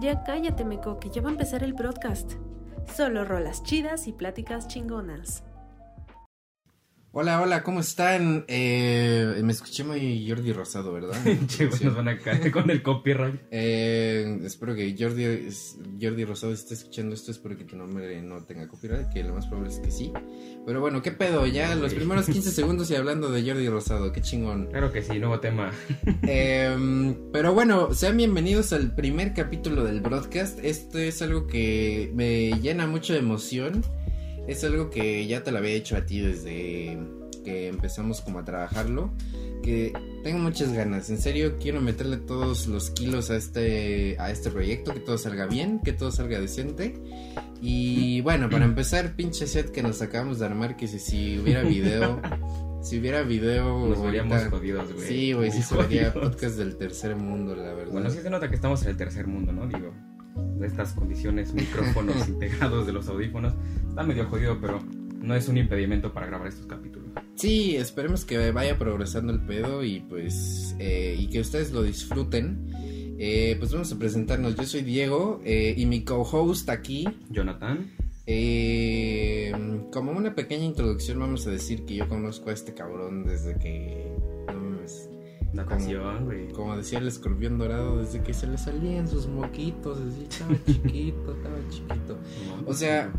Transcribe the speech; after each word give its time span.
Ya 0.00 0.22
cállate, 0.24 0.64
Meco, 0.64 0.98
que 0.98 1.08
ya 1.08 1.22
va 1.22 1.28
a 1.28 1.32
empezar 1.32 1.62
el 1.62 1.72
broadcast. 1.72 2.32
Solo 2.94 3.24
rolas 3.24 3.62
chidas 3.62 4.06
y 4.06 4.12
pláticas 4.12 4.68
chingonas. 4.68 5.42
Hola, 7.18 7.40
hola, 7.40 7.62
¿cómo 7.62 7.80
están? 7.80 8.44
Eh, 8.46 9.40
me 9.42 9.50
escuché 9.50 9.84
muy 9.84 10.28
Jordi 10.28 10.52
Rosado, 10.52 10.92
¿verdad? 10.92 11.16
che, 11.46 11.64
nos 11.64 11.96
van 11.96 12.08
a 12.08 12.18
caer 12.18 12.50
con 12.52 12.68
el 12.68 12.82
copyright. 12.82 13.40
Eh, 13.50 14.40
espero 14.44 14.74
que 14.74 14.94
Jordi, 14.98 15.48
Jordi 15.98 16.24
Rosado 16.26 16.52
esté 16.52 16.74
escuchando 16.74 17.14
esto. 17.14 17.30
Espero 17.30 17.56
que 17.56 17.64
tu 17.64 17.74
nombre 17.74 18.20
no 18.20 18.44
tenga 18.44 18.68
copyright, 18.68 19.08
que 19.08 19.24
lo 19.24 19.32
más 19.32 19.46
probable 19.46 19.72
es 19.72 19.78
que 19.78 19.90
sí. 19.90 20.12
Pero 20.66 20.82
bueno, 20.82 21.00
¿qué 21.00 21.10
pedo? 21.10 21.46
Ya 21.46 21.74
los 21.74 21.94
primeros 21.94 22.26
15 22.26 22.50
segundos 22.50 22.90
y 22.90 22.96
hablando 22.96 23.30
de 23.30 23.50
Jordi 23.50 23.66
Rosado, 23.66 24.12
qué 24.12 24.20
chingón. 24.20 24.66
Claro 24.66 24.92
que 24.92 25.00
sí, 25.00 25.18
nuevo 25.18 25.40
tema. 25.40 25.72
Eh, 26.28 27.16
pero 27.32 27.54
bueno, 27.54 27.94
sean 27.94 28.16
bienvenidos 28.16 28.72
al 28.74 28.94
primer 28.94 29.32
capítulo 29.32 29.84
del 29.84 30.02
broadcast. 30.02 30.58
Esto 30.62 30.98
es 30.98 31.22
algo 31.22 31.46
que 31.46 32.10
me 32.14 32.60
llena 32.60 32.86
mucho 32.86 33.14
de 33.14 33.20
emoción. 33.20 33.82
Es 34.46 34.62
algo 34.64 34.90
que 34.90 35.26
ya 35.26 35.42
te 35.42 35.50
lo 35.50 35.58
había 35.58 35.72
hecho 35.72 35.96
a 35.96 36.06
ti 36.06 36.20
desde 36.20 36.98
que 37.44 37.68
empezamos 37.68 38.20
como 38.20 38.40
a 38.40 38.44
trabajarlo. 38.44 39.12
Que 39.62 39.92
tengo 40.22 40.38
muchas 40.38 40.72
ganas. 40.72 41.10
En 41.10 41.18
serio, 41.18 41.56
quiero 41.60 41.80
meterle 41.80 42.18
todos 42.18 42.66
los 42.66 42.90
kilos 42.90 43.30
a 43.30 43.36
este, 43.36 44.16
a 44.18 44.30
este 44.30 44.50
proyecto. 44.50 44.92
Que 44.92 45.00
todo 45.00 45.18
salga 45.18 45.46
bien, 45.46 45.80
que 45.80 45.92
todo 45.92 46.10
salga 46.12 46.40
decente. 46.40 46.94
Y 47.60 48.20
bueno, 48.20 48.48
para 48.50 48.64
empezar, 48.64 49.16
pinche 49.16 49.46
set 49.46 49.70
que 49.70 49.82
nos 49.82 50.02
acabamos 50.02 50.38
de 50.38 50.46
armar. 50.46 50.76
Que 50.76 50.86
si, 50.86 50.98
si 50.98 51.38
hubiera 51.38 51.62
video, 51.62 52.20
si 52.82 52.98
hubiera 52.98 53.22
video. 53.22 53.88
Nos 53.88 54.02
veríamos 54.02 54.44
jodidos, 54.44 54.92
güey. 54.92 55.08
Sí, 55.08 55.32
güey, 55.32 55.50
sí 55.50 55.62
se 55.62 55.76
vería 55.76 56.12
podcast 56.12 56.56
del 56.56 56.76
tercer 56.76 57.16
mundo, 57.16 57.56
la 57.56 57.74
verdad. 57.74 57.92
Bueno, 57.92 58.10
sí 58.10 58.18
se 58.22 58.30
nota 58.30 58.48
que 58.48 58.56
estamos 58.56 58.82
en 58.82 58.90
el 58.90 58.96
tercer 58.96 59.26
mundo, 59.26 59.52
¿no? 59.52 59.66
Digo, 59.66 59.92
estas 60.62 60.92
condiciones, 60.92 61.52
micrófonos 61.54 62.28
integrados 62.28 62.86
de 62.86 62.92
los 62.92 63.08
audífonos. 63.08 63.54
Está 63.88 64.02
medio 64.02 64.26
jodido, 64.26 64.58
pero 64.60 64.80
no 65.20 65.34
es 65.34 65.48
un 65.48 65.56
impedimento 65.56 66.12
para 66.12 66.26
grabar 66.26 66.48
estos 66.48 66.66
capítulos. 66.66 67.10
Sí, 67.34 67.76
esperemos 67.76 68.24
que 68.24 68.50
vaya 68.50 68.78
progresando 68.78 69.32
el 69.32 69.40
pedo 69.40 69.84
y 69.84 70.00
pues 70.00 70.74
eh, 70.78 71.16
y 71.18 71.28
que 71.28 71.40
ustedes 71.40 71.72
lo 71.72 71.82
disfruten. 71.82 72.70
Eh, 73.18 73.56
pues 73.58 73.72
vamos 73.72 73.92
a 73.92 73.98
presentarnos. 73.98 74.56
Yo 74.56 74.64
soy 74.64 74.82
Diego 74.82 75.40
eh, 75.44 75.74
y 75.76 75.86
mi 75.86 76.04
co-host 76.04 76.68
aquí. 76.68 77.08
Jonathan, 77.30 77.90
como 79.92 80.12
una 80.12 80.34
pequeña 80.34 80.64
introducción 80.64 81.18
vamos 81.18 81.46
a 81.46 81.50
decir 81.50 81.84
que 81.84 81.94
yo 81.96 82.08
conozco 82.08 82.50
a 82.50 82.52
este 82.52 82.74
cabrón 82.74 83.24
desde 83.24 83.58
que 83.58 84.16
güey. 86.24 86.48
como 86.52 86.76
decía 86.76 86.98
el 86.98 87.08
escorpión 87.08 87.58
dorado 87.58 87.98
desde 87.98 88.22
que 88.22 88.34
se 88.34 88.46
le 88.46 88.58
salían 88.58 89.08
sus 89.08 89.26
moquitos, 89.26 89.98
así 89.98 90.26
estaba 90.28 90.54
chiquito, 90.66 91.32
estaba 91.36 91.56
chiquito. 91.70 92.18
O 92.66 92.74
sea, 92.74 93.12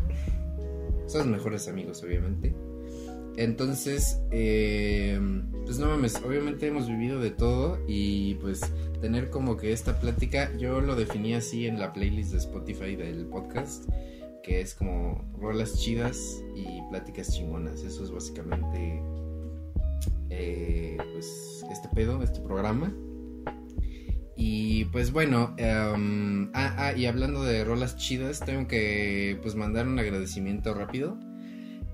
son 1.06 1.30
mejores 1.30 1.68
amigos, 1.68 2.02
obviamente. 2.02 2.54
Entonces, 3.38 4.20
eh, 4.32 5.16
pues 5.64 5.78
no 5.78 5.86
mames, 5.86 6.16
obviamente 6.26 6.66
hemos 6.66 6.88
vivido 6.88 7.20
de 7.20 7.30
todo 7.30 7.78
y 7.86 8.34
pues 8.36 8.60
tener 9.00 9.30
como 9.30 9.56
que 9.56 9.72
esta 9.72 10.00
plática, 10.00 10.50
yo 10.56 10.80
lo 10.80 10.96
definí 10.96 11.34
así 11.34 11.68
en 11.68 11.78
la 11.78 11.92
playlist 11.92 12.32
de 12.32 12.38
Spotify 12.38 12.96
del 12.96 13.26
podcast, 13.26 13.88
que 14.42 14.60
es 14.60 14.74
como 14.74 15.24
rolas 15.38 15.78
chidas 15.78 16.42
y 16.56 16.82
pláticas 16.90 17.32
chingonas. 17.32 17.82
Eso 17.84 18.02
es 18.02 18.10
básicamente, 18.10 19.00
eh, 20.30 20.96
pues, 21.12 21.64
este 21.70 21.88
pedo, 21.94 22.22
este 22.22 22.40
programa. 22.40 22.94
Y 24.36 24.84
pues 24.86 25.10
bueno, 25.12 25.54
em, 25.58 26.50
ah, 26.54 26.74
ah, 26.78 26.92
y 26.96 27.06
hablando 27.06 27.42
de 27.42 27.64
rolas 27.64 27.96
chidas, 27.96 28.40
tengo 28.40 28.68
que 28.68 29.38
pues 29.42 29.56
mandar 29.56 29.86
un 29.88 29.98
agradecimiento 29.98 30.74
rápido. 30.74 31.18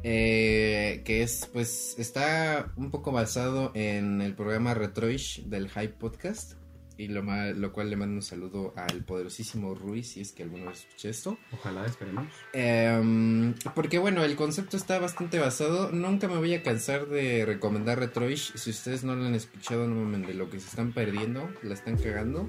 eh, 0.07 1.03
que 1.07 1.23
es 1.23 1.49
pues 1.53 1.97
está 1.99 2.73
un 2.77 2.91
poco 2.91 3.11
basado 3.11 3.73
en 3.75 4.21
el 4.21 4.35
programa 4.35 4.75
Retroish 4.75 5.45
del 5.47 5.71
Hype 5.71 5.95
Podcast. 5.95 6.55
Y 6.97 7.09
lo, 7.09 7.25
ma- 7.25 7.51
lo 7.51 7.73
cual 7.73 7.91
le 7.91 7.97
mando 7.97 8.15
un 8.15 8.23
saludo 8.23 8.73
al 8.77 9.03
poderosísimo 9.05 9.75
Ruiz, 9.75 10.11
si 10.13 10.21
es 10.21 10.31
que 10.31 10.45
alguno 10.45 10.71
escucha 10.71 11.09
esto. 11.09 11.39
Ojalá, 11.53 11.85
esperemos. 11.87 12.29
Em, 12.53 13.55
porque 13.75 13.99
bueno, 13.99 14.23
el 14.23 14.37
concepto 14.37 14.77
está 14.77 15.01
bastante 15.01 15.41
basado. 15.41 15.91
Nunca 15.91 16.29
me 16.29 16.37
voy 16.37 16.55
a 16.55 16.63
cansar 16.63 17.07
de 17.09 17.45
recomendar 17.47 17.99
Retroish. 17.99 18.55
Si 18.55 18.71
ustedes 18.71 19.03
no 19.03 19.17
lo 19.17 19.25
han 19.25 19.35
escuchado, 19.35 19.89
no 19.89 19.97
mamen 19.97 20.23
de 20.23 20.35
lo 20.35 20.49
que 20.51 20.61
se 20.61 20.69
están 20.69 20.93
perdiendo, 20.93 21.51
la 21.65 21.75
están 21.75 21.97
cagando. 21.97 22.49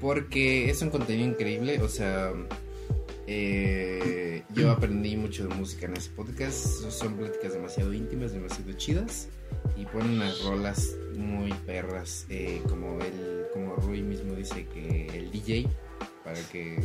Porque 0.00 0.70
es 0.70 0.82
un 0.82 0.90
contenido 0.90 1.28
increíble. 1.28 1.80
O 1.80 1.88
sea, 1.88 2.32
eh, 3.26 4.42
yo 4.54 4.70
aprendí 4.70 5.16
mucho 5.16 5.46
de 5.46 5.54
música 5.54 5.86
en 5.86 5.96
ese 5.96 6.10
podcast. 6.10 6.56
Son 6.90 7.16
pláticas 7.16 7.52
demasiado 7.52 7.92
íntimas, 7.92 8.32
demasiado 8.32 8.72
chidas. 8.72 9.28
Y 9.76 9.84
ponen 9.86 10.12
unas 10.16 10.42
rolas 10.44 10.96
muy 11.18 11.52
perras. 11.66 12.26
eh, 12.28 12.62
como 12.68 12.98
el, 13.00 13.46
como 13.52 13.76
Rui 13.76 14.02
mismo 14.02 14.34
dice 14.34 14.66
que 14.72 15.06
el 15.08 15.30
DJ. 15.30 15.68
Para 16.24 16.40
que 16.52 16.78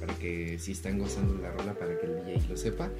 para 0.00 0.14
que 0.18 0.58
si 0.58 0.72
están 0.72 0.98
gozando 0.98 1.34
la 1.40 1.50
rola 1.52 1.74
para 1.74 1.98
que 1.98 2.06
el 2.06 2.24
DJ 2.24 2.48
lo 2.48 2.56
sepa. 2.56 2.90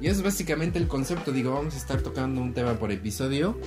Y 0.00 0.08
es 0.08 0.22
básicamente 0.22 0.78
el 0.78 0.88
concepto, 0.88 1.32
digo, 1.32 1.52
vamos 1.52 1.74
a 1.74 1.78
estar 1.78 2.00
tocando 2.00 2.40
un 2.40 2.54
tema 2.54 2.74
por 2.74 2.92
episodio. 2.92 3.58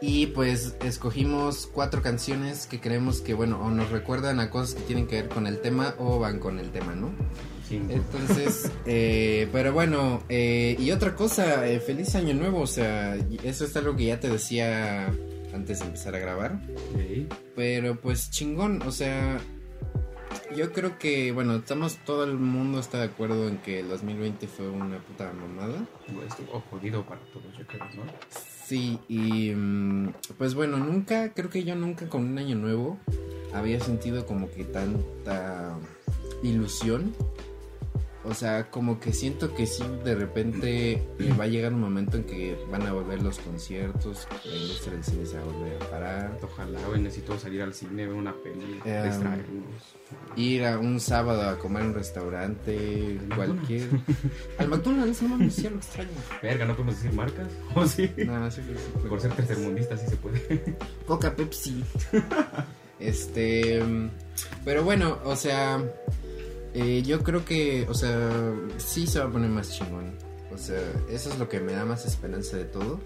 Y 0.00 0.26
pues 0.28 0.76
escogimos 0.84 1.66
cuatro 1.66 2.02
canciones 2.02 2.66
que 2.66 2.80
creemos 2.80 3.20
que, 3.20 3.34
bueno, 3.34 3.60
o 3.60 3.70
nos 3.70 3.90
recuerdan 3.90 4.38
a 4.38 4.48
cosas 4.48 4.76
que 4.76 4.82
tienen 4.82 5.08
que 5.08 5.22
ver 5.22 5.28
con 5.28 5.46
el 5.48 5.60
tema 5.60 5.94
o 5.98 6.20
van 6.20 6.38
con 6.38 6.60
el 6.60 6.70
tema, 6.70 6.94
¿no? 6.94 7.10
Sí. 7.68 7.80
Entonces, 7.88 8.70
eh, 8.86 9.48
pero 9.50 9.72
bueno, 9.72 10.22
eh, 10.28 10.76
y 10.78 10.92
otra 10.92 11.16
cosa, 11.16 11.66
eh, 11.68 11.80
feliz 11.80 12.14
año 12.14 12.32
nuevo, 12.34 12.60
o 12.60 12.66
sea, 12.66 13.16
eso 13.42 13.64
es 13.64 13.76
algo 13.76 13.96
que 13.96 14.04
ya 14.06 14.20
te 14.20 14.28
decía 14.28 15.12
antes 15.54 15.80
de 15.80 15.86
empezar 15.86 16.14
a 16.14 16.18
grabar. 16.18 16.60
Pero 17.54 18.00
pues 18.00 18.30
chingón, 18.30 18.82
o 18.82 18.92
sea, 18.92 19.40
yo 20.56 20.72
creo 20.72 20.98
que, 20.98 21.32
bueno, 21.32 21.56
estamos, 21.56 21.98
todo 22.04 22.24
el 22.24 22.34
mundo 22.34 22.80
está 22.80 22.98
de 22.98 23.04
acuerdo 23.04 23.48
en 23.48 23.58
que 23.58 23.80
el 23.80 23.88
2020 23.88 24.46
fue 24.46 24.68
una 24.68 24.98
puta 24.98 25.32
mamada. 25.32 25.86
Güey, 26.12 26.26
Estuvo 26.26 26.60
jodido 26.70 27.04
para 27.04 27.20
todos, 27.32 27.56
yo 27.58 27.66
creo, 27.66 27.84
¿no? 27.96 28.02
Sí, 28.66 28.98
y 29.08 29.52
mm, 29.54 30.12
pues 30.36 30.54
bueno, 30.54 30.76
nunca, 30.76 31.32
creo 31.32 31.50
que 31.50 31.64
yo 31.64 31.74
nunca 31.74 32.08
con 32.08 32.24
un 32.24 32.38
año 32.38 32.54
nuevo 32.56 32.98
había 33.54 33.80
sentido 33.80 34.26
como 34.26 34.50
que 34.50 34.64
tanta 34.64 35.78
ilusión. 36.42 37.14
O 38.24 38.34
sea, 38.34 38.70
como 38.70 38.98
que 38.98 39.12
siento 39.12 39.54
que 39.54 39.66
sí, 39.66 39.84
de 40.04 40.14
repente 40.14 40.92
eh, 40.92 41.34
va 41.38 41.44
a 41.44 41.46
llegar 41.46 41.72
un 41.72 41.80
momento 41.80 42.16
en 42.16 42.24
que 42.24 42.58
van 42.70 42.82
a 42.82 42.92
volver 42.92 43.22
los 43.22 43.38
conciertos, 43.38 44.26
la 44.44 44.56
industria 44.56 44.94
del 44.94 45.04
cine 45.04 45.26
se 45.26 45.36
va 45.36 45.42
a 45.42 45.44
volver 45.46 45.76
a 45.82 45.90
parar. 45.90 46.38
Ojalá, 46.42 46.80
güey, 46.88 47.00
necesito 47.00 47.38
salir 47.38 47.62
al 47.62 47.72
cine, 47.74 48.06
ver 48.06 48.14
una 48.14 48.34
peli, 48.34 48.74
distraernos. 48.74 49.94
Ir 50.36 50.66
a 50.66 50.78
un 50.78 50.98
sábado 50.98 51.48
a 51.48 51.58
comer 51.58 51.82
en 51.82 51.88
un 51.90 51.94
restaurante, 51.94 53.20
Al 53.30 53.36
cualquier. 53.36 53.88
Al 54.58 54.68
McDonald's, 54.68 55.22
no 55.22 55.28
mames, 55.28 55.56
ya 55.56 55.70
lo 55.70 55.76
extraño. 55.76 56.10
Verga, 56.42 56.64
¿no 56.64 56.74
podemos 56.74 56.96
decir 56.96 57.12
marcas? 57.12 57.48
¿O 57.74 57.86
sí? 57.86 58.10
No, 58.26 58.50
sé 58.50 58.62
qué 58.62 58.72
decir. 58.72 59.08
Por 59.08 59.20
ser 59.20 59.32
tercermundista 59.32 59.96
sí 59.96 60.06
se 60.08 60.16
puede. 60.16 60.76
Coca 61.06 61.34
Pepsi. 61.34 61.84
este. 62.98 63.80
Pero 64.64 64.82
bueno, 64.82 65.18
o 65.24 65.36
sea. 65.36 65.82
Eh, 66.80 67.02
yo 67.02 67.22
creo 67.22 67.44
que, 67.44 67.86
o 67.88 67.94
sea, 67.94 68.30
sí 68.76 69.06
se 69.06 69.18
va 69.18 69.26
a 69.26 69.30
poner 69.30 69.50
más 69.50 69.72
chingón. 69.72 70.16
O 70.52 70.56
sea, 70.56 70.80
eso 71.10 71.30
es 71.30 71.38
lo 71.38 71.48
que 71.48 71.60
me 71.60 71.72
da 71.72 71.84
más 71.84 72.06
esperanza 72.06 72.56
de 72.56 72.64
todo. 72.64 73.00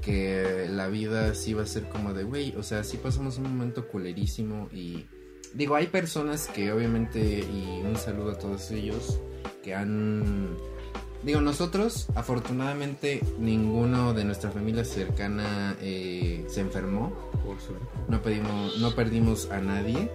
Que 0.00 0.66
la 0.68 0.88
vida 0.88 1.34
sí 1.34 1.54
va 1.54 1.62
a 1.62 1.66
ser 1.66 1.88
como 1.88 2.12
de, 2.12 2.24
güey, 2.24 2.54
o 2.56 2.62
sea, 2.62 2.84
sí 2.84 2.96
pasamos 2.96 3.38
un 3.38 3.44
momento 3.44 3.88
culerísimo 3.88 4.68
y. 4.72 5.06
Digo, 5.54 5.74
hay 5.74 5.86
personas 5.88 6.48
que 6.48 6.72
obviamente, 6.72 7.40
y 7.40 7.82
un 7.84 7.96
saludo 7.96 8.32
a 8.32 8.38
todos 8.38 8.70
ellos, 8.70 9.20
que 9.62 9.74
han 9.74 10.56
Digo, 11.22 11.40
nosotros, 11.40 12.08
afortunadamente, 12.16 13.20
ninguno 13.38 14.12
de 14.12 14.24
nuestra 14.24 14.50
familia 14.50 14.84
cercana 14.84 15.76
eh, 15.80 16.44
se 16.48 16.60
enfermó. 16.60 17.12
Por 17.46 17.60
suerte. 17.60 17.86
No, 18.08 18.20
pedimos, 18.22 18.78
no 18.78 18.94
perdimos 18.94 19.48
a 19.50 19.60
nadie. 19.60 20.10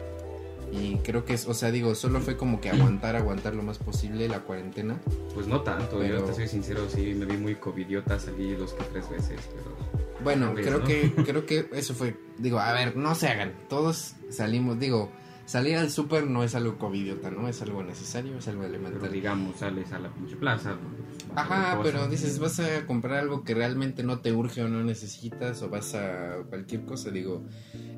Y 0.72 0.98
creo 0.98 1.24
que 1.26 1.34
es, 1.34 1.48
o 1.48 1.54
sea, 1.54 1.72
digo, 1.72 1.96
solo 1.96 2.20
fue 2.20 2.36
como 2.38 2.60
que 2.60 2.70
aguantar, 2.70 3.16
aguantar 3.16 3.56
lo 3.56 3.64
más 3.64 3.78
posible 3.78 4.28
la 4.28 4.40
cuarentena. 4.42 5.00
Pues 5.34 5.48
no 5.48 5.62
tanto, 5.62 6.00
Pero- 6.00 6.20
yo 6.20 6.24
te 6.26 6.34
soy 6.34 6.48
sincero, 6.48 6.88
sí, 6.94 7.14
me 7.16 7.26
vi 7.26 7.38
muy 7.38 7.56
covidiota, 7.56 8.20
salí 8.20 8.54
dos 8.56 8.74
que 8.74 8.84
tres 8.86 9.10
veces, 9.10 9.40
pero... 9.56 9.76
Bueno, 10.24 10.54
vez, 10.54 10.66
creo 10.66 10.80
¿no? 10.80 10.86
que 10.86 11.12
creo 11.26 11.46
que 11.46 11.70
eso 11.74 11.94
fue, 11.94 12.16
digo, 12.38 12.60
a 12.60 12.74
ver, 12.74 12.98
no 12.98 13.16
se 13.16 13.28
hagan. 13.28 13.54
Todos 13.70 14.16
salimos, 14.30 14.80
digo, 14.80 15.12
salir 15.48 15.78
al 15.78 15.90
súper 15.90 16.28
no 16.28 16.44
es 16.44 16.54
algo 16.54 16.78
covidiota, 16.78 17.32
¿no? 17.32 17.48
Es 17.48 17.62
algo 17.64 17.82
necesario, 17.82 18.38
es 18.38 18.48
algo 18.48 18.62
Pero 18.62 18.76
elemental. 18.76 19.12
digamos, 19.12 19.58
sales 19.58 19.92
a 19.94 19.98
la 20.00 20.10
pinche 20.14 20.36
plaza. 20.36 20.76
pues, 20.78 21.28
Ajá, 21.36 21.80
pero 21.84 22.08
dices, 22.08 22.38
vas 22.40 22.60
a 22.60 22.86
comprar 22.86 23.18
algo 23.20 23.44
que 23.44 23.56
realmente 23.56 24.04
no 24.04 24.20
te 24.20 24.32
urge 24.34 24.62
o 24.64 24.68
no 24.70 24.84
necesitas, 24.84 25.62
o 25.64 25.70
vas 25.70 25.96
a 25.96 26.44
cualquier 26.50 26.84
cosa, 26.86 27.10
digo. 27.10 27.44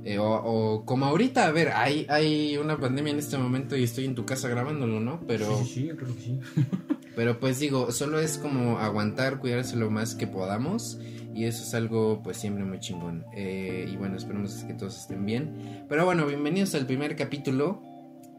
eh, 0.05 0.17
o, 0.19 0.25
o 0.29 0.85
como 0.85 1.05
ahorita, 1.05 1.45
a 1.47 1.51
ver, 1.51 1.69
hay, 1.73 2.05
hay 2.09 2.55
una 2.57 2.77
pandemia 2.77 3.11
en 3.11 3.19
este 3.19 3.37
momento 3.37 3.75
y 3.75 3.83
estoy 3.83 4.05
en 4.05 4.15
tu 4.15 4.25
casa 4.25 4.47
grabándolo, 4.47 4.99
¿no? 5.01 5.19
Pero, 5.27 5.57
Sí, 5.59 5.65
sí, 5.65 5.73
sí, 5.73 5.89
creo 5.95 6.15
que 6.15 6.21
sí. 6.21 6.39
pero 7.15 7.39
pues 7.39 7.59
digo, 7.59 7.91
solo 7.91 8.19
es 8.19 8.37
como 8.37 8.79
aguantar, 8.79 9.39
cuidarse 9.39 9.75
lo 9.75 9.89
más 9.89 10.15
que 10.15 10.27
podamos. 10.27 10.97
Y 11.39 11.45
eso 11.45 11.63
es 11.63 11.73
algo 11.73 12.19
pues 12.21 12.35
siempre 12.35 12.65
muy 12.65 12.79
chingón. 12.81 13.23
Eh, 13.33 13.87
y 13.89 13.95
bueno, 13.95 14.17
esperemos 14.17 14.51
que 14.67 14.73
todos 14.73 14.99
estén 14.99 15.25
bien. 15.25 15.85
Pero 15.87 16.03
bueno, 16.03 16.25
bienvenidos 16.25 16.75
al 16.75 16.85
primer 16.85 17.15
capítulo. 17.15 17.81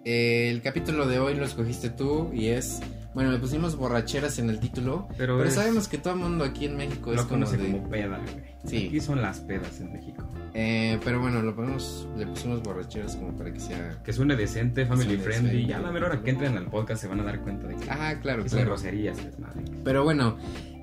Eh, 0.05 0.51
el 0.51 0.61
capítulo 0.61 1.07
de 1.07 1.19
hoy 1.19 1.35
lo 1.35 1.47
escogiste 1.47 1.89
tú 1.89 2.29
y 2.35 2.49
es... 2.49 2.83
Bueno, 3.15 3.33
le 3.33 3.39
pusimos 3.39 3.77
borracheras 3.77 4.39
en 4.39 4.51
el 4.51 4.61
título. 4.61 5.09
Pero, 5.17 5.39
Pero 5.39 5.51
sabemos 5.51 5.89
que 5.89 5.97
todo 5.97 6.13
el 6.13 6.21
mundo 6.21 6.45
aquí 6.45 6.67
en 6.67 6.77
México 6.77 7.15
es 7.15 7.23
como 7.23 7.47
de... 7.49 7.57
como 7.73 7.89
peda, 7.89 8.19
güey. 8.19 8.45
Sí. 8.67 8.89
Aquí 8.89 9.01
son 9.01 9.23
las 9.23 9.41
pedas 9.41 9.81
en 9.81 9.95
México. 9.95 10.23
Eh, 10.53 11.01
pero 11.03 11.21
bueno, 11.23 11.41
lo 11.41 11.57
ponemos, 11.57 12.07
le 12.19 12.27
pusimos 12.27 12.63
borracheras 12.63 13.17
como 13.17 13.33
para 13.35 13.51
que 13.51 13.61
sea... 13.61 13.99
Que 14.05 14.13
suene 14.13 14.37
decente, 14.37 14.85
family 14.85 15.07
Suene 15.17 15.23
friendly. 15.23 15.51
decente. 15.53 15.69
Ya 15.71 15.79
a 15.79 15.81
la 15.81 15.91
mera 15.91 16.05
hora 16.09 16.23
que 16.23 16.29
entren 16.33 16.55
al 16.59 16.67
podcast 16.67 17.01
se 17.01 17.09
van 17.09 17.21
a 17.21 17.23
dar 17.25 17.41
cuenta 17.41 17.67
de 17.67 17.77
que, 17.77 17.91
Ah, 17.91 18.15
claro, 18.21 18.43
que 18.43 18.51
son 18.51 18.59
claro. 18.59 18.73
groserías 18.73 19.19
y 19.23 19.25
desmadre. 19.25 19.63
Pero 19.83 20.05
bueno, 20.05 20.37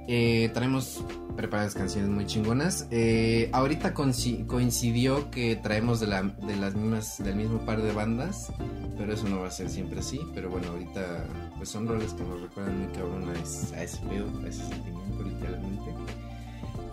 eh, 0.08 0.50
traemos 0.54 1.04
preparadas 1.36 1.74
canciones 1.76 2.10
muy 2.10 2.26
chingonas. 2.26 2.88
Eh, 2.92 3.50
ahorita 3.54 3.94
coinci- 3.94 4.46
coincidió 4.48 5.30
que 5.32 5.56
traemos 5.56 6.00
de, 6.00 6.08
la, 6.08 6.24
de 6.24 6.56
las 6.56 6.74
mismas, 6.76 7.24
del 7.24 7.36
mismo 7.36 7.60
par 7.66 7.82
de 7.82 7.92
bandas, 7.92 8.52
pero 8.98 9.14
eso 9.14 9.28
no 9.30 9.42
va 9.42 9.48
a 9.48 9.52
ser 9.52 9.70
siempre 9.70 10.00
así. 10.00 10.20
Pero 10.34 10.50
bueno, 10.50 10.70
ahorita 10.70 11.26
pues 11.58 11.70
son 11.70 11.88
roles 11.88 12.14
que 12.14 12.24
nos 12.24 12.42
recuerdan 12.42 12.80
muy 12.80 12.88
cabrón 12.94 13.30
a 13.30 13.34
ese, 13.40 13.76
a 13.76 13.84
ese 13.84 13.98
pedo, 14.08 14.28
a 14.44 14.48
ese 14.48 14.64
sentimiento 14.66 15.24
literalmente. 15.24 15.92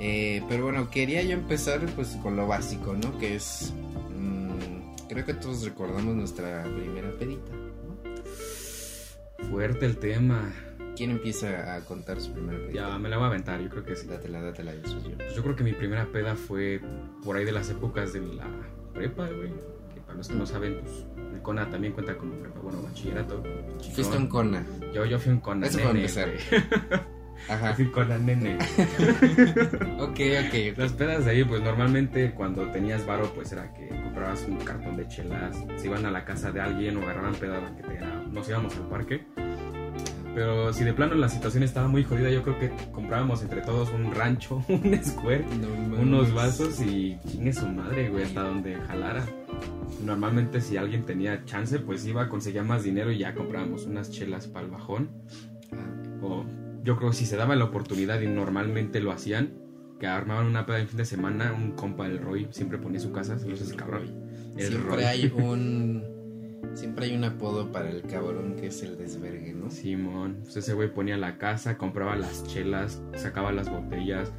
Eh, 0.00 0.42
pero 0.48 0.64
bueno, 0.64 0.90
quería 0.90 1.22
yo 1.22 1.32
empezar 1.32 1.80
pues 1.94 2.08
con 2.22 2.36
lo 2.36 2.46
básico, 2.46 2.94
¿no? 2.94 3.16
Que 3.18 3.36
es... 3.36 3.72
mm, 4.18 5.06
creo 5.08 5.24
que 5.24 5.34
todos 5.34 5.64
recordamos 5.64 6.14
nuestra 6.14 6.64
primera 6.64 7.10
pedita. 7.18 7.52
¿no? 7.52 9.48
Fuerte 9.50 9.86
el 9.86 9.96
tema. 9.98 10.52
¿Quién 10.96 11.10
empieza 11.10 11.74
a 11.74 11.80
contar 11.80 12.20
su 12.20 12.32
primera 12.32 12.58
pedita? 12.58 12.88
Ya 12.88 12.98
me 12.98 13.08
la 13.08 13.16
voy 13.16 13.24
a 13.24 13.28
aventar, 13.28 13.60
yo 13.60 13.68
creo 13.68 13.84
que 13.84 13.96
sí. 13.96 14.06
Dátela, 14.06 14.40
dátela, 14.40 14.72
yo 14.74 14.88
soy 14.88 15.02
yo. 15.10 15.16
Pues 15.16 15.34
yo 15.34 15.42
creo 15.42 15.56
que 15.56 15.64
mi 15.64 15.72
primera 15.72 16.06
peda 16.06 16.36
fue 16.36 16.80
por 17.24 17.36
ahí 17.36 17.44
de 17.44 17.52
las 17.52 17.68
épocas 17.70 18.12
de 18.12 18.20
la 18.20 18.46
prepa, 18.92 19.26
güey. 19.28 19.50
Que 19.94 20.00
para 20.00 20.14
los 20.18 20.28
que 20.28 20.34
no 20.34 20.46
saben, 20.46 20.78
pues 20.80 21.04
el 21.34 21.42
CONA 21.42 21.68
también 21.70 21.92
cuenta 21.94 22.16
como 22.16 22.34
prepa, 22.34 22.60
bueno, 22.60 22.82
bachillerato. 22.82 23.42
Fuiste 23.94 24.16
un 24.16 24.28
cona. 24.28 24.64
Yo, 24.94 25.04
yo 25.04 25.18
fui 25.18 25.32
un 25.32 25.40
CONA 25.40 25.66
Eso 25.66 25.78
para 25.78 25.92
nene, 25.92 26.00
empezar. 26.00 26.28
güey. 26.30 26.62
Ajá. 27.48 27.70
Yo 27.70 27.74
fui 27.76 27.86
CONA 27.90 28.18
nene. 28.18 28.58
Ok, 29.98 30.20
ok. 30.46 30.78
Las 30.78 30.92
pedas 30.92 31.24
de 31.24 31.30
ahí, 31.32 31.44
pues 31.44 31.60
normalmente 31.62 32.32
cuando 32.34 32.70
tenías 32.70 33.04
varo, 33.04 33.32
pues 33.34 33.50
era 33.52 33.72
que 33.74 33.88
comprabas 33.88 34.44
un 34.48 34.58
cartón 34.58 34.96
de 34.96 35.08
chelas, 35.08 35.56
se 35.76 35.86
iban 35.86 36.06
a 36.06 36.10
la 36.12 36.24
casa 36.24 36.52
de 36.52 36.60
alguien 36.60 36.96
o 36.98 37.02
agarraban 37.02 37.34
peda 37.34 37.60
que 37.76 37.82
te 37.82 37.98
nos 38.30 38.48
íbamos 38.48 38.76
al 38.76 38.88
parque. 38.88 39.26
Pero 40.34 40.72
si 40.72 40.82
de 40.84 40.92
plano 40.92 41.14
la 41.14 41.28
situación 41.28 41.62
estaba 41.62 41.86
muy 41.86 42.02
jodida, 42.02 42.30
yo 42.30 42.42
creo 42.42 42.58
que 42.58 42.72
comprábamos 42.90 43.42
entre 43.42 43.60
todos 43.60 43.92
un 43.92 44.12
rancho, 44.12 44.64
un 44.68 44.98
square, 45.02 45.44
No 45.60 46.00
unos 46.00 46.34
vasos 46.34 46.80
y 46.80 47.18
chingue 47.28 47.52
su 47.52 47.68
madre, 47.68 48.08
güey, 48.10 48.24
hasta 48.24 48.42
donde 48.42 48.74
jalara. 48.74 49.24
Normalmente 50.04 50.60
si 50.60 50.76
alguien 50.76 51.04
tenía 51.04 51.44
chance, 51.44 51.78
pues 51.78 52.04
iba, 52.04 52.28
conseguía 52.28 52.64
más 52.64 52.82
dinero 52.82 53.12
y 53.12 53.18
ya 53.18 53.34
comprábamos 53.34 53.86
unas 53.86 54.10
chelas 54.10 54.48
para 54.48 54.66
el 54.66 54.72
bajón. 54.72 55.10
O 56.20 56.44
yo 56.82 56.96
creo 56.96 57.10
que 57.10 57.16
si 57.16 57.26
se 57.26 57.36
daba 57.36 57.54
la 57.54 57.64
oportunidad 57.64 58.20
y 58.20 58.26
normalmente 58.26 59.00
lo 59.00 59.12
hacían, 59.12 59.54
que 60.00 60.06
armaban 60.08 60.46
una 60.46 60.66
peda 60.66 60.80
en 60.80 60.88
fin 60.88 60.98
de 60.98 61.04
semana, 61.04 61.52
un 61.52 61.72
compa 61.72 62.08
del 62.08 62.18
Roy 62.18 62.48
siempre 62.50 62.78
ponía 62.78 62.98
su 62.98 63.12
casa, 63.12 63.36
no 63.46 63.56
sé 63.56 63.64
si 63.64 63.76
cabrón. 63.76 64.24
El 64.56 64.68
Siempre 64.68 64.96
Roy. 64.96 65.04
hay 65.04 65.32
un. 65.36 66.13
Siempre 66.74 67.06
hay 67.06 67.14
un 67.14 67.24
apodo 67.24 67.70
para 67.70 67.90
el 67.90 68.02
cabrón 68.02 68.56
que 68.56 68.68
es 68.68 68.82
el 68.82 68.96
desvergue, 68.96 69.52
¿no? 69.52 69.70
Simón, 69.70 70.38
pues 70.42 70.56
ese 70.56 70.74
güey 70.74 70.92
ponía 70.92 71.16
la 71.16 71.38
casa, 71.38 71.78
compraba 71.78 72.16
las 72.16 72.44
chelas, 72.44 73.02
sacaba 73.14 73.52
las 73.52 73.70
botellas. 73.70 74.32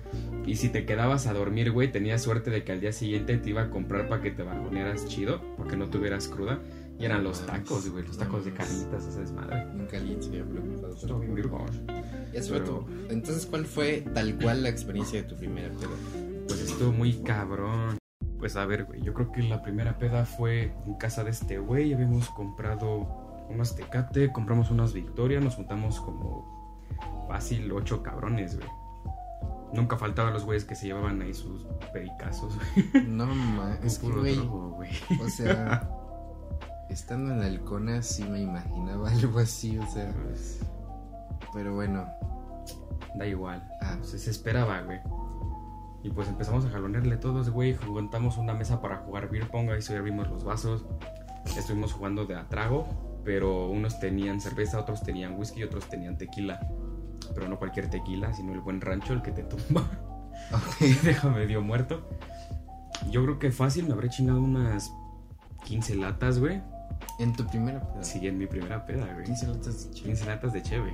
Y 0.46 0.56
si 0.56 0.70
te 0.70 0.86
quedabas 0.86 1.28
a 1.28 1.34
dormir, 1.34 1.72
güey, 1.72 1.92
tenías 1.92 2.22
suerte 2.22 2.52
de 2.52 2.64
que 2.64 2.72
al 2.72 2.82
día 2.82 2.92
siguiente 2.92 3.38
te 3.38 3.50
iba 3.50 3.64
a 3.64 3.70
comprar 3.70 4.08
para 4.08 4.22
que 4.22 4.32
te 4.32 4.44
bajonearas 4.44 5.08
chido, 5.08 5.42
para 5.58 5.70
que 5.70 5.78
no 5.78 5.90
tuvieras 5.90 6.28
cruda. 6.28 6.60
Y 6.98 7.06
eran 7.06 7.24
los 7.24 7.42
No 7.42 7.48
tacos, 7.48 7.90
güey, 7.90 8.06
los 8.06 8.18
no 8.18 8.24
tacos 8.24 8.46
de 8.46 8.52
carnitas, 8.52 9.06
esa 9.06 9.20
desmadre. 9.20 9.66
Nunca 9.74 9.98
alguien 9.98 10.22
se 10.22 10.30
había 10.30 10.46
fue 12.42 12.60
pero-. 12.60 12.86
Entonces, 13.10 13.46
¿cuál 13.46 13.66
fue 13.66 14.04
tal 14.14 14.38
cual 14.38 14.64
la 14.64 14.70
experiencia 14.70 15.22
de 15.22 15.28
tu 15.28 15.36
primera 15.36 15.70
peda? 15.70 15.90
Pues 16.48 16.62
estuvo 16.62 16.92
muy 16.92 17.14
cabrón. 17.24 17.98
Pues 18.46 18.58
a 18.58 18.66
ver, 18.68 18.86
güey, 18.86 19.02
yo 19.02 19.12
creo 19.16 19.32
que 19.32 19.42
la 19.42 19.64
primera 19.64 19.98
peda 19.98 20.24
fue 20.24 20.72
en 20.86 20.94
casa 20.94 21.24
de 21.24 21.32
este 21.32 21.58
güey. 21.58 21.92
Habíamos 21.96 22.30
comprado 22.30 23.08
unas 23.50 23.76
tecate, 23.76 24.32
compramos 24.32 24.70
unas 24.70 24.94
victoria, 24.94 25.40
nos 25.40 25.56
juntamos 25.56 26.00
como 26.00 27.26
fácil 27.28 27.72
ocho 27.72 28.04
cabrones, 28.04 28.56
güey. 28.56 28.70
Nunca 29.74 29.98
faltaban 29.98 30.32
los 30.32 30.46
güeyes 30.46 30.64
que 30.64 30.76
se 30.76 30.86
llevaban 30.86 31.24
ahí 31.24 31.34
sus 31.34 31.66
pedicazos, 31.92 32.56
güey. 32.94 33.08
No 33.08 33.26
mames, 33.26 33.84
es 33.84 33.98
que, 33.98 34.10
güey. 34.10 34.38
güey. 34.38 34.92
O 35.24 35.28
sea, 35.28 35.90
estando 36.92 37.34
en 37.34 37.42
el 37.42 37.62
Cona 37.62 38.04
sí 38.04 38.26
me 38.26 38.42
imaginaba 38.42 39.10
algo 39.10 39.40
así, 39.40 39.80
o 39.80 39.88
sea. 39.88 40.14
Pues, 40.24 40.60
Pero 41.52 41.74
bueno. 41.74 42.06
da 43.16 43.26
igual. 43.26 43.68
Ah, 43.82 43.98
se 44.04 44.30
esperaba, 44.30 44.82
güey. 44.82 45.00
Y 46.06 46.12
pues 46.12 46.28
empezamos 46.28 46.64
a 46.66 46.70
jalonearle 46.70 47.18
todos, 47.18 47.50
güey. 47.50 47.74
Juntamos 47.74 48.38
una 48.38 48.54
mesa 48.54 48.80
para 48.80 48.98
jugar 48.98 49.28
beer 49.32 49.50
pong, 49.50 49.72
ahí 49.72 49.82
servimos 49.82 50.30
los 50.30 50.44
vasos. 50.44 50.86
Estuvimos 51.58 51.94
jugando 51.94 52.28
de 52.28 52.36
a 52.36 52.48
trago, 52.48 53.22
pero 53.26 53.68
unos 53.70 54.00
tenían 54.00 54.40
cerveza, 54.40 54.80
otros 54.80 55.02
tenían 55.02 55.36
whisky 55.36 55.62
y 55.62 55.64
otros 55.64 55.90
tenían 55.90 56.16
tequila. 56.16 56.60
Pero 57.34 57.50
no 57.50 57.58
cualquier 57.58 57.90
tequila, 57.90 58.32
sino 58.34 58.54
el 58.54 58.60
buen 58.60 58.82
rancho, 58.82 59.14
el 59.14 59.24
que 59.24 59.32
te 59.32 59.42
tumba. 59.46 59.82
ok. 60.54 60.76
y 60.82 60.94
deja 60.94 61.28
medio 61.30 61.64
muerto. 61.64 62.08
Yo 63.10 63.24
creo 63.24 63.40
que 63.40 63.52
fácil 63.52 63.88
me 63.88 63.94
habré 63.94 64.10
chingado 64.10 64.40
unas 64.40 64.94
15 65.64 65.96
latas, 65.96 66.38
güey. 66.38 66.62
En 67.18 67.34
tu 67.34 67.48
primera 67.48 67.82
peda. 67.82 68.04
Sí, 68.04 68.28
en 68.28 68.38
mi 68.38 68.46
primera 68.46 68.86
peda, 68.86 69.12
güey. 69.12 69.26
15 69.26 69.48
latas 69.48 69.86
de 69.88 69.92
chile. 69.96 70.10
15 70.10 70.26
latas 70.28 70.54
de 70.54 70.62
cheve. 70.62 70.94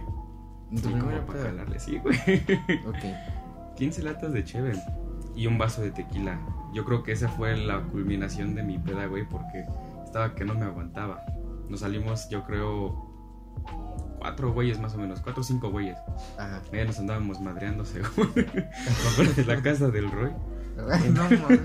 En 0.71 0.77
tu 0.81 0.87
Sí, 0.87 0.93
como 0.93 0.99
primera 0.99 1.25
para 1.25 1.39
peda. 1.39 1.49
calarle, 1.49 1.79
sí, 1.81 1.97
güey. 1.97 2.15
Ok. 2.87 3.40
15 3.75 4.03
latas 4.03 4.33
de 4.33 4.43
cheve 4.43 4.73
y 5.35 5.47
un 5.47 5.57
vaso 5.57 5.81
de 5.81 5.91
tequila. 5.91 6.39
Yo 6.73 6.85
creo 6.85 7.03
que 7.03 7.11
esa 7.11 7.27
fue 7.27 7.57
la 7.57 7.81
culminación 7.83 8.55
de 8.55 8.63
mi 8.63 8.77
peda, 8.77 9.05
güey, 9.07 9.27
porque 9.27 9.65
estaba 10.03 10.35
que 10.35 10.45
no 10.45 10.53
me 10.53 10.65
aguantaba. 10.65 11.23
Nos 11.69 11.81
salimos, 11.81 12.29
yo 12.29 12.43
creo, 12.43 13.11
cuatro 14.19 14.53
güeyes 14.53 14.79
más 14.79 14.93
o 14.95 14.97
menos, 14.97 15.21
cuatro 15.21 15.41
o 15.41 15.43
cinco 15.43 15.71
güeyes. 15.71 15.97
Ajá. 16.37 16.61
Ya 16.71 16.85
nos 16.85 16.99
andábamos 16.99 17.41
madreando, 17.41 17.85
según. 17.85 18.33
De 19.35 19.45
la 19.45 19.61
casa 19.61 19.89
del 19.89 20.11
Roy. 20.11 20.31
no 21.13 21.23
mames. 21.23 21.61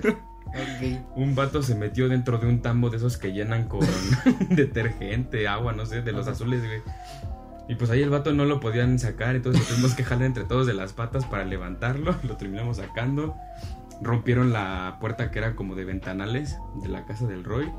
Ok. 0.46 1.16
Un 1.16 1.34
vato 1.34 1.62
se 1.62 1.74
metió 1.74 2.08
dentro 2.08 2.38
de 2.38 2.46
un 2.46 2.62
tambo 2.62 2.88
de 2.88 2.96
esos 2.96 3.16
que 3.18 3.32
llenan 3.32 3.68
con 3.68 3.80
detergente, 4.50 5.48
agua, 5.48 5.72
no 5.72 5.84
sé, 5.86 6.02
de 6.02 6.12
los 6.12 6.26
Ajá. 6.26 6.32
azules, 6.32 6.64
güey. 6.64 6.80
Y 7.68 7.74
pues 7.74 7.90
ahí 7.90 8.02
el 8.02 8.10
vato 8.10 8.32
no 8.32 8.44
lo 8.44 8.60
podían 8.60 8.98
sacar, 8.98 9.34
entonces 9.34 9.66
tuvimos 9.66 9.94
que 9.94 10.04
jalar 10.04 10.26
entre 10.26 10.44
todos 10.44 10.66
de 10.66 10.74
las 10.74 10.92
patas 10.92 11.26
para 11.26 11.44
levantarlo. 11.44 12.14
Lo 12.22 12.36
terminamos 12.36 12.76
sacando. 12.76 13.34
Rompieron 14.00 14.52
la 14.52 14.98
puerta 15.00 15.30
que 15.30 15.38
era 15.38 15.56
como 15.56 15.74
de 15.74 15.84
ventanales 15.84 16.58
de 16.82 16.88
la 16.88 17.04
casa 17.06 17.26
del 17.26 17.42
Roy. 17.44 17.72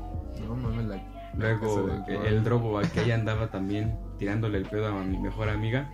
No 0.46 0.56
mames, 0.56 0.86
la. 0.86 0.96
la 0.96 1.02
Luego 1.36 1.86
casa 1.86 2.26
el, 2.26 2.44
drogo 2.44 2.80
que 2.92 3.00
ahí 3.00 3.12
andaba 3.12 3.50
también 3.50 3.98
tirándole 4.18 4.58
el 4.58 4.64
pedo 4.64 4.88
a 4.88 5.04
mi 5.04 5.16
mejor 5.16 5.48
amiga. 5.48 5.90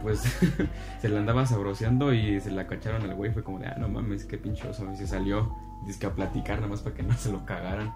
Pues 0.00 0.20
se 1.00 1.08
la 1.08 1.20
andaba 1.20 1.44
sabroseando 1.44 2.14
y 2.14 2.40
se 2.40 2.50
la 2.50 2.66
cacharon 2.66 3.02
al 3.02 3.14
güey. 3.14 3.32
Fue 3.32 3.42
como 3.42 3.58
de, 3.58 3.66
ah, 3.66 3.76
no 3.78 3.88
mames, 3.88 4.24
qué 4.24 4.38
pinchoso. 4.38 4.90
Y 4.90 4.96
se 4.96 5.06
salió, 5.06 5.54
dice 5.86 6.06
a 6.06 6.14
platicar 6.14 6.56
nada 6.56 6.68
más 6.68 6.80
para 6.80 6.94
que 6.94 7.02
no 7.02 7.12
se 7.14 7.30
lo 7.30 7.44
cagaran. 7.44 7.92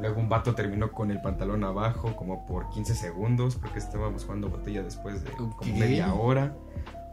Luego 0.00 0.20
un 0.20 0.28
vato 0.28 0.54
terminó 0.54 0.90
con 0.92 1.10
el 1.10 1.20
pantalón 1.20 1.62
abajo 1.64 2.16
como 2.16 2.46
por 2.46 2.70
15 2.70 2.94
segundos 2.94 3.56
porque 3.56 3.78
estábamos 3.78 4.24
jugando 4.24 4.48
botella 4.48 4.82
después 4.82 5.22
de 5.24 5.30
como 5.32 5.52
Ok. 5.54 5.66
media 5.66 6.12
hora. 6.14 6.56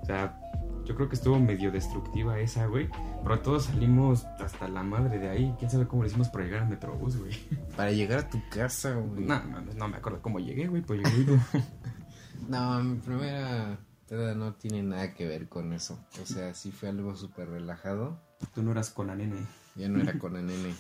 O 0.02 0.06
sea, 0.06 0.40
yo 0.86 0.96
creo 0.96 1.10
que 1.10 1.16
estuvo 1.16 1.38
medio 1.38 1.70
destructiva 1.72 2.40
esa, 2.40 2.66
güey. 2.68 2.90
Pero 3.24 3.40
todos 3.42 3.66
salimos 3.66 4.26
hasta 4.40 4.70
la 4.70 4.84
madre 4.84 5.20
de 5.20 5.30
ahí. 5.30 5.54
¿Quién 5.60 5.70
sabe 5.70 5.86
cómo 5.86 6.04
le 6.04 6.08
hicimos 6.10 6.30
para 6.30 6.46
llegar 6.46 6.62
al 6.64 6.70
Metrobús, 6.70 7.18
güey? 7.18 7.34
Para 7.76 7.92
llegar 7.92 8.20
a 8.20 8.30
tu 8.30 8.40
casa, 8.50 8.94
güey. 8.94 9.26
No, 9.26 9.44
no, 9.44 9.62
no 9.62 9.88
me 9.90 9.98
acuerdo 9.98 10.22
cómo 10.22 10.40
llegué, 10.40 10.68
güey, 10.68 10.82
pues 10.82 11.02
llegué. 11.02 11.38
No, 12.48 12.82
mi 12.84 12.96
primera 13.00 13.78
peda 14.08 14.34
no 14.36 14.54
tiene 14.54 14.82
nada 14.84 15.14
que 15.14 15.28
ver 15.28 15.50
con 15.50 15.74
eso. 15.74 16.00
O 16.22 16.26
sea, 16.26 16.54
sí 16.54 16.72
fue 16.72 16.88
algo 16.90 17.16
súper 17.16 17.50
relajado. 17.50 18.22
Tú 18.54 18.64
no 18.64 18.72
eras 18.72 18.90
con 18.92 19.08
la 19.08 19.16
nene. 19.16 19.36
Ya 19.76 19.90
no 19.90 20.00
era 20.00 20.14
con 20.20 20.38
el 20.38 20.46
nene. 20.46 20.74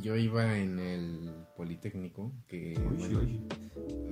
Yo 0.00 0.16
iba 0.16 0.56
en 0.58 0.78
el 0.78 1.30
Politécnico, 1.56 2.32
que 2.46 2.74
Uy, 2.78 2.96
bueno, 2.98 3.18
uy. 3.20 3.40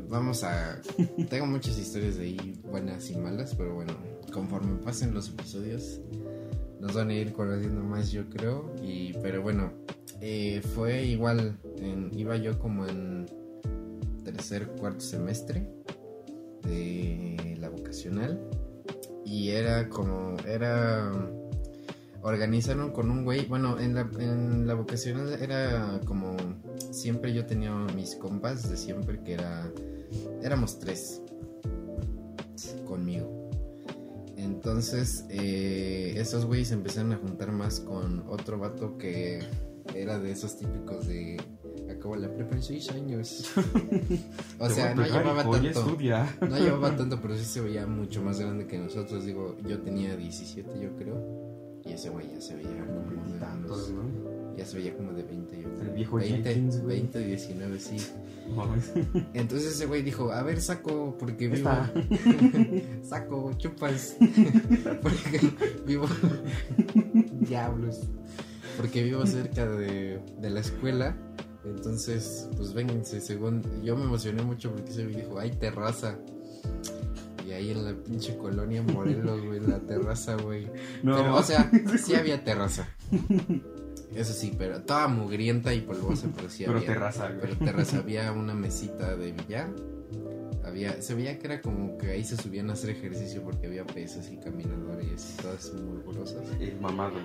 vamos 0.09 0.45
a... 0.45 0.81
Tengo 1.29 1.47
muchas 1.47 1.79
historias 1.79 2.17
de 2.17 2.25
ahí, 2.25 2.61
buenas 2.71 3.11
y 3.11 3.17
malas, 3.17 3.55
pero 3.55 3.75
bueno, 3.75 3.95
conforme 4.33 4.77
pasen 4.83 5.13
los 5.15 5.29
episodios, 5.31 6.01
nos 6.81 6.95
van 6.95 7.11
a 7.11 7.15
ir 7.15 7.33
conociendo 7.33 7.83
más, 7.83 8.11
yo 8.11 8.29
creo. 8.31 8.75
Y, 8.83 9.13
pero 9.23 9.43
bueno, 9.43 9.73
eh, 10.21 10.63
fue 10.75 11.05
igual, 11.05 11.59
en- 11.79 12.11
iba 12.19 12.37
yo 12.37 12.59
como 12.59 12.87
en 12.87 13.27
tercer, 14.25 14.69
cuarto 14.79 15.01
semestre 15.01 15.67
de 16.63 17.57
la 17.59 17.69
vocacional. 17.69 18.41
Y 19.25 19.51
era 19.51 19.89
como, 19.89 20.37
era 20.47 21.13
organizaron 22.23 22.91
con 22.93 23.11
un 23.11 23.25
güey, 23.25 23.47
bueno, 23.47 23.79
en 23.79 23.95
la, 23.95 24.09
en 24.19 24.67
la 24.67 24.75
vocacional 24.75 25.33
era 25.41 26.01
como, 26.05 26.37
siempre 26.91 27.33
yo 27.33 27.47
tenía 27.47 27.73
mis 27.95 28.17
compas 28.17 28.69
de 28.69 28.77
siempre 28.77 29.21
que 29.23 29.35
era, 29.35 29.71
éramos 30.43 30.79
tres 30.79 31.23
conmigo. 32.87 33.51
Entonces, 34.37 35.27
eh, 35.29 36.15
esos 36.17 36.47
güeyes 36.47 36.73
empezaron 36.73 37.13
a 37.13 37.17
juntar 37.17 37.53
más 37.53 37.81
con 37.81 38.25
otro 38.29 38.59
vato 38.59 38.97
que 38.97 39.41
era 39.95 40.19
de 40.19 40.33
esos 40.33 40.57
típicos 40.57 41.07
de, 41.07 41.37
acabo 41.91 42.17
la 42.17 42.33
prepa 42.33 42.57
en 42.57 42.63
seis 42.63 42.91
años. 42.91 43.51
o 44.59 44.69
sea, 44.69 44.95
no 44.95 45.05
llevaba 45.05 45.43
tanto. 45.43 45.69
estudia. 45.69 46.37
No 46.41 46.59
llevaba 46.59 46.97
tanto, 46.97 47.21
pero 47.21 47.37
sí 47.37 47.45
se 47.45 47.61
veía 47.61 47.87
mucho 47.87 48.23
más 48.23 48.41
grande 48.41 48.67
que 48.67 48.79
nosotros. 48.79 49.25
Digo, 49.25 49.57
yo 49.67 49.81
tenía 49.83 50.17
17, 50.17 50.81
yo 50.81 50.97
creo. 50.97 51.50
Y 51.91 51.95
ese 51.95 52.09
güey 52.09 52.31
ya 52.33 52.41
se 52.41 52.55
veía 52.55 52.87
como 52.87 53.33
de 53.33 53.39
Tantos, 53.41 53.91
¿no? 53.91 54.57
Ya 54.57 54.65
se 54.65 54.77
veía 54.77 54.97
como 54.97 55.13
de 55.13 55.25
20, 55.25 55.61
yo 55.61 55.69
creo. 55.75 55.91
El 55.91 55.97
viejo 55.97 56.17
20, 56.19 56.55
Jenkins, 56.55 56.83
güey. 56.83 57.01
20, 57.01 57.19
19, 57.19 57.81
sí. 57.81 57.97
Entonces 59.35 59.73
ese 59.73 59.87
güey 59.87 60.03
dijo, 60.03 60.31
a 60.31 60.45
ver, 60.45 60.61
saco, 60.61 61.17
porque 61.19 61.49
vivo... 61.49 61.69
Saco, 63.03 63.53
chupas. 63.55 64.17
porque 65.03 65.41
vivo... 65.85 66.07
Diablos. 67.41 68.03
Porque 68.77 69.03
vivo 69.03 69.27
cerca 69.27 69.67
de, 69.67 70.21
de 70.39 70.51
la 70.51 70.61
escuela. 70.61 71.17
Entonces, 71.65 72.49
pues 72.57 72.73
vénganse, 72.73 73.21
según... 73.21 73.65
Yo 73.83 73.97
me 73.97 74.05
emocioné 74.05 74.45
mucho 74.45 74.71
porque 74.71 74.93
ese 74.93 75.05
güey 75.05 75.17
dijo, 75.17 75.41
hay 75.41 75.51
terraza. 75.51 76.17
Ahí 77.53 77.71
en 77.71 77.85
la 77.85 77.95
pinche 77.95 78.37
colonia 78.37 78.83
Morelos, 78.83 79.45
güey, 79.45 79.61
la 79.61 79.79
terraza, 79.81 80.37
güey. 80.37 80.67
No, 81.03 81.17
Pero, 81.17 81.37
o 81.37 81.43
sea, 81.43 81.71
sí 82.03 82.15
había 82.15 82.45
terraza. 82.45 82.89
Eso 84.15 84.33
sí, 84.33 84.55
pero 84.59 84.83
toda 84.83 85.07
mugrienta 85.09 85.73
y 85.73 85.81
polvosa, 85.83 86.29
pero 86.35 86.51
sí 86.51 86.65
pero 86.65 86.79
había. 86.79 86.89
terraza, 86.89 87.29
güey. 87.29 87.41
Pero 87.41 87.57
terraza, 87.59 87.99
había 87.99 88.33
una 88.33 88.55
mesita 88.55 89.17
de 89.17 89.33
billar. 89.33 89.69
Había, 90.71 91.03
se 91.03 91.15
veía 91.15 91.39
que 91.39 91.47
era 91.49 91.61
como 91.61 91.99
que 91.99 92.11
ahí 92.11 92.25
se 92.25 92.37
subían 92.37 92.71
a 92.71 92.75
hacer 92.75 92.91
ejercicio 92.91 93.43
porque 93.43 93.67
había 93.67 93.85
pesas 93.85 94.31
y 94.31 94.37
caminadores 94.37 95.35
y 95.35 95.43
todas 95.43 95.73
muy 95.75 96.01
golosas. 96.03 96.45
El 96.61 96.81
mamado. 96.81 97.19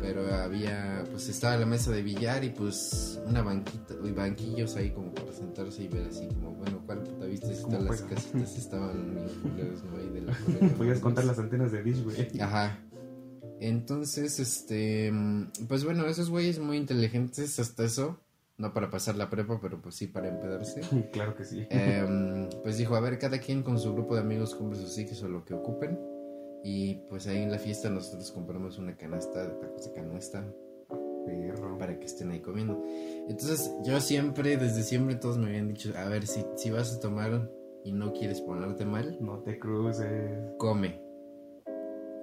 Pero 0.00 0.34
había, 0.34 1.04
pues 1.10 1.28
estaba 1.28 1.56
la 1.56 1.66
mesa 1.66 1.92
de 1.92 2.02
billar 2.02 2.42
y 2.44 2.50
pues 2.50 3.20
una 3.24 3.42
banquita, 3.42 3.94
y 4.04 4.10
banquillos 4.10 4.74
ahí 4.76 4.90
como 4.90 5.14
para 5.14 5.32
sentarse 5.32 5.84
y 5.84 5.88
ver 5.88 6.08
así 6.08 6.26
como, 6.26 6.50
bueno, 6.52 6.82
¿cuál 6.84 7.04
puta 7.04 7.26
viste? 7.26 7.54
Si 7.54 7.62
¿Cómo 7.62 7.78
todas 7.78 8.00
las 8.00 8.02
casitas 8.02 8.58
estaban 8.58 9.14
bien 9.14 9.28
culeras, 9.42 9.84
¿no? 9.84 9.96
Ahí 9.96 10.08
de 10.08 10.20
la. 10.22 10.32
Podías 10.76 10.98
contar 10.98 11.24
las 11.24 11.38
antenas 11.38 11.72
de 11.72 11.82
Dish, 11.82 12.02
güey. 12.02 12.40
Ajá. 12.40 12.78
Entonces, 13.60 14.38
este, 14.40 15.10
mm, 15.12 15.50
pues 15.68 15.84
bueno, 15.84 16.06
esos 16.06 16.30
güeyes 16.30 16.58
muy 16.58 16.76
inteligentes 16.76 17.58
hasta 17.58 17.84
eso, 17.84 18.20
no 18.58 18.72
para 18.74 18.90
pasar 18.90 19.16
la 19.16 19.30
prepa, 19.30 19.58
pero 19.60 19.80
pues 19.80 19.94
sí 19.94 20.08
para 20.08 20.28
empedarse. 20.28 20.80
Claro 21.12 21.34
que 21.34 21.44
sí. 21.44 21.66
Em, 21.70 22.48
pues 22.62 22.76
dijo, 22.76 22.94
a 22.96 23.00
ver, 23.00 23.18
cada 23.18 23.38
quien 23.38 23.62
con 23.62 23.78
su 23.78 23.92
grupo 23.94 24.14
de 24.14 24.20
amigos 24.20 24.54
compre 24.54 24.78
sus 24.78 24.92
sitios 24.92 25.22
o 25.22 25.28
lo 25.28 25.44
que 25.44 25.54
ocupen. 25.54 25.98
Y 26.64 26.96
pues 27.08 27.26
ahí 27.28 27.42
en 27.42 27.52
la 27.52 27.58
fiesta 27.58 27.88
nosotros 27.88 28.32
compramos 28.32 28.78
una 28.78 28.96
canasta 28.96 29.44
de 29.46 29.54
tacos 29.60 29.84
de 29.84 29.92
canasta 29.92 30.44
Perro. 31.24 31.78
para 31.78 31.98
que 32.00 32.06
estén 32.06 32.30
ahí 32.32 32.40
comiendo. 32.40 32.82
Entonces 33.28 33.72
yo 33.84 34.00
siempre, 34.00 34.56
desde 34.56 34.82
siempre 34.82 35.14
todos 35.14 35.38
me 35.38 35.46
habían 35.46 35.68
dicho, 35.68 35.92
a 35.96 36.08
ver, 36.08 36.26
si, 36.26 36.44
si 36.56 36.70
vas 36.70 36.92
a 36.96 37.00
tomar 37.00 37.48
y 37.84 37.92
no 37.92 38.12
quieres 38.12 38.40
ponerte 38.40 38.84
mal, 38.84 39.16
No 39.20 39.38
te 39.44 39.58
cruces. 39.58 40.10
come. 40.58 41.00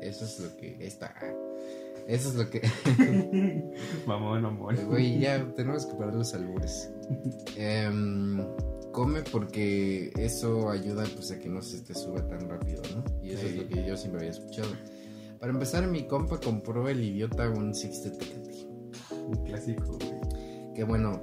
Eso 0.01 0.25
es 0.25 0.39
lo 0.41 0.57
que 0.57 0.85
está. 0.85 1.13
Eso 2.07 2.29
es 2.29 2.35
lo 2.35 2.49
que... 2.49 2.61
Mamón, 4.05 4.43
mamón. 4.43 4.75
Güey, 4.87 5.19
ya 5.19 5.43
tenemos 5.55 5.85
que 5.85 5.95
parar 5.95 6.13
los 6.13 6.33
albures. 6.33 6.91
Em, 7.55 8.45
come 8.91 9.23
porque 9.23 10.11
eso 10.17 10.69
ayuda 10.69 11.03
pues 11.15 11.31
a 11.31 11.39
que 11.39 11.49
no 11.49 11.61
se 11.61 11.81
te 11.81 11.93
suba 11.93 12.27
tan 12.27 12.47
rápido, 12.47 12.81
¿no? 12.95 13.03
Y 13.23 13.31
eso 13.31 13.47
es 13.47 13.55
lo 13.55 13.67
que 13.67 13.85
yo 13.85 13.97
siempre 13.97 14.21
había 14.21 14.31
escuchado. 14.31 14.69
Para 15.39 15.51
empezar, 15.51 15.87
mi 15.87 16.07
compa 16.07 16.39
compró 16.39 16.87
el 16.87 17.03
idiota 17.03 17.49
un 17.49 17.73
Six 17.73 18.03
de 18.03 18.09
Tecate. 18.11 18.67
Un 19.11 19.43
clásico, 19.43 19.97
güey. 19.97 20.73
Que 20.73 20.83
bueno, 20.83 21.21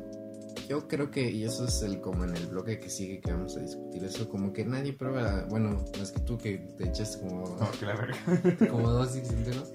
yo 0.73 0.89
creo 0.89 1.11
que, 1.11 1.31
y 1.31 1.45
eso 1.45 1.67
es 1.67 1.83
el 1.83 2.01
como 2.01 2.25
en 2.25 2.35
el 2.35 2.47
bloque 2.47 2.81
que 2.81 2.89
sigue 2.89 3.21
que 3.21 3.31
vamos 3.31 3.59
a 3.59 3.61
discutir 3.61 4.03
eso, 4.05 4.27
como 4.31 4.55
que 4.55 4.65
nadie 4.65 4.95
prueba, 4.95 5.45
bueno, 5.51 5.85
más 5.99 6.13
que 6.13 6.21
tú 6.21 6.39
que 6.39 6.67
te 6.79 6.89
echas 6.89 7.19
como 7.19 7.45
No, 7.61 7.69
verga. 7.87 8.17
como 8.71 8.89
dos 8.89 9.11
six 9.11 9.29
enteros. 9.33 9.71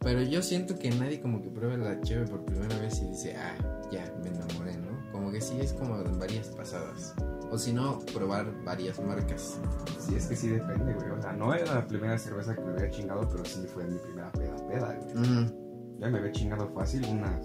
Pero 0.00 0.22
yo 0.22 0.42
siento 0.42 0.78
que 0.78 0.90
nadie 0.90 1.20
como 1.20 1.42
que 1.42 1.50
prueba 1.50 1.76
la 1.76 2.00
cheve 2.00 2.26
por 2.26 2.46
primera 2.46 2.78
vez 2.78 2.98
y 3.02 3.08
dice, 3.08 3.36
ah, 3.36 3.58
ya, 3.92 4.10
me 4.22 4.30
enamoré, 4.30 4.78
¿no? 4.78 5.12
Como 5.12 5.30
que 5.30 5.42
sí 5.42 5.54
es 5.60 5.74
como 5.74 6.00
en 6.00 6.18
varias 6.18 6.48
pasadas. 6.48 7.14
O 7.50 7.58
si 7.58 7.74
no, 7.74 7.98
probar 8.14 8.50
varias 8.64 8.98
marcas. 9.04 9.60
Sí, 9.98 10.14
es 10.14 10.28
que 10.28 10.36
sí 10.36 10.48
depende, 10.48 10.94
güey. 10.94 11.10
O 11.10 11.20
sea, 11.20 11.34
no 11.34 11.52
era 11.52 11.74
la 11.74 11.86
primera 11.86 12.16
cerveza 12.16 12.54
que 12.54 12.62
me 12.62 12.70
había 12.72 12.88
chingado, 12.88 13.28
pero 13.28 13.44
sí 13.44 13.66
fue 13.66 13.86
mi 13.86 13.98
primera 13.98 14.32
peda, 14.32 14.56
peda, 14.66 14.98
güey. 15.12 15.52
Ya 15.98 16.08
me 16.08 16.18
había 16.18 16.32
chingado 16.32 16.70
fácil 16.70 17.04
una 17.10 17.38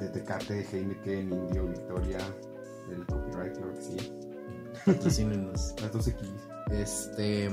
de 0.00 0.08
Tecate, 0.08 0.66
Heineken, 0.72 1.32
Indio, 1.32 1.66
Victoria, 1.66 2.18
del 2.88 3.06
copyright, 3.06 3.56
claro 3.56 3.74
que 3.74 3.82
sí. 3.82 4.12
patrocínenos. 4.86 5.74
Las 5.82 5.92
12 5.92 6.10
X. 6.10 6.28
Este, 6.70 7.50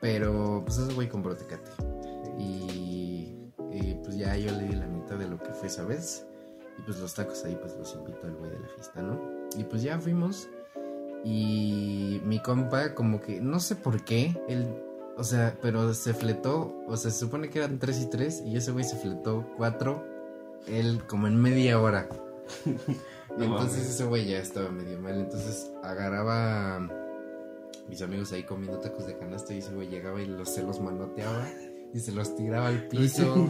pero 0.00 0.62
pues 0.64 0.78
ese 0.78 0.92
güey 0.92 1.08
compró 1.08 1.34
Tecate. 1.34 1.70
Y, 2.38 3.36
y, 3.72 3.94
pues 4.02 4.16
ya 4.16 4.36
yo 4.36 4.50
le 4.52 4.68
di 4.68 4.74
la 4.74 4.86
mitad 4.86 5.16
de 5.16 5.28
lo 5.28 5.38
que 5.38 5.52
fue 5.52 5.68
esa 5.68 5.84
vez. 5.84 6.26
Y 6.78 6.82
pues 6.82 6.98
los 6.98 7.14
tacos 7.14 7.44
ahí 7.44 7.56
pues 7.60 7.76
los 7.76 7.94
invitó 7.94 8.26
el 8.26 8.34
güey 8.34 8.50
de 8.50 8.58
la 8.58 8.68
fiesta, 8.68 9.00
¿no? 9.00 9.20
Y 9.56 9.64
pues 9.64 9.82
ya 9.82 9.98
fuimos. 10.00 10.48
Y 11.24 12.20
mi 12.24 12.40
compa 12.40 12.94
como 12.94 13.20
que, 13.20 13.40
no 13.40 13.60
sé 13.60 13.76
por 13.76 14.04
qué, 14.04 14.36
él, 14.48 14.66
o 15.16 15.24
sea, 15.24 15.56
pero 15.62 15.94
se 15.94 16.12
fletó, 16.12 16.74
o 16.86 16.96
sea, 16.96 17.10
se 17.10 17.20
supone 17.20 17.48
que 17.48 17.60
eran 17.60 17.78
3 17.78 18.02
y 18.02 18.06
3 18.10 18.42
y 18.44 18.56
ese 18.56 18.72
güey 18.72 18.84
se 18.84 18.96
fletó 18.96 19.48
4, 19.56 20.13
él 20.66 21.02
como 21.06 21.26
en 21.26 21.40
media 21.40 21.80
hora. 21.80 22.08
No 23.36 23.46
entonces 23.46 23.88
ese 23.88 24.04
güey 24.04 24.26
ya 24.26 24.38
estaba 24.38 24.70
medio 24.70 25.00
mal, 25.00 25.18
entonces 25.18 25.72
agarraba 25.82 26.76
a 26.76 26.88
mis 27.88 28.00
amigos 28.00 28.30
ahí 28.32 28.44
comiendo 28.44 28.78
tacos 28.78 29.08
de 29.08 29.18
canasta 29.18 29.52
y 29.52 29.58
ese 29.58 29.72
güey 29.74 29.88
llegaba 29.88 30.22
y 30.22 30.26
los, 30.26 30.50
se 30.50 30.62
los 30.62 30.78
manoteaba 30.78 31.48
y 31.92 31.98
se 31.98 32.12
los 32.12 32.36
tiraba 32.36 32.68
al 32.68 32.86
piso. 32.86 33.48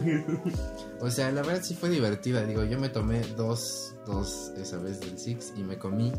O 1.01 1.11
sea, 1.11 1.31
la 1.31 1.43
verdad 1.43 1.61
sí 1.61 1.75
fue 1.75 1.89
divertida. 1.89 2.43
Digo, 2.45 2.63
yo 2.63 2.79
me 2.79 2.89
tomé 2.89 3.21
dos, 3.35 3.95
dos 4.07 4.53
esa 4.57 4.77
vez 4.77 5.01
del 5.01 5.19
Six 5.19 5.53
y 5.55 5.63
me 5.63 5.77
comí 5.77 6.11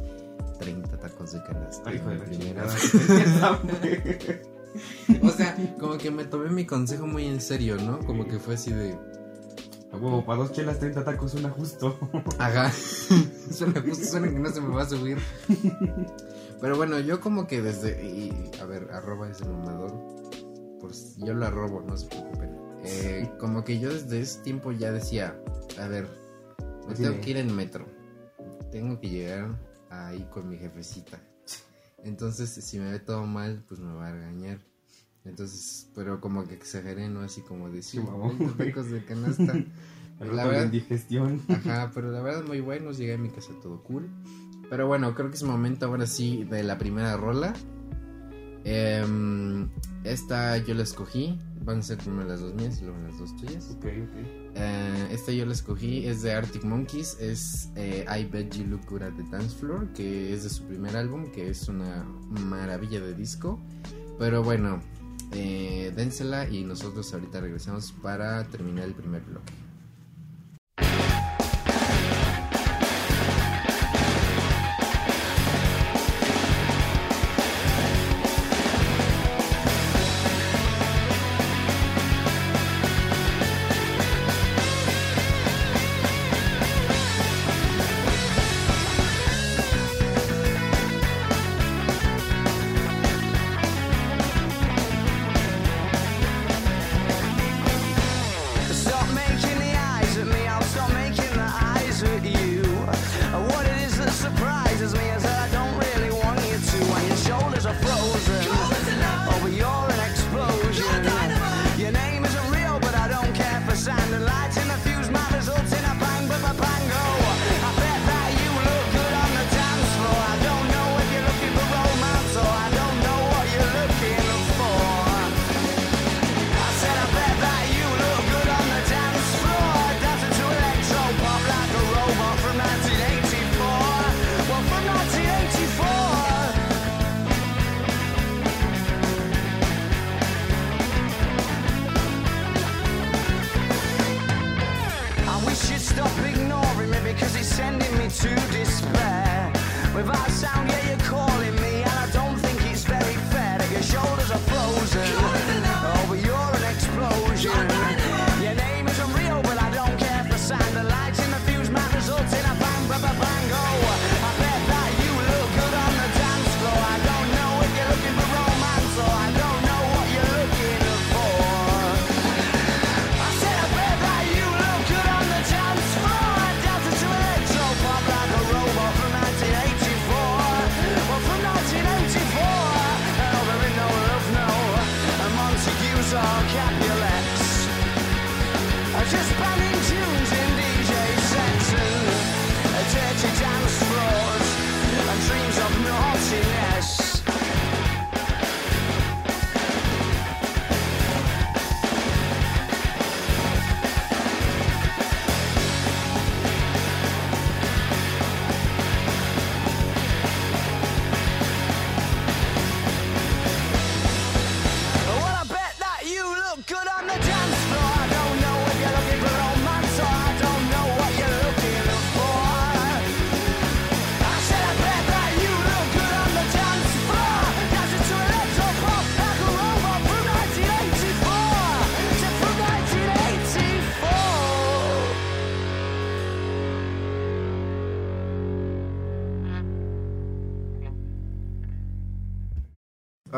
30 0.60 0.98
tacos 0.98 1.32
de 1.32 1.42
canasta. 1.42 1.90
Ay, 1.90 1.98
de 1.98 2.14
la 2.14 2.24
primera. 2.24 2.66
O 5.22 5.30
sea, 5.30 5.56
como 5.78 5.96
que 5.98 6.10
me 6.10 6.24
tomé 6.24 6.50
mi 6.50 6.66
consejo 6.66 7.06
muy 7.06 7.26
en 7.26 7.40
serio, 7.40 7.76
¿no? 7.76 7.98
Como 8.00 8.26
que 8.26 8.38
fue 8.38 8.54
así 8.54 8.72
de. 8.72 8.98
A 9.92 9.96
huevo, 9.96 10.24
para 10.24 10.40
dos 10.40 10.52
chelas, 10.52 10.78
30 10.78 11.04
tacos, 11.04 11.32
suena 11.32 11.50
justo. 11.50 11.98
Ajá. 12.38 12.70
suena 13.50 13.80
justo, 13.80 14.04
suena 14.04 14.28
que 14.28 14.38
no 14.38 14.50
se 14.50 14.60
me 14.60 14.74
va 14.74 14.82
a 14.82 14.88
subir. 14.88 15.18
Pero 16.60 16.76
bueno, 16.76 16.98
yo 17.00 17.20
como 17.20 17.46
que 17.46 17.62
desde. 17.62 18.04
Y, 18.04 18.50
a 18.60 18.64
ver, 18.64 18.88
arroba 18.92 19.30
ese 19.30 19.44
mamador. 19.44 19.92
Pues 20.80 21.16
yo 21.18 21.34
lo 21.34 21.46
arrobo, 21.46 21.82
no 21.82 21.96
se 21.96 22.06
preocupen. 22.06 22.56
Eh, 22.84 23.30
como 23.40 23.64
que 23.64 23.80
yo 23.80 23.92
desde 23.92 24.20
ese 24.20 24.40
tiempo 24.42 24.70
ya 24.72 24.92
decía, 24.92 25.40
a 25.80 25.88
ver, 25.88 26.08
me 26.86 26.94
tengo 26.94 27.20
que 27.20 27.30
ir 27.30 27.36
en 27.38 27.54
metro. 27.54 27.86
Tengo 28.70 29.00
que 29.00 29.08
llegar 29.08 29.58
ahí 29.90 30.26
con 30.30 30.48
mi 30.48 30.56
jefecita. 30.56 31.20
Entonces, 32.04 32.50
si 32.50 32.78
me 32.78 32.92
ve 32.92 33.00
todo 33.00 33.26
mal, 33.26 33.64
pues 33.66 33.80
me 33.80 33.92
va 33.94 34.08
a 34.08 34.12
regañar. 34.12 34.60
Entonces, 35.26 35.88
pero 35.94 36.20
como 36.20 36.46
que 36.46 36.54
exageré, 36.54 37.08
¿no? 37.08 37.20
Así 37.20 37.40
como 37.42 37.68
de 37.68 37.82
sí, 37.82 37.98
Sí, 37.98 38.04
mamón. 38.04 38.38
20 38.38 38.64
tacos 38.64 38.90
de 38.90 39.04
canasta. 39.04 39.54
Pero 40.18 40.32
la 40.34 40.46
verdad, 40.46 40.64
indigestión. 40.64 41.42
Ajá, 41.48 41.90
pero 41.94 42.10
la 42.10 42.22
verdad 42.22 42.44
muy 42.44 42.60
buenos, 42.60 42.98
llegué 42.98 43.14
a 43.14 43.18
mi 43.18 43.30
casa 43.30 43.52
todo 43.62 43.82
cool. 43.82 44.08
Pero 44.70 44.86
bueno, 44.86 45.14
creo 45.14 45.30
que 45.30 45.36
es 45.36 45.42
momento 45.42 45.86
ahora 45.86 46.06
sí 46.06 46.44
de 46.44 46.62
la 46.62 46.78
primera 46.78 47.16
rola. 47.16 47.54
Em, 48.64 49.68
esta 50.04 50.56
yo 50.58 50.74
la 50.74 50.82
escogí 50.82 51.38
van 51.66 51.80
a 51.80 51.82
ser 51.82 51.98
primero 51.98 52.28
las 52.28 52.40
dos 52.40 52.54
mías 52.54 52.80
y 52.80 52.84
luego 52.84 53.00
las 53.00 53.18
dos 53.18 53.36
tuyas. 53.36 53.70
Ok, 53.76 53.84
ok. 53.84 54.16
Eh, 54.54 55.08
esta 55.10 55.32
yo 55.32 55.44
la 55.44 55.52
escogí, 55.52 56.06
es 56.06 56.22
de 56.22 56.32
Arctic 56.32 56.64
Monkeys, 56.64 57.18
es 57.20 57.70
eh, 57.74 58.06
I 58.08 58.24
Bet 58.24 58.54
You 58.54 58.66
Look 58.66 58.86
Good 58.88 59.02
at 59.02 59.14
the 59.14 59.24
Dance 59.24 59.56
Floor, 59.56 59.92
que 59.92 60.32
es 60.32 60.44
de 60.44 60.48
su 60.48 60.62
primer 60.64 60.96
álbum, 60.96 61.30
que 61.32 61.50
es 61.50 61.68
una 61.68 62.04
maravilla 62.30 63.00
de 63.00 63.14
disco. 63.14 63.60
Pero 64.18 64.44
bueno, 64.44 64.80
eh, 65.32 65.92
dénsela 65.94 66.48
y 66.48 66.64
nosotros 66.64 67.12
ahorita 67.12 67.40
regresamos 67.40 67.92
para 67.92 68.44
terminar 68.44 68.84
el 68.84 68.94
primer 68.94 69.22
bloque. 69.22 69.65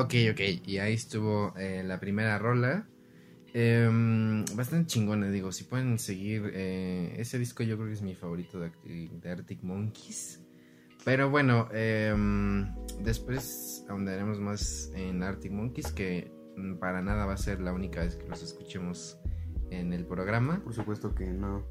Ok, 0.09 0.15
ok, 0.33 0.41
y 0.67 0.79
ahí 0.79 0.95
estuvo 0.95 1.53
eh, 1.59 1.83
la 1.85 2.01
primera 2.01 2.39
rola. 2.39 2.89
Em, 3.53 4.43
bastante 4.57 4.87
chingona, 4.87 5.29
digo, 5.29 5.53
si 5.53 5.65
pueden 5.65 5.99
seguir, 5.99 6.51
eh, 6.55 7.15
ese 7.19 7.39
disco 7.39 7.63
yo 7.63 7.77
creo 7.77 7.89
que 7.89 7.93
es 7.93 8.01
mi 8.01 8.15
favorito 8.15 8.59
de, 8.59 8.71
de 8.87 9.31
Arctic 9.31 9.63
Monkeys. 9.63 10.43
Pero 11.05 11.29
bueno, 11.29 11.69
em, 11.75 12.75
después 13.03 13.85
ahondaremos 13.91 14.41
más 14.41 14.91
en 14.95 15.23
Arctic 15.23 15.53
Monkeys, 15.53 15.93
que 15.93 16.33
mm, 16.57 16.77
para 16.77 17.03
nada 17.03 17.27
va 17.27 17.35
a 17.35 17.37
ser 17.37 17.61
la 17.61 17.75
única 17.75 18.01
vez 18.01 18.17
que 18.17 18.27
los 18.27 18.43
escuchemos 18.43 19.19
en 19.71 19.93
el 19.93 20.07
programa. 20.07 20.65
Por 20.65 20.73
supuesto 20.73 21.15
que 21.15 21.27
no. 21.27 21.67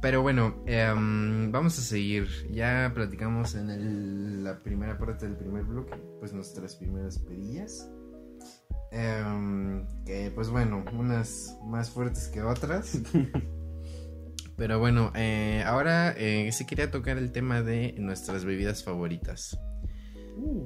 Pero 0.00 0.22
bueno, 0.22 0.62
em, 0.66 1.50
vamos 1.50 1.78
a 1.78 1.82
seguir. 1.82 2.28
Ya 2.50 2.90
platicamos 2.94 3.54
en 3.56 3.70
el- 3.70 4.44
la 4.44 4.62
primera 4.62 4.96
parte 4.96 5.26
del 5.26 5.36
primer 5.36 5.64
bloque, 5.64 5.96
pues 6.20 6.32
nuestras 6.32 6.76
primeras 6.76 7.18
pedillas. 7.18 7.88
Em, 8.92 9.84
que 10.06 10.30
pues 10.34 10.48
bueno, 10.50 10.84
unas 10.92 11.58
más 11.66 11.90
fuertes 11.90 12.28
que 12.28 12.42
otras. 12.42 12.98
Pero 14.56 14.78
bueno, 14.80 15.12
eh, 15.14 15.62
ahora 15.66 16.12
eh, 16.16 16.50
sí 16.52 16.64
quería 16.66 16.90
tocar 16.90 17.16
el 17.18 17.30
tema 17.32 17.62
de 17.62 17.94
nuestras 17.98 18.44
bebidas 18.44 18.82
favoritas. 18.82 19.58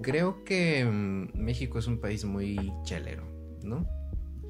Creo 0.03 0.45
que 0.45 0.85
mm, 0.85 1.31
México 1.43 1.79
es 1.79 1.87
un 1.87 2.01
país 2.01 2.25
muy 2.25 2.73
chelero, 2.85 3.25
¿no? 3.63 3.87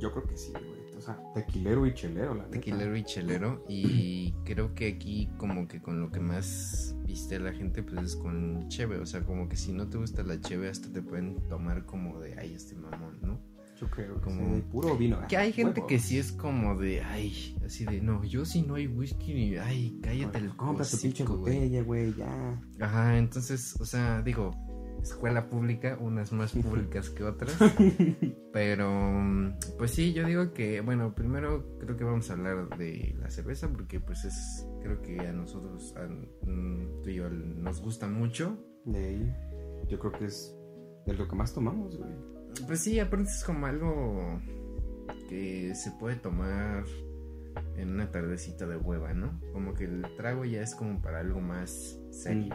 Yo 0.01 0.13
creo 0.13 0.27
que 0.27 0.37
sí, 0.37 0.51
güey. 0.53 0.82
Sea, 1.05 1.19
tequilero 1.35 1.87
y 1.87 1.95
chelero, 1.95 2.35
la 2.35 2.45
neta. 2.45 2.51
Tequilero 2.53 2.97
y 2.97 3.05
chelero. 3.05 3.65
Y 3.69 4.33
creo 4.45 4.75
que 4.75 4.89
aquí 4.89 5.29
como 5.37 5.67
que 5.69 5.81
con 5.83 6.01
lo 6.01 6.11
que 6.11 6.21
más 6.21 6.95
viste 7.05 7.37
a 7.37 7.41
la 7.41 7.53
gente 7.53 7.83
pues 7.83 8.03
es 8.03 8.17
con 8.17 8.69
cheve. 8.69 8.99
O 8.99 9.07
sea, 9.07 9.23
como 9.25 9.49
que 9.49 9.57
si 9.57 9.73
no 9.73 9.89
te 9.89 9.99
gusta 9.99 10.23
la 10.23 10.41
cheve 10.41 10.69
hasta 10.69 10.93
te 10.93 11.03
pueden 11.03 11.37
tomar 11.49 11.85
como 11.87 12.21
de, 12.21 12.39
ay, 12.39 12.55
este 12.55 12.75
mamón, 12.75 13.19
¿no? 13.23 13.41
Yo 13.81 13.91
creo 13.91 14.15
que 14.17 14.21
Como- 14.21 14.55
sí, 14.55 14.63
puro 14.71 14.97
vino. 14.97 15.19
Que 15.27 15.37
hay 15.37 15.51
Ah, 15.51 15.53
gente 15.55 15.81
huevo. 15.81 15.89
que 15.89 15.99
sí 15.99 16.17
es 16.17 16.31
como 16.31 16.77
de, 16.77 17.01
ay, 17.03 17.57
así 17.67 17.85
de, 17.85 18.01
no, 18.01 18.23
yo 18.23 18.45
si 18.45 18.63
no 18.63 18.77
hay 18.77 18.87
whisky, 18.87 19.35
ni, 19.35 19.57
ay, 19.57 19.99
cállate 20.01 20.39
el 20.39 20.55
Compra 20.55 20.85
tu 20.85 20.99
pinche 20.99 21.25
hocico, 21.25 21.39
güey". 21.39 21.55
botella, 21.57 21.83
güey, 21.83 22.15
ya. 22.15 22.63
Ajá, 22.81 23.19
entonces, 23.19 23.75
o 23.81 23.85
sea, 23.85 24.23
digo, 24.23 24.53
escuela 25.03 25.49
pública, 25.49 25.99
unas 26.01 26.33
más 26.33 26.53
públicas 26.53 27.11
que 27.11 27.25
otras. 27.25 27.57
Pero, 28.53 28.91
mm, 28.91 29.55
pues 29.79 29.91
sí, 29.91 30.13
yo 30.13 30.27
digo 30.27 30.53
que, 30.53 30.81
bueno, 30.81 31.15
primero 31.15 31.79
creo 31.79 31.97
que 31.97 32.05
vamos 32.05 32.31
a 32.31 32.35
hablar 32.35 32.77
de 32.79 33.15
la 33.21 33.31
cerveza 33.31 33.69
porque 33.69 34.01
pues 34.01 34.25
es, 34.25 34.67
creo 34.83 35.03
que 35.03 35.21
a 35.21 35.33
nosotros, 35.33 35.95
a, 35.97 36.07
mm, 36.07 37.03
tú 37.03 37.11
y 37.11 37.15
yo, 37.17 37.29
nos 37.29 37.81
gusta 37.81 38.07
mucho. 38.07 38.57
De 38.85 39.05
ahí, 39.05 39.37
yo 39.89 39.99
creo 39.99 40.13
que 40.13 40.25
es 40.27 40.57
de 41.07 41.15
lo 41.15 41.29
que 41.29 41.37
más 41.37 41.55
tomamos, 41.55 41.97
güey. 41.97 42.11
Pues 42.67 42.81
sí, 42.81 43.01
aparte 43.01 43.31
es 43.31 43.45
como 43.45 43.67
algo 43.67 44.41
que 45.29 45.75
se 45.75 45.91
puede 45.93 46.17
tomar 46.17 46.85
en 47.77 47.91
una 47.91 48.11
tardecita 48.11 48.67
de 48.67 48.77
hueva, 48.77 49.15
¿no? 49.15 49.41
Como 49.53 49.75
que 49.75 49.85
el 49.85 50.05
trago 50.17 50.45
ya 50.45 50.63
es 50.63 50.75
como 50.75 51.01
para 51.01 51.21
algo 51.21 51.41
más 51.41 51.99
serio. 52.11 52.55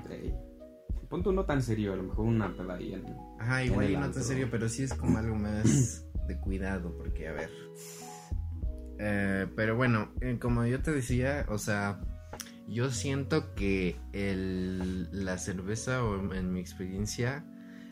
Ponte 1.09 1.29
uno 1.29 1.45
tan 1.45 1.61
serio, 1.61 1.93
a 1.93 1.95
lo 1.95 2.03
mejor 2.03 2.25
una 2.25 2.55
peladilla. 2.55 2.97
¿no? 2.97 3.37
Ajá, 3.39 3.61
En 3.61 3.71
igual 3.71 3.93
no 3.93 4.11
tan 4.11 4.23
serio, 4.23 4.47
pero 4.51 4.67
sí 4.69 4.83
es 4.83 4.93
como 4.93 5.17
algo 5.17 5.35
más 5.35 6.05
de 6.27 6.37
cuidado, 6.39 6.95
porque 6.97 7.27
a 7.27 7.33
ver, 7.33 7.49
Eh, 8.99 9.47
pero 9.55 9.75
bueno, 9.75 10.11
eh, 10.21 10.37
como 10.41 10.65
yo 10.65 10.81
te 10.81 10.91
decía, 10.91 11.45
o 11.49 11.57
sea, 11.59 12.01
yo 12.67 12.89
siento 12.89 13.53
que 13.53 13.95
el, 14.11 15.07
la 15.23 15.37
cerveza, 15.37 16.03
o 16.03 16.19
en, 16.19 16.33
en 16.33 16.51
mi 16.51 16.59
experiencia, 16.59 17.45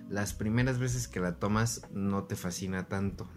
las 0.10 0.34
primeras 0.34 0.80
veces 0.80 1.08
que 1.08 1.19
la 1.19 1.36
tomas 1.36 1.84
no 1.93 2.23
te 2.25 2.36
fascina 2.36 2.88
tanto. 2.88 3.30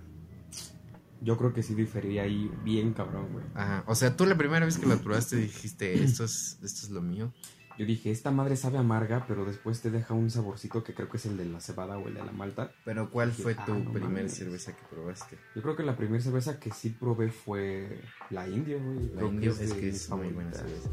Yo 1.21 1.37
creo 1.37 1.53
que 1.53 1.63
sí 1.63 1.75
diferiría 1.75 2.23
ahí 2.23 2.51
bien 2.65 2.93
cabrón, 2.95 3.33
güey. 3.33 3.45
Ajá. 3.55 3.85
O 3.87 3.95
sea, 3.95 4.17
tú 4.17 4.25
la 4.25 4.37
primera 4.37 4.65
vez 4.65 4.79
que 4.79 4.87
la 4.87 4.97
probaste 4.97 5.37
dijiste, 5.37 6.03
esto 6.03 6.25
es, 6.25 6.59
esto 6.63 6.87
es 6.87 6.91
lo 6.91 7.03
mío. 7.03 7.33
Yo 7.79 7.87
dije, 7.87 8.11
esta 8.11 8.31
madre 8.33 8.57
sabe 8.57 8.77
amarga, 8.79 9.25
pero 9.29 9.45
después 9.45 9.81
te 9.81 9.91
deja 9.91 10.13
un 10.13 10.31
saborcito 10.31 10.83
que 10.83 10.95
creo 10.95 11.09
que 11.09 11.17
es 11.17 11.27
el 11.27 11.37
de 11.37 11.45
la 11.45 11.61
cebada 11.61 11.97
o 11.97 12.09
el 12.09 12.15
de 12.15 12.25
la 12.25 12.33
malta. 12.33 12.73
Pero 12.85 13.09
¿cuál 13.11 13.31
fue 13.33 13.55
Ah, 13.57 13.65
tu 13.65 13.75
no 13.75 13.93
primera 13.93 14.09
mames. 14.13 14.35
cerveza 14.35 14.75
que 14.75 14.83
probaste? 14.91 15.39
Yo 15.55 15.63
creo 15.63 15.77
que 15.77 15.85
la 15.85 15.97
primera 15.97 16.21
cerveza 16.23 16.59
que 16.59 16.73
sí 16.73 16.91
probé 16.91 17.31
fue 17.31 18.01
la 18.31 18.49
indio, 18.49 18.83
güey. 18.83 19.11
La 19.15 19.23
indio 19.25 19.53
es 19.53 19.73
que 19.75 19.89
es 19.91 20.11
muy 20.11 20.29
buena 20.29 20.53
cerveza. 20.53 20.91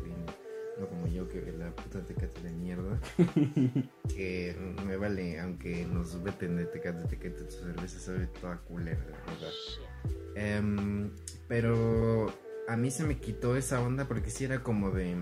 No 0.80 0.90
como 0.90 1.08
yo 1.08 1.28
que 1.30 1.42
la 1.58 1.72
puta 1.74 2.04
tecate 2.06 2.42
de 2.42 2.52
mierda. 2.52 3.00
que 4.10 4.56
me 4.86 4.98
vale, 4.98 5.40
aunque 5.40 5.86
nos 5.86 6.22
veten 6.22 6.58
de 6.58 6.66
tecate, 6.66 7.08
tecate, 7.08 7.44
tu 7.46 7.52
cerveza 7.52 7.98
sabe 8.00 8.28
toda 8.28 8.58
culera, 8.60 9.00
la 9.00 9.34
verdad. 9.34 9.52
Em, 10.36 11.12
pero 11.48 12.28
a 12.68 12.76
mí 12.76 12.92
se 12.92 13.06
me 13.06 13.20
quitó 13.20 13.56
esa 13.56 13.82
onda 13.82 14.06
porque 14.08 14.30
sí 14.30 14.44
era 14.46 14.62
como 14.64 14.92
de... 14.92 15.16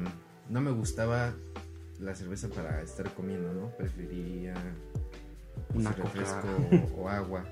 No 0.49 0.61
me 0.61 0.71
gustaba 0.71 1.33
la 1.99 2.15
cerveza 2.15 2.49
para 2.49 2.81
estar 2.81 3.13
comiendo, 3.13 3.53
¿no? 3.53 3.69
Prefería 3.77 4.53
pues, 5.71 5.97
refresco 5.97 6.47
o, 6.97 7.01
o 7.03 7.09
agua 7.09 7.45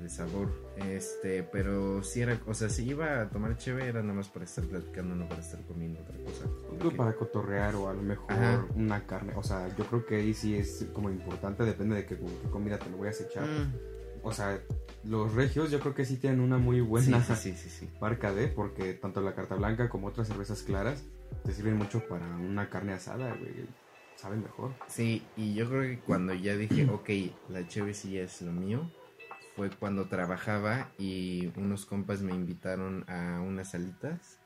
de 0.00 0.08
sabor. 0.08 0.48
Este, 0.76 1.42
pero 1.42 2.02
si 2.04 2.20
era, 2.20 2.38
o 2.46 2.54
sea, 2.54 2.68
si 2.68 2.88
iba 2.88 3.20
a 3.20 3.28
tomar 3.30 3.56
chévere 3.56 3.88
era 3.88 4.00
nada 4.02 4.14
más 4.14 4.28
para 4.28 4.44
estar 4.44 4.64
platicando, 4.64 5.14
no 5.16 5.28
para 5.28 5.40
estar 5.40 5.60
comiendo 5.66 6.00
otra 6.00 6.16
cosa. 6.24 6.44
Algo 6.44 6.78
Porque- 6.78 6.96
para 6.96 7.12
cotorrear 7.14 7.74
o 7.74 7.88
a 7.88 7.94
lo 7.94 8.02
mejor 8.02 8.32
Ajá. 8.32 8.66
una 8.76 9.04
carne. 9.06 9.32
O 9.36 9.42
sea, 9.42 9.68
yo 9.76 9.84
creo 9.86 10.06
que 10.06 10.16
ahí 10.16 10.34
sí 10.34 10.54
es 10.56 10.86
como 10.92 11.10
importante, 11.10 11.64
depende 11.64 11.96
de 11.96 12.06
qué, 12.06 12.16
qué 12.16 12.50
comida 12.50 12.78
te 12.78 12.88
lo 12.90 12.96
voy 12.98 13.08
a 13.08 13.10
echar. 13.10 13.44
Mm, 13.46 13.72
O 14.22 14.32
sea, 14.32 14.60
los 15.04 15.34
regios 15.34 15.70
yo 15.70 15.80
creo 15.80 15.94
que 15.94 16.04
sí 16.04 16.16
tienen 16.16 16.40
una 16.40 16.58
muy 16.58 16.80
buena 16.80 17.22
sí, 17.24 17.34
sí, 17.34 17.52
sí, 17.52 17.56
sí, 17.56 17.70
sí. 17.70 17.90
marca 18.00 18.32
de, 18.32 18.48
porque 18.48 18.94
tanto 18.94 19.20
la 19.20 19.34
carta 19.34 19.54
blanca 19.56 19.88
como 19.88 20.08
otras 20.08 20.28
cervezas 20.28 20.62
claras 20.62 21.02
te 21.44 21.52
sirven 21.52 21.76
mucho 21.76 22.06
para 22.08 22.26
una 22.26 22.68
carne 22.68 22.92
asada, 22.92 23.34
güey. 23.34 23.66
Saben 24.16 24.42
mejor. 24.42 24.74
Sí, 24.88 25.22
y 25.36 25.54
yo 25.54 25.68
creo 25.68 25.82
que 25.82 26.00
cuando 26.00 26.34
ya 26.34 26.56
dije, 26.56 26.86
ok, 26.90 27.08
la 27.48 27.66
chévere 27.66 27.94
sí 27.94 28.12
ya 28.12 28.22
es 28.22 28.42
lo 28.42 28.52
mío, 28.52 28.90
fue 29.58 29.70
cuando 29.70 30.06
trabajaba 30.06 30.88
y 30.98 31.50
unos 31.56 31.84
compas 31.84 32.22
me 32.22 32.32
invitaron 32.32 33.04
a 33.08 33.40
unas 33.40 33.72
salitas. 33.72 34.38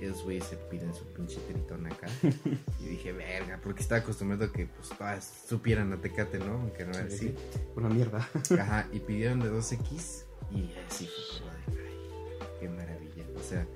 Y 0.00 0.04
esos 0.04 0.24
güeyes 0.24 0.44
se 0.44 0.56
piden 0.56 0.94
su 0.94 1.04
pinche 1.12 1.40
tritón 1.40 1.86
acá. 1.86 2.06
y 2.80 2.84
dije, 2.84 3.12
verga, 3.12 3.58
porque 3.62 3.82
estaba 3.82 4.00
acostumbrado 4.00 4.44
a 4.44 4.52
que 4.52 4.66
pues 4.66 4.90
todas 4.90 5.44
supieran 5.46 5.92
a 5.92 5.96
tecate, 6.00 6.38
¿no? 6.38 6.52
Aunque 6.52 6.84
no 6.84 6.92
era 6.92 7.06
así. 7.06 7.34
Una 7.76 7.88
mierda. 7.88 8.28
Ajá, 8.60 8.86
y 8.92 9.00
pidieron 9.00 9.40
de 9.40 9.50
2X 9.50 10.24
y 10.50 10.70
así 10.86 11.06
fue 11.06 11.40
como 11.40 11.52
de, 11.52 11.82
ay, 11.82 12.46
qué 12.60 12.68
maravilla. 12.68 13.24
O 13.36 13.42
sea, 13.42 13.66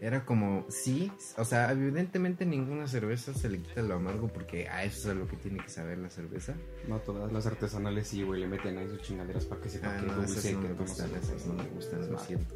era 0.00 0.24
como, 0.26 0.66
sí, 0.68 1.10
o 1.38 1.44
sea, 1.44 1.72
evidentemente 1.72 2.44
ninguna 2.44 2.86
cerveza 2.86 3.32
se 3.32 3.48
le 3.48 3.58
quita 3.60 3.80
lo 3.82 3.94
amargo 3.94 4.28
porque 4.28 4.68
a 4.68 4.84
eso 4.84 4.98
es 5.10 5.16
a 5.16 5.18
lo 5.18 5.26
que 5.26 5.36
tiene 5.36 5.58
que 5.62 5.70
saber 5.70 5.96
la 5.98 6.10
cerveza. 6.10 6.54
No 6.86 6.98
todas 6.98 7.32
las 7.32 7.46
artesanales 7.46 8.08
sí, 8.08 8.22
güey, 8.22 8.40
le 8.40 8.46
meten 8.46 8.76
ahí 8.76 8.88
sus 8.88 9.00
chingaderas 9.00 9.46
para 9.46 9.60
que 9.62 9.70
sepa 9.70 9.94
Ah, 9.96 10.00
que 10.00 10.06
no, 10.06 10.14
dulce, 10.16 10.38
esas 10.38 10.52
no 10.52 10.60
que 10.60 10.68
me 10.68 10.74
no 10.74 10.80
gustan, 10.80 11.08
sabes. 11.08 11.28
esas 11.28 11.46
no 11.46 11.54
me 11.54 11.64
gustan, 11.70 12.10
lo 12.10 12.18
Ah. 12.18 12.24
siento. 12.26 12.54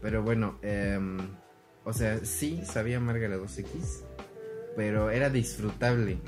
Pero 0.00 0.22
bueno, 0.22 0.58
em, 0.62 1.18
o 1.84 1.92
sea, 1.92 2.18
sí 2.24 2.62
sabía 2.64 2.96
amarga 2.98 3.28
la 3.28 3.36
2X, 3.36 4.02
pero 4.76 5.10
era 5.10 5.28
disfrutable. 5.30 6.18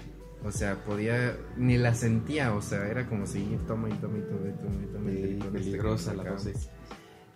O 0.45 0.53
sea, 0.53 0.85
podía, 0.85 1.37
ni 1.57 1.79
la 1.79 1.95
sentía, 1.95 2.55
o 2.55 2.63
sea, 2.63 2.87
era 2.89 3.07
como 3.09 3.27
seguir 3.27 3.59
toma 3.67 3.89
y 3.89 3.95
toma 3.95 4.19
y 4.19 4.23
toma 4.23 4.49
y 4.49 4.53
toma 4.53 4.83
y 4.83 4.87
toma. 4.93 5.11
y 5.11 5.39
toma 5.39 5.45
que 5.53 5.59
peligrosa 5.59 6.15
la 6.15 6.23
acabamos. 6.23 6.47
2X. 6.47 6.69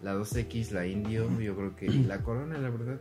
La 0.02 0.16
2X, 0.16 0.70
la 0.72 0.86
Indio, 0.86 1.28
yo 1.40 1.54
creo 1.54 1.76
que 1.76 1.88
la 1.88 2.22
Corona, 2.22 2.58
la 2.58 2.70
verdad, 2.70 3.00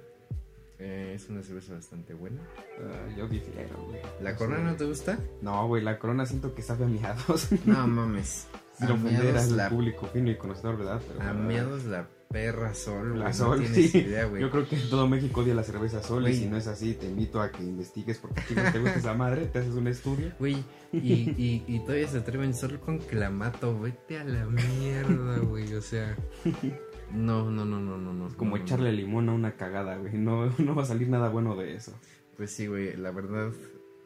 eh, 0.78 1.14
es 1.16 1.30
una 1.30 1.44
cerveza 1.44 1.74
bastante 1.74 2.14
buena. 2.14 2.42
Ah, 2.80 3.16
yo 3.18 3.28
difiero, 3.28 3.76
güey. 3.88 4.00
¿La 4.22 4.36
Corona 4.36 4.72
no 4.72 4.76
te 4.76 4.86
gusta? 4.86 5.18
No, 5.42 5.68
güey, 5.68 5.84
la 5.84 6.00
corona 6.00 6.26
siento 6.26 6.56
que 6.56 6.62
sabe 6.62 6.86
a 6.86 6.88
miados. 6.88 7.50
No 7.66 7.88
mames. 7.88 8.48
Miados 8.80 9.52
al 9.52 9.58
la, 9.58 9.70
público 9.70 10.08
fino 10.08 10.32
y 10.32 10.38
conocedor, 10.38 10.78
¿verdad? 10.78 11.00
Pero, 11.08 11.22
a 11.22 11.34
miados 11.34 11.86
la 11.86 12.08
perra 12.30 12.74
sol, 12.74 13.20
La 13.20 13.26
güey, 13.26 13.34
Sol, 13.36 13.62
no 13.62 13.76
sí. 13.76 13.92
idea. 13.94 14.28
Yo 14.40 14.50
creo 14.50 14.68
que 14.68 14.78
todo 14.90 15.08
México 15.08 15.42
odia 15.42 15.54
la 15.54 15.64
cerveza 15.64 16.02
Sol 16.02 16.28
y 16.28 16.34
si 16.34 16.48
no 16.48 16.58
es 16.58 16.66
así, 16.66 16.96
te 16.96 17.06
invito 17.06 17.42
a 17.42 17.52
que 17.52 17.62
investigues 17.62 18.18
porque 18.18 18.42
si 18.42 18.56
no 18.56 18.64
te 18.72 18.80
gusta 18.80 18.98
esa 18.98 19.14
madre, 19.14 19.46
te 19.46 19.60
haces 19.60 19.76
un 19.76 19.88
estudio. 19.88 20.32
Güey, 20.40 20.64
y, 20.94 20.98
y, 20.98 21.64
y 21.68 21.80
todavía 21.82 22.08
se 22.08 22.18
atreven 22.18 22.56
solo 22.56 22.80
con 22.82 22.98
clamato, 22.98 23.80
vete 23.80 24.18
a 24.18 24.24
la 24.24 24.46
mierda, 24.46 25.38
güey, 25.40 25.76
o 25.76 25.82
sea... 25.82 26.16
No, 27.14 27.50
no, 27.52 27.66
no, 27.66 27.80
no, 27.80 27.98
no, 27.98 28.14
no. 28.14 28.38
Como 28.38 28.58
no, 28.58 28.58
no. 28.58 28.64
echarle 28.64 28.92
limón 28.92 29.30
a 29.30 29.34
una 29.34 29.56
cagada, 29.58 29.98
güey. 29.98 30.14
No, 30.18 30.46
no 30.60 30.76
va 30.76 30.84
a 30.84 30.86
salir 30.86 31.10
nada 31.10 31.30
bueno 31.30 31.56
de 31.56 31.76
eso. 31.76 32.00
Pues 32.38 32.52
sí, 32.56 32.68
güey, 32.68 32.96
la 32.98 33.12
verdad. 33.12 33.52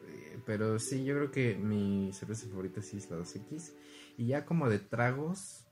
eh, 0.08 0.38
Pero 0.44 0.78
sí, 0.78 1.04
yo 1.04 1.14
creo 1.14 1.30
que 1.30 1.56
mi 1.56 2.12
cerveza 2.12 2.48
favorita 2.48 2.82
sí 2.82 2.96
es 2.96 3.10
la 3.10 3.16
2X. 3.16 3.74
Y 4.18 4.26
ya 4.28 4.44
como 4.44 4.68
de 4.68 4.78
tragos, 4.78 5.66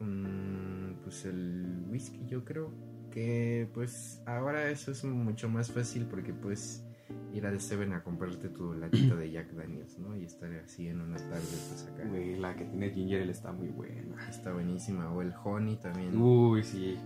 mm, 0.00 1.02
pues 1.04 1.24
el 1.24 1.84
whisky, 1.88 2.26
yo 2.26 2.44
creo 2.44 2.72
que 3.10 3.68
pues 3.74 4.20
ahora 4.26 4.70
eso 4.70 4.92
es 4.92 5.04
mucho 5.04 5.48
más 5.48 5.72
fácil 5.72 6.06
porque 6.06 6.32
puedes 6.32 6.84
ir 7.32 7.46
al 7.46 7.60
Seven 7.60 7.92
a 7.92 8.02
comprarte 8.02 8.48
tu 8.48 8.72
latita 8.74 9.14
de 9.14 9.30
Jack 9.30 9.52
Daniels, 9.52 9.98
¿no? 9.98 10.16
Y 10.16 10.24
estar 10.24 10.50
así 10.64 10.88
en 10.88 11.00
una 11.00 11.16
tarde, 11.16 11.40
pues 11.68 11.88
acá. 11.92 12.04
Güey, 12.08 12.36
la 12.38 12.54
que 12.56 12.64
tiene 12.64 12.90
ginger 12.90 13.22
ale 13.22 13.32
está 13.32 13.52
muy 13.52 13.68
buena. 13.68 14.16
Está 14.28 14.52
buenísima. 14.52 15.10
O 15.12 15.22
el 15.22 15.32
honey 15.44 15.76
también, 15.76 16.16
Uy, 16.20 16.62
sí. 16.62 16.98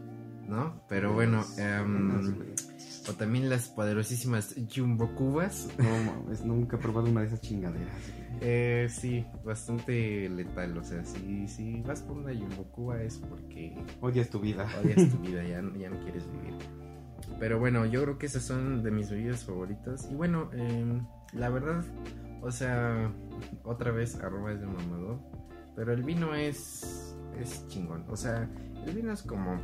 ¿no? 0.49 0.83
Pero 0.89 1.15
bueno, 1.15 1.43
güey. 1.57 2.55
o 3.09 3.13
también 3.15 3.49
las 3.49 3.69
poderosísimas 3.69 4.55
Jumbo 4.75 5.15
Cubas. 5.15 5.69
No 5.79 6.13
mames, 6.13 6.45
nunca 6.45 6.77
he 6.77 6.81
probado 6.81 7.09
una 7.11 7.23
de 7.23 7.29
esas 7.29 7.41
chingaderas. 7.41 8.13
Eh, 8.41 8.89
sí, 8.91 9.25
bastante 9.45 10.29
letal. 10.29 10.77
O 10.77 10.85
sea, 10.85 11.05
si, 11.05 11.49
si 11.49 11.81
vas 11.83 12.03
por 12.03 12.17
una 12.19 12.33
Jumbo 12.35 12.65
Cuba 12.73 13.03
es 13.03 13.19
porque 13.19 13.75
Odias 14.01 14.29
tu 14.29 14.41
vida. 14.41 14.67
odias 14.83 15.09
tu 15.11 15.19
vida, 15.23 15.43
ya, 15.45 15.63
ya 15.79 15.89
no 15.91 15.99
quieres 16.03 16.25
vivir. 16.33 16.55
Pero 17.39 17.59
bueno, 17.59 17.87
yo 17.87 18.03
creo 18.03 18.19
que 18.19 18.27
esas 18.27 18.43
son 18.45 18.83
de 18.83 18.91
mis 18.91 19.11
bebidas 19.11 19.45
favoritas. 19.45 20.09
Y 20.11 20.15
bueno, 20.15 20.51
em, 20.53 21.07
la 21.33 21.49
verdad, 21.49 21.83
o 22.43 22.51
sea, 22.51 23.11
otra 23.65 23.91
vez 23.91 24.17
arroba 24.21 24.53
es 24.53 24.61
de 24.61 24.67
mamador. 24.67 25.19
Pero 25.77 25.93
el 25.93 26.03
vino 26.03 26.35
es, 26.35 27.17
es 27.41 27.67
chingón. 27.69 28.05
O 28.09 28.17
sea, 28.17 28.49
el 28.87 28.95
vino 28.95 29.13
es 29.13 29.23
como, 29.23 29.61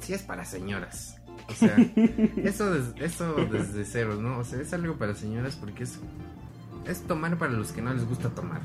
si 0.00 0.14
es 0.14 0.22
para 0.22 0.44
señoras. 0.44 1.20
O 1.48 1.52
sea, 1.52 1.76
eso, 2.36 2.72
des- 2.72 2.94
eso 2.98 3.34
desde 3.50 3.84
cero, 3.84 4.16
¿no? 4.20 4.38
O 4.38 4.44
sea, 4.44 4.60
es 4.60 4.72
algo 4.72 4.96
para 4.96 5.14
señoras 5.14 5.56
porque 5.56 5.82
es, 5.82 5.98
es 6.86 7.02
tomar 7.02 7.36
para 7.36 7.52
los 7.52 7.72
que 7.72 7.82
no 7.82 7.92
les 7.92 8.06
gusta 8.08 8.30
tomar. 8.30 8.62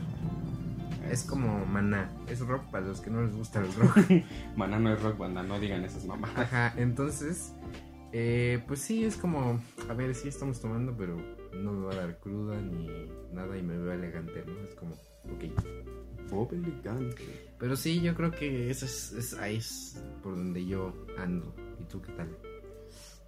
Es 1.11 1.23
como 1.23 1.65
maná, 1.65 2.09
es 2.27 2.39
rock 2.41 2.65
para 2.69 2.85
los 2.85 2.99
que 3.01 3.09
no 3.09 3.21
les 3.21 3.33
gusta 3.33 3.61
el 3.61 3.73
rock. 3.75 3.97
Maná 4.57 4.77
no 4.77 4.93
es 4.93 5.01
rock 5.01 5.17
banda, 5.17 5.41
no 5.41 5.57
digan 5.59 5.83
esas 5.85 6.03
mamás. 6.05 6.31
Ajá, 6.35 6.73
entonces, 6.75 7.53
eh, 8.13 8.63
pues 8.67 8.79
sí, 8.81 9.03
es 9.03 9.17
como, 9.17 9.59
a 9.89 9.93
ver, 9.93 10.15
sí 10.15 10.27
estamos 10.27 10.59
tomando, 10.61 10.95
pero 10.97 11.15
no 11.53 11.71
me 11.73 11.85
va 11.87 11.93
a 11.93 11.97
dar 11.97 12.19
cruda 12.19 12.59
ni 12.61 12.87
nada 13.33 13.57
y 13.57 13.63
me 13.63 13.77
veo 13.77 13.91
elegante, 13.93 14.43
¿no? 14.45 14.53
Es 14.67 14.75
como, 14.75 14.93
ok. 14.93 16.29
Bob 16.29 16.53
elegante. 16.53 17.23
Pero 17.57 17.75
sí, 17.75 18.01
yo 18.01 18.13
creo 18.15 18.31
que 18.31 18.69
eso 18.69 18.85
es, 18.85 19.13
es- 19.13 19.33
ahí 19.35 19.57
es 19.57 20.01
por 20.21 20.35
donde 20.35 20.65
yo 20.65 20.93
ando. 21.17 21.53
¿Y 21.79 21.85
tú 21.85 22.01
qué 22.01 22.11
tal? 22.13 22.29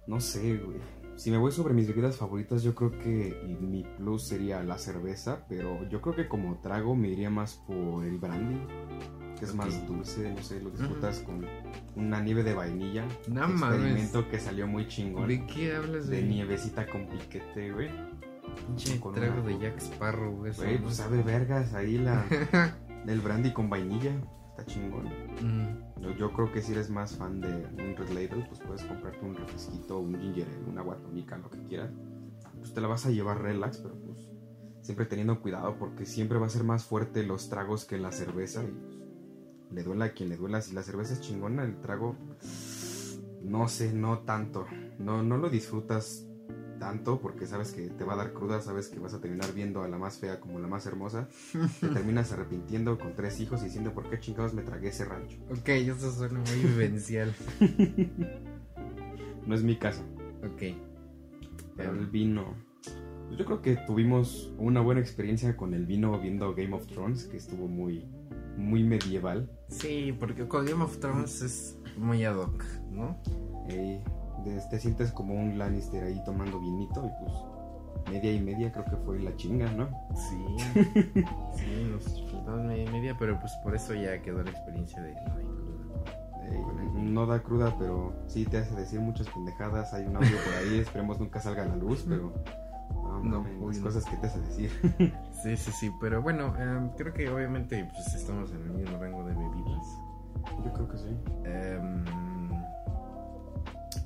No 0.06 0.20
sé, 0.20 0.56
güey. 0.58 0.78
Si 1.16 1.30
me 1.30 1.36
voy 1.38 1.52
sobre 1.52 1.74
mis 1.74 1.86
bebidas 1.88 2.16
favoritas, 2.16 2.62
yo 2.62 2.74
creo 2.74 2.90
que 2.98 3.56
mi 3.60 3.84
plus 3.98 4.26
sería 4.28 4.62
la 4.62 4.78
cerveza, 4.78 5.44
pero 5.48 5.86
yo 5.90 6.00
creo 6.00 6.16
que 6.16 6.28
como 6.28 6.60
trago 6.62 6.94
me 6.96 7.08
iría 7.08 7.28
más 7.30 7.54
por 7.66 8.04
el 8.04 8.18
brandy, 8.18 8.58
que 9.40 9.46
es 9.46 9.54
más 9.54 9.86
dulce, 9.88 10.30
no 10.32 10.42
sé, 10.42 10.60
lo 10.60 10.70
disfrutas 10.70 11.18
con 11.20 11.44
una 11.96 12.20
nieve 12.20 12.42
de 12.44 12.54
vainilla. 12.54 13.06
No 13.28 13.44
experimento 13.46 14.28
que 14.28 14.38
salió 14.38 14.66
muy 14.68 14.86
chingón. 14.86 15.26
¿De 15.28 15.44
qué 15.46 15.74
hablas 15.74 16.08
De 16.08 16.18
de 16.18 16.22
nievecita 16.28 16.86
con 16.86 17.08
piquete, 17.08 17.72
güey. 17.72 17.88
pinche 18.66 18.98
trago 18.98 19.40
una- 19.40 19.48
de 19.48 19.58
Jack 19.58 19.78
Sparrow, 19.80 20.36
güey? 20.36 20.52
Güey, 20.54 20.78
pues 20.82 20.96
sabe 20.96 21.22
vergas 21.22 21.74
ahí 21.74 21.98
la 21.98 22.24
del 23.06 23.20
brandy 23.20 23.52
con 23.52 23.68
vainilla. 23.68 24.12
Está 24.50 24.66
chingón. 24.66 25.06
Mm, 25.40 26.00
Yo, 26.02 26.10
yo 26.16 26.32
creo 26.32 26.52
que 26.52 26.60
si 26.60 26.72
eres 26.72 26.90
más 26.90 27.16
fan 27.16 27.40
de 27.40 27.48
un 27.48 27.96
Red 27.96 28.08
Label, 28.10 28.44
pues 28.48 28.60
puedes 28.60 28.84
comprarte 28.84 29.24
un 29.24 29.34
refresquito, 29.34 29.98
un 30.00 30.18
ginger 30.20 30.46
ale, 30.48 30.70
una 30.70 30.80
agua 30.82 30.96
tónica, 30.96 31.38
lo 31.38 31.48
que 31.50 31.62
quieras. 31.64 31.90
Pues 32.58 32.74
te 32.74 32.80
la 32.82 32.88
vas 32.88 33.06
a 33.06 33.10
llevar 33.10 33.40
relax, 33.40 33.78
pero 33.78 33.94
pues 33.94 34.28
siempre 34.82 35.06
teniendo 35.06 35.40
cuidado 35.40 35.76
porque 35.78 36.04
siempre 36.04 36.38
va 36.38 36.46
a 36.46 36.48
ser 36.50 36.64
más 36.64 36.84
fuerte 36.84 37.22
los 37.22 37.48
tragos 37.48 37.84
que 37.84 37.98
la 37.98 38.12
cerveza 38.12 38.62
y 38.64 38.66
pues, 38.66 38.98
le 39.72 39.82
duela 39.82 40.06
a 40.06 40.08
quien 40.10 40.28
le 40.28 40.36
duela. 40.36 40.60
Si 40.60 40.74
la 40.74 40.82
cerveza 40.82 41.14
es 41.14 41.20
chingona, 41.20 41.64
el 41.64 41.80
trago 41.80 42.16
no 43.42 43.68
sé, 43.68 43.92
no 43.92 44.20
tanto. 44.20 44.66
No, 44.98 45.22
no 45.22 45.38
lo 45.38 45.48
disfrutas 45.50 46.26
tanto 46.78 47.20
porque 47.20 47.46
sabes 47.46 47.72
que 47.72 47.88
te 47.90 48.04
va 48.04 48.14
a 48.14 48.16
dar 48.16 48.32
cruda, 48.32 48.60
sabes 48.60 48.88
que 48.88 48.98
vas 48.98 49.12
a 49.14 49.20
terminar 49.20 49.52
viendo 49.52 49.82
a 49.82 49.88
la 49.88 49.98
más 49.98 50.18
fea 50.18 50.40
como 50.40 50.58
la 50.58 50.66
más 50.66 50.86
hermosa. 50.86 51.28
Te 51.80 51.88
terminas 51.94 52.32
arrepintiendo 52.32 52.98
con 52.98 53.14
tres 53.14 53.38
hijos 53.40 53.60
y 53.62 53.66
diciendo 53.66 53.92
por 53.92 54.08
qué 54.08 54.18
chingados 54.18 54.54
me 54.54 54.62
tragué 54.62 54.88
ese 54.88 55.04
rancho. 55.04 55.38
Ok, 55.50 55.68
eso 55.68 56.10
suena 56.12 56.40
muy 56.40 56.70
vivencial. 56.70 57.34
No 59.46 59.54
es 59.54 59.64
mi 59.64 59.76
caso. 59.76 60.04
ok. 60.44 60.76
Pero 61.76 61.92
el 61.92 62.06
vino. 62.06 62.54
pues 63.26 63.38
Yo 63.38 63.44
creo 63.46 63.62
que 63.62 63.76
tuvimos 63.86 64.52
una 64.58 64.80
buena 64.80 65.00
experiencia 65.00 65.56
con 65.56 65.74
el 65.74 65.86
vino 65.86 66.20
viendo 66.20 66.54
Game 66.54 66.76
of 66.76 66.86
Thrones, 66.86 67.24
que 67.24 67.38
estuvo 67.38 67.66
muy, 67.66 68.06
muy 68.60 68.84
medieval. 68.84 69.50
Sí, 69.68 70.14
porque 70.18 70.46
con 70.46 70.66
Game 70.66 70.82
of 70.84 70.98
Thrones 70.98 71.42
es 71.42 71.78
muy 71.96 72.24
ad 72.24 72.36
hoc, 72.36 72.64
¿no? 72.90 73.16
Ey, 73.68 74.02
de- 74.44 74.60
te 74.70 74.78
sientes 74.78 75.12
como 75.12 75.34
un 75.34 75.58
Lannister 75.58 76.04
ahí 76.04 76.22
tomando 76.24 76.60
vinito 76.60 77.04
y 77.06 77.24
pues 77.24 77.34
media 78.10 78.32
y 78.32 78.40
media 78.40 78.72
creo 78.72 78.84
que 78.84 78.96
fue 79.04 79.18
la 79.20 79.34
chinga, 79.36 79.70
¿no? 79.72 79.88
Sí. 80.14 80.44
sí, 81.56 81.88
nos 81.90 82.04
chiflamos 82.14 82.64
media 82.64 82.84
y 82.84 82.92
media, 82.92 83.16
pero 83.18 83.38
pues 83.40 83.52
por 83.62 83.74
eso 83.74 83.94
ya 83.94 84.20
quedó 84.22 84.42
la 84.42 84.50
experiencia 84.50 85.00
de 85.02 85.12
cruda. 85.14 85.40
Ey, 86.44 86.56
vino. 86.56 86.92
no 87.10 87.26
da 87.26 87.42
cruda, 87.42 87.76
pero 87.78 88.12
sí 88.26 88.44
te 88.44 88.58
hace 88.58 88.74
decir 88.74 88.98
muchas 89.00 89.28
pendejadas. 89.28 89.92
Hay 89.94 90.04
un 90.06 90.16
audio 90.16 90.36
por 90.44 90.54
ahí, 90.54 90.78
esperemos 90.80 91.20
nunca 91.20 91.40
salga 91.40 91.62
a 91.62 91.66
la 91.66 91.76
luz, 91.76 92.04
pero 92.08 92.32
no, 92.90 93.22
No, 93.22 93.46
las 93.68 93.78
cosas 93.78 94.04
que 94.04 94.16
te 94.16 94.26
hace 94.26 94.40
decir. 94.40 94.70
Sí, 95.42 95.56
sí, 95.56 95.72
sí, 95.72 95.90
pero 95.98 96.20
bueno, 96.20 96.54
em, 96.58 96.90
creo 96.90 97.14
que 97.14 97.30
obviamente 97.30 97.88
pues 97.94 98.14
estamos 98.14 98.50
en 98.52 98.62
el 98.62 98.70
mismo 98.72 98.98
rango 98.98 99.24
de 99.24 99.34
bebidas. 99.34 99.86
Yo 100.62 100.70
creo 100.74 100.88
que 100.88 100.98
sí. 100.98 101.16
Em, 101.44 102.04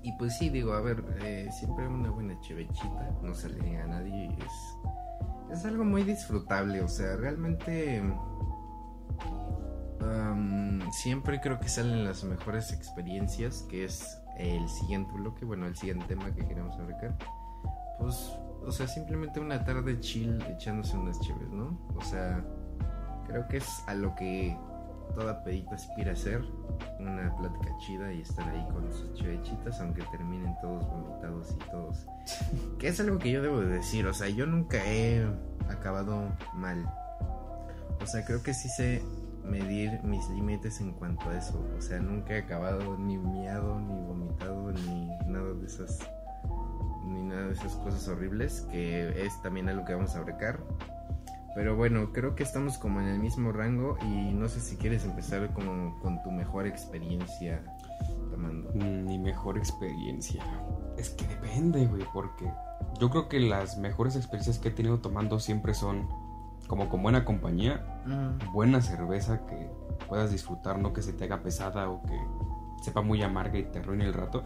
y 0.05 0.12
pues 0.12 0.37
sí, 0.37 0.49
digo, 0.49 0.75
a 0.75 0.81
ver, 0.81 1.03
eh, 1.23 1.49
siempre 1.51 1.88
una 1.88 2.11
buena 2.11 2.38
chevechita, 2.40 3.11
no 3.23 3.35
se 3.35 3.49
le 3.49 3.79
a 3.79 3.87
nadie, 3.87 4.27
es, 4.38 5.59
es 5.59 5.64
algo 5.64 5.83
muy 5.85 6.05
disfrutable, 6.05 6.83
o 6.83 6.88
sea, 6.88 7.16
realmente 7.16 7.97
em, 10.01 10.81
siempre 10.92 11.40
creo 11.40 11.59
que 11.59 11.68
salen 11.68 12.05
las 12.05 12.23
mejores 12.23 12.73
experiencias, 12.73 13.62
que 13.68 13.85
es 13.85 14.20
el 14.37 14.68
siguiente 14.68 15.12
bloque, 15.14 15.44
bueno, 15.44 15.66
el 15.66 15.75
siguiente 15.75 16.05
tema 16.07 16.33
que 16.35 16.47
queremos 16.47 16.77
abarcar. 16.77 17.16
Pues, 17.99 18.37
o 18.66 18.72
sea, 18.72 18.87
simplemente 18.87 19.40
una 19.40 19.64
tarde 19.64 19.98
chill 20.00 20.42
echándose 20.48 20.96
unas 20.96 21.18
cheves, 21.20 21.48
¿no? 21.50 21.79
O 21.94 22.03
sea, 22.03 22.44
creo 23.27 23.46
que 23.48 23.59
es 23.59 23.68
a 23.87 23.94
lo 23.94 24.14
que 24.14 24.57
toda 25.14 25.42
pedita 25.44 25.74
aspira 25.74 26.12
a 26.12 26.16
ser 26.16 26.42
una 26.98 27.35
plática 27.37 27.77
chida 27.79 28.12
y 28.12 28.22
estar 28.22 28.48
ahí 28.48 28.66
con 28.72 28.90
sus 28.92 29.14
chevechitas, 29.14 29.81
aunque 29.81 30.03
terminen 30.11 30.55
todos 30.61 30.87
vomitados 30.88 31.55
y 31.55 31.70
todos. 31.70 32.07
Que 32.79 32.88
es 32.88 33.00
algo 33.00 33.18
que 33.18 33.31
yo 33.31 33.42
debo 33.42 33.61
de 33.61 33.68
decir, 33.68 34.07
o 34.07 34.14
sea, 34.14 34.29
yo 34.29 34.46
nunca 34.46 34.79
he 34.85 35.24
acabado 35.68 36.29
mal. 36.55 36.85
O 38.00 38.07
sea, 38.07 38.24
creo 38.24 38.42
que 38.42 38.55
sí 38.55 38.68
sé 38.68 39.03
medir 39.44 40.03
mis 40.03 40.29
límites 40.31 40.81
en 40.81 40.92
cuanto 40.92 41.29
a 41.29 41.38
eso. 41.38 41.64
O 41.77 41.81
sea, 41.81 42.00
nunca 42.00 42.35
he 42.35 42.38
acabado 42.38 42.96
ni 42.98 43.16
miado, 43.18 43.79
ni 43.81 43.94
vomitado, 43.94 44.72
ni 44.72 45.07
nada 45.27 45.55
de 45.55 45.66
esas. 45.66 45.98
Ni 47.14 47.22
nada 47.22 47.46
de 47.46 47.53
esas 47.53 47.74
cosas 47.77 48.07
horribles. 48.09 48.66
Que 48.70 49.24
es 49.24 49.40
también 49.42 49.68
algo 49.68 49.85
que 49.85 49.94
vamos 49.94 50.14
a 50.14 50.18
abarcar. 50.18 50.61
Pero 51.55 51.77
bueno, 51.77 52.12
creo 52.12 52.35
que 52.35 52.42
estamos 52.42 52.79
como 52.79 53.00
en 53.00 53.07
el 53.07 53.20
mismo 53.20 53.53
rango 53.53 53.96
y 54.03 54.33
no 54.35 54.48
sé 54.48 54.61
si 54.61 54.77
quieres 54.77 55.05
empezar 55.05 55.53
como 55.53 56.00
con 56.00 56.20
tu 56.24 56.33
mejor 56.33 56.66
experiencia 56.66 57.62
tomando. 58.31 58.72
Mi 58.72 59.18
mejor 59.18 59.57
experiencia. 59.57 60.42
Es 60.98 61.11
que 61.11 61.24
depende, 61.27 61.87
güey, 61.87 62.03
porque 62.12 62.50
yo 63.00 63.09
creo 63.09 63.29
que 63.29 63.38
las 63.38 63.79
mejores 63.79 64.16
experiencias 64.16 64.59
que 64.59 64.68
he 64.68 64.72
tenido 64.72 64.98
tomando 64.98 65.38
siempre 65.38 65.74
son 65.74 66.09
como 66.66 66.88
con 66.88 67.03
buena 67.03 67.24
compañía, 67.24 68.03
buena 68.53 68.81
cerveza 68.81 69.46
que 69.46 69.70
puedas 70.09 70.33
disfrutar, 70.33 70.79
no 70.79 70.92
que 70.92 71.03
se 71.03 71.12
te 71.12 71.24
haga 71.24 71.42
pesada 71.42 71.88
o 71.88 72.03
que 72.03 72.18
sepa 72.83 73.00
muy 73.00 73.22
amarga 73.22 73.59
y 73.59 73.64
te 73.64 73.79
arruine 73.79 74.05
el 74.05 74.14
rato. 74.14 74.44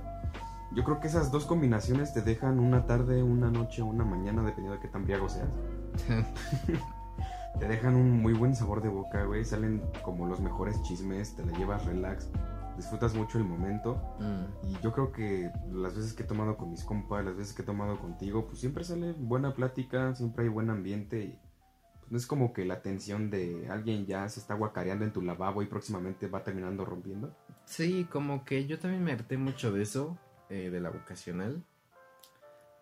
Yo 0.72 0.84
creo 0.84 1.00
que 1.00 1.08
esas 1.08 1.30
dos 1.30 1.46
combinaciones 1.46 2.12
te 2.12 2.20
dejan 2.20 2.58
una 2.58 2.86
tarde, 2.86 3.22
una 3.22 3.50
noche, 3.50 3.82
una 3.82 4.04
mañana, 4.04 4.42
dependiendo 4.42 4.74
de 4.74 4.80
qué 4.80 4.88
tan 4.88 5.04
briago 5.04 5.28
seas. 5.28 5.48
Te 7.58 7.66
dejan 7.66 7.96
un 7.96 8.22
muy 8.22 8.34
buen 8.34 8.54
sabor 8.54 8.82
de 8.82 8.88
boca, 8.88 9.24
güey. 9.24 9.44
Salen 9.44 9.82
como 10.02 10.26
los 10.26 10.40
mejores 10.40 10.80
chismes, 10.82 11.34
te 11.34 11.44
la 11.44 11.56
llevas 11.58 11.84
relax, 11.86 12.30
disfrutas 12.76 13.14
mucho 13.14 13.38
el 13.38 13.44
momento. 13.44 14.00
Mm. 14.20 14.68
Y 14.68 14.80
yo 14.80 14.92
creo 14.92 15.10
que 15.10 15.50
las 15.72 15.96
veces 15.96 16.12
que 16.12 16.22
he 16.22 16.26
tomado 16.26 16.56
con 16.56 16.70
mis 16.70 16.84
compas, 16.84 17.24
las 17.24 17.36
veces 17.36 17.54
que 17.54 17.62
he 17.62 17.64
tomado 17.64 17.98
contigo, 17.98 18.46
pues 18.46 18.60
siempre 18.60 18.84
sale 18.84 19.12
buena 19.12 19.54
plática, 19.54 20.14
siempre 20.14 20.44
hay 20.44 20.50
buen 20.50 20.70
ambiente. 20.70 21.24
Y 21.24 21.38
pues, 21.98 22.12
no 22.12 22.18
es 22.18 22.26
como 22.26 22.52
que 22.52 22.64
la 22.64 22.80
tensión 22.80 23.28
de 23.28 23.66
alguien 23.68 24.06
ya 24.06 24.28
se 24.28 24.38
está 24.38 24.54
guacareando 24.54 25.04
en 25.04 25.12
tu 25.12 25.20
lavabo 25.20 25.60
y 25.62 25.66
próximamente 25.66 26.28
va 26.28 26.44
terminando 26.44 26.84
rompiendo. 26.84 27.34
Sí, 27.64 28.06
como 28.10 28.44
que 28.44 28.66
yo 28.66 28.78
también 28.78 29.02
me 29.02 29.12
harté 29.12 29.36
mucho 29.36 29.72
de 29.72 29.82
eso, 29.82 30.16
eh, 30.50 30.70
de 30.70 30.80
la 30.80 30.90
vocacional. 30.90 31.64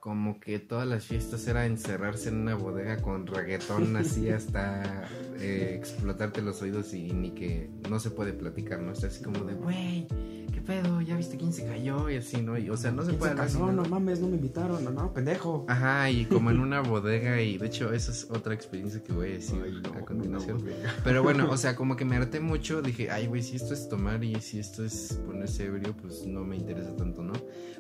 Como 0.07 0.39
que 0.39 0.61
todas 0.61 0.87
las 0.87 1.05
fiestas 1.05 1.49
era 1.49 1.67
encerrarse 1.67 2.29
en 2.29 2.37
una 2.37 2.55
bodega 2.55 3.03
con 3.03 3.27
reggaetón 3.27 3.97
así 3.97 4.31
hasta 4.31 5.09
eh, 5.41 5.75
explotarte 5.77 6.43
los 6.43 6.63
oídos 6.63 6.95
y 6.95 7.11
ni 7.11 7.33
que 7.33 7.69
no 7.91 7.99
se 7.99 8.13
puede 8.13 8.33
platicar, 8.33 8.79
¿no? 8.79 8.93
Está 8.93 9.09
así 9.09 9.25
como 9.25 9.41
de, 9.41 9.55
güey, 9.55 10.07
¿qué 10.55 10.61
pedo? 10.61 11.01
¿Ya 11.01 11.17
viste 11.17 11.37
quién 11.37 11.53
se 11.53 11.67
cayó? 11.67 12.09
Y 12.09 12.19
así, 12.19 12.41
¿no? 12.41 12.57
Y, 12.57 12.71
o 12.71 12.77
sea, 12.77 12.93
no 12.93 13.03
se 13.03 13.09
¿Quién 13.09 13.19
puede 13.19 13.33
se 13.33 13.39
casó? 13.39 13.73
No 13.73 13.83
mames, 13.83 14.21
no 14.21 14.29
me 14.29 14.37
invitaron, 14.37 14.85
no, 14.85 14.93
no, 14.93 15.13
pendejo. 15.13 15.67
Ajá, 15.67 16.09
y 16.09 16.27
como 16.27 16.53
en 16.53 16.61
una 16.67 16.83
bodega 16.83 17.43
y 17.43 17.59
de 17.59 17.67
hecho 17.67 17.93
esa 17.93 18.13
es 18.13 18.31
otra 18.31 18.55
experiencia 18.55 19.03
que 19.03 19.13
voy 19.13 19.31
a 19.31 19.33
decir 19.33 19.61
Ay, 19.65 19.83
no, 19.83 19.99
a 19.99 20.05
continuación. 20.05 20.65
no. 20.65 20.73
Pero 21.03 21.25
bueno, 21.25 21.51
o 21.51 21.57
sea, 21.57 21.75
como 21.75 21.97
que 21.97 22.05
me 22.05 22.15
harté 22.15 22.39
mucho, 22.39 22.81
dije, 22.81 23.11
ay, 23.11 23.27
güey, 23.27 23.43
si 23.43 23.57
esto 23.57 23.75
es 23.75 23.89
tomar 23.89 24.23
y 24.23 24.37
si 24.37 24.61
esto 24.61 24.85
es 24.85 25.21
ponerse 25.27 25.65
ebrio, 25.65 25.97
pues 26.01 26.25
no 26.29 26.45
me 26.45 26.55
interesa 26.55 26.95
tanto, 26.95 27.25
¿no? 27.25 27.33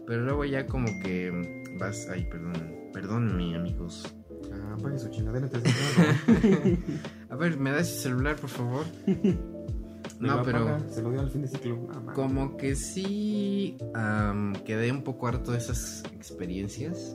Pero 0.08 0.22
luego 0.24 0.44
ya 0.44 0.66
como 0.66 0.86
que 1.02 1.66
vas, 1.78 2.08
ay, 2.16 2.24
perdón, 2.30 2.90
perdónenme, 2.92 3.56
amigos. 3.56 4.14
Ah, 4.52 4.76
apague 4.78 4.98
su 4.98 5.10
chingadera, 5.10 5.48
te 5.48 5.58
estás 5.58 5.74
A 7.30 7.36
ver, 7.36 7.58
¿me 7.58 7.70
das 7.70 7.90
el 7.90 7.98
celular, 7.98 8.36
por 8.36 8.50
favor? 8.50 8.84
No, 10.18 10.42
pero 10.44 10.78
Se 10.88 11.02
lo 11.02 11.10
dio 11.10 11.20
al 11.20 11.30
fin 11.30 11.42
de 11.42 11.48
ciclo. 11.48 11.88
Ah, 11.92 12.12
como 12.14 12.56
que 12.56 12.74
sí 12.74 13.76
quedé 14.64 14.90
un 14.90 15.02
poco 15.02 15.26
harto 15.26 15.52
de 15.52 15.58
esas 15.58 16.04
experiencias. 16.14 17.14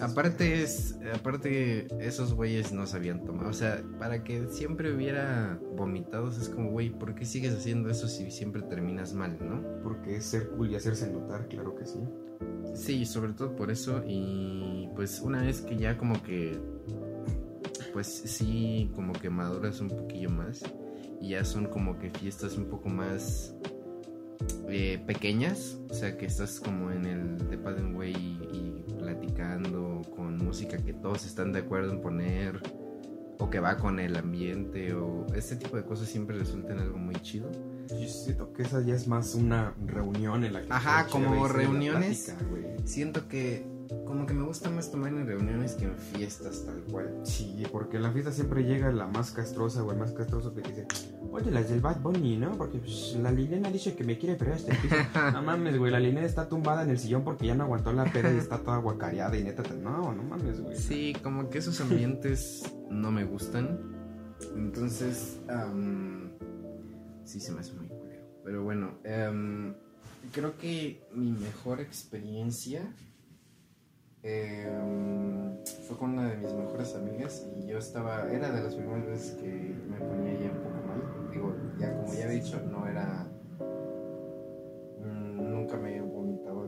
Aparte 0.00 0.62
es, 0.62 0.98
aparte 1.14 1.86
esos 2.04 2.34
güeyes 2.34 2.72
no 2.72 2.86
sabían 2.86 3.24
tomar, 3.24 3.46
o 3.46 3.52
sea, 3.52 3.82
para 3.98 4.22
que 4.24 4.46
siempre 4.48 4.94
hubiera 4.94 5.58
vomitados 5.74 6.38
es 6.38 6.50
como, 6.50 6.70
güey, 6.70 6.90
¿por 6.90 7.14
qué 7.14 7.24
sigues 7.24 7.54
haciendo 7.54 7.88
eso 7.88 8.06
si 8.06 8.30
siempre 8.30 8.62
terminas 8.62 9.14
mal, 9.14 9.38
no? 9.40 9.62
Porque 9.82 10.16
es 10.16 10.26
ser 10.26 10.50
cool 10.50 10.70
y 10.70 10.76
hacerse 10.76 11.10
notar, 11.10 11.48
claro 11.48 11.74
que 11.74 11.86
sí. 11.86 12.00
Sí, 12.74 13.06
sobre 13.06 13.32
todo 13.32 13.56
por 13.56 13.70
eso 13.70 14.02
y 14.06 14.88
pues 14.94 15.20
una 15.20 15.42
vez 15.42 15.62
que 15.62 15.76
ya 15.76 15.96
como 15.96 16.22
que, 16.22 16.60
pues 17.94 18.06
sí, 18.06 18.90
como 18.94 19.14
que 19.14 19.30
maduras 19.30 19.80
un 19.80 19.88
poquillo 19.88 20.28
más 20.28 20.62
y 21.22 21.30
ya 21.30 21.44
son 21.44 21.66
como 21.66 21.98
que 21.98 22.10
fiestas 22.10 22.58
un 22.58 22.66
poco 22.66 22.90
más 22.90 23.54
eh, 24.68 25.02
pequeñas, 25.06 25.78
o 25.88 25.94
sea 25.94 26.18
que 26.18 26.26
estás 26.26 26.60
como 26.60 26.90
en 26.90 27.06
el 27.06 27.48
depa 27.48 27.72
de 27.72 27.82
un 27.82 27.94
güey 27.94 28.12
y, 28.12 28.38
y 28.52 28.75
con 30.14 30.38
música 30.38 30.78
que 30.78 30.92
todos 30.92 31.26
están 31.26 31.52
de 31.52 31.60
acuerdo 31.60 31.92
en 31.92 32.00
poner 32.00 32.62
o 33.38 33.50
que 33.50 33.60
va 33.60 33.76
con 33.76 33.98
el 34.00 34.16
ambiente 34.16 34.94
o 34.94 35.26
este 35.34 35.56
tipo 35.56 35.76
de 35.76 35.84
cosas 35.84 36.08
siempre 36.08 36.38
resultan 36.38 36.78
algo 36.78 36.98
muy 36.98 37.14
chido. 37.16 37.50
Yo 37.88 38.08
siento 38.08 38.52
que 38.52 38.62
esa 38.62 38.80
ya 38.80 38.94
es 38.94 39.06
más 39.06 39.34
una 39.34 39.74
reunión 39.84 40.44
en 40.44 40.54
la 40.54 40.62
que... 40.62 40.72
Ajá, 40.72 41.06
como 41.08 41.46
reuniones. 41.46 42.24
plática, 42.24 42.48
güey. 42.50 42.64
Siento 42.84 43.28
que 43.28 43.66
como 44.04 44.26
que 44.26 44.34
me 44.34 44.44
gusta 44.44 44.70
más 44.70 44.90
tomar 44.90 45.12
en 45.12 45.26
reuniones 45.26 45.74
que 45.74 45.84
en 45.84 45.96
fiestas 45.96 46.64
tal 46.64 46.82
cual. 46.90 47.20
Sí, 47.24 47.64
porque 47.70 47.98
en 47.98 48.04
la 48.04 48.12
fiesta 48.12 48.32
siempre 48.32 48.64
llega 48.64 48.90
la 48.90 49.06
más 49.06 49.30
castrosa 49.30 49.84
o 49.84 49.92
el 49.92 49.98
más 49.98 50.12
castroso 50.12 50.54
que 50.54 50.62
dice, 50.62 50.86
oye, 51.36 51.50
las 51.50 51.68
del 51.68 51.80
Bad 51.80 52.00
Bunny, 52.00 52.36
¿no? 52.36 52.56
Porque 52.56 52.78
pues, 52.78 53.16
la 53.22 53.30
Liliana 53.30 53.70
dice 53.70 53.94
que 53.94 54.04
me 54.04 54.18
quiere 54.18 54.36
pero 54.36 54.54
el 54.54 54.76
piso. 54.78 54.96
No 55.32 55.42
mames, 55.42 55.78
güey, 55.78 55.92
la 55.92 56.00
Liliana 56.00 56.26
está 56.26 56.48
tumbada 56.48 56.82
en 56.82 56.90
el 56.90 56.98
sillón 56.98 57.24
porque 57.24 57.46
ya 57.46 57.54
no 57.54 57.64
aguantó 57.64 57.92
la 57.92 58.04
peda 58.04 58.32
y 58.32 58.38
está 58.38 58.58
toda 58.58 58.78
guacareada 58.78 59.36
y 59.36 59.44
neta, 59.44 59.62
no, 59.74 60.12
no 60.12 60.22
mames, 60.22 60.60
güey. 60.60 60.76
Sí, 60.76 61.14
como 61.22 61.50
que 61.50 61.58
esos 61.58 61.80
ambientes 61.80 62.64
no 62.90 63.10
me 63.10 63.24
gustan. 63.24 63.78
Entonces, 64.54 65.40
am, 65.48 66.30
sí 67.24 67.40
se 67.40 67.52
me 67.52 67.60
hace 67.60 67.74
muy 67.74 67.88
culero. 67.88 68.24
Pero 68.44 68.62
bueno, 68.64 68.98
em, 69.04 69.74
creo 70.32 70.56
que 70.56 71.02
mi 71.14 71.32
mejor 71.32 71.80
experiencia 71.80 72.82
em, 74.22 75.56
fue 75.86 75.96
con 75.96 76.10
una 76.10 76.28
de 76.28 76.36
mis 76.36 76.52
mejores 76.52 76.94
amigas 76.94 77.46
y 77.56 77.66
yo 77.68 77.78
estaba, 77.78 78.30
era 78.32 78.50
de 78.50 78.62
las 78.62 78.74
primeras 78.74 79.06
veces 79.06 79.32
que 79.36 79.74
me 79.88 79.98
ponía 79.98 80.40
ya 80.40 80.50
un 80.50 80.58
poco 80.58 80.70
mal. 80.70 80.75
Digo, 81.36 81.54
ya 81.78 81.94
como 82.00 82.14
ya 82.14 82.26
he 82.26 82.30
dicho, 82.30 82.58
no 82.70 82.86
era, 82.86 83.26
mm, 85.00 85.50
nunca 85.50 85.76
me 85.76 85.94
he 85.96 86.00
vomitado 86.00 86.66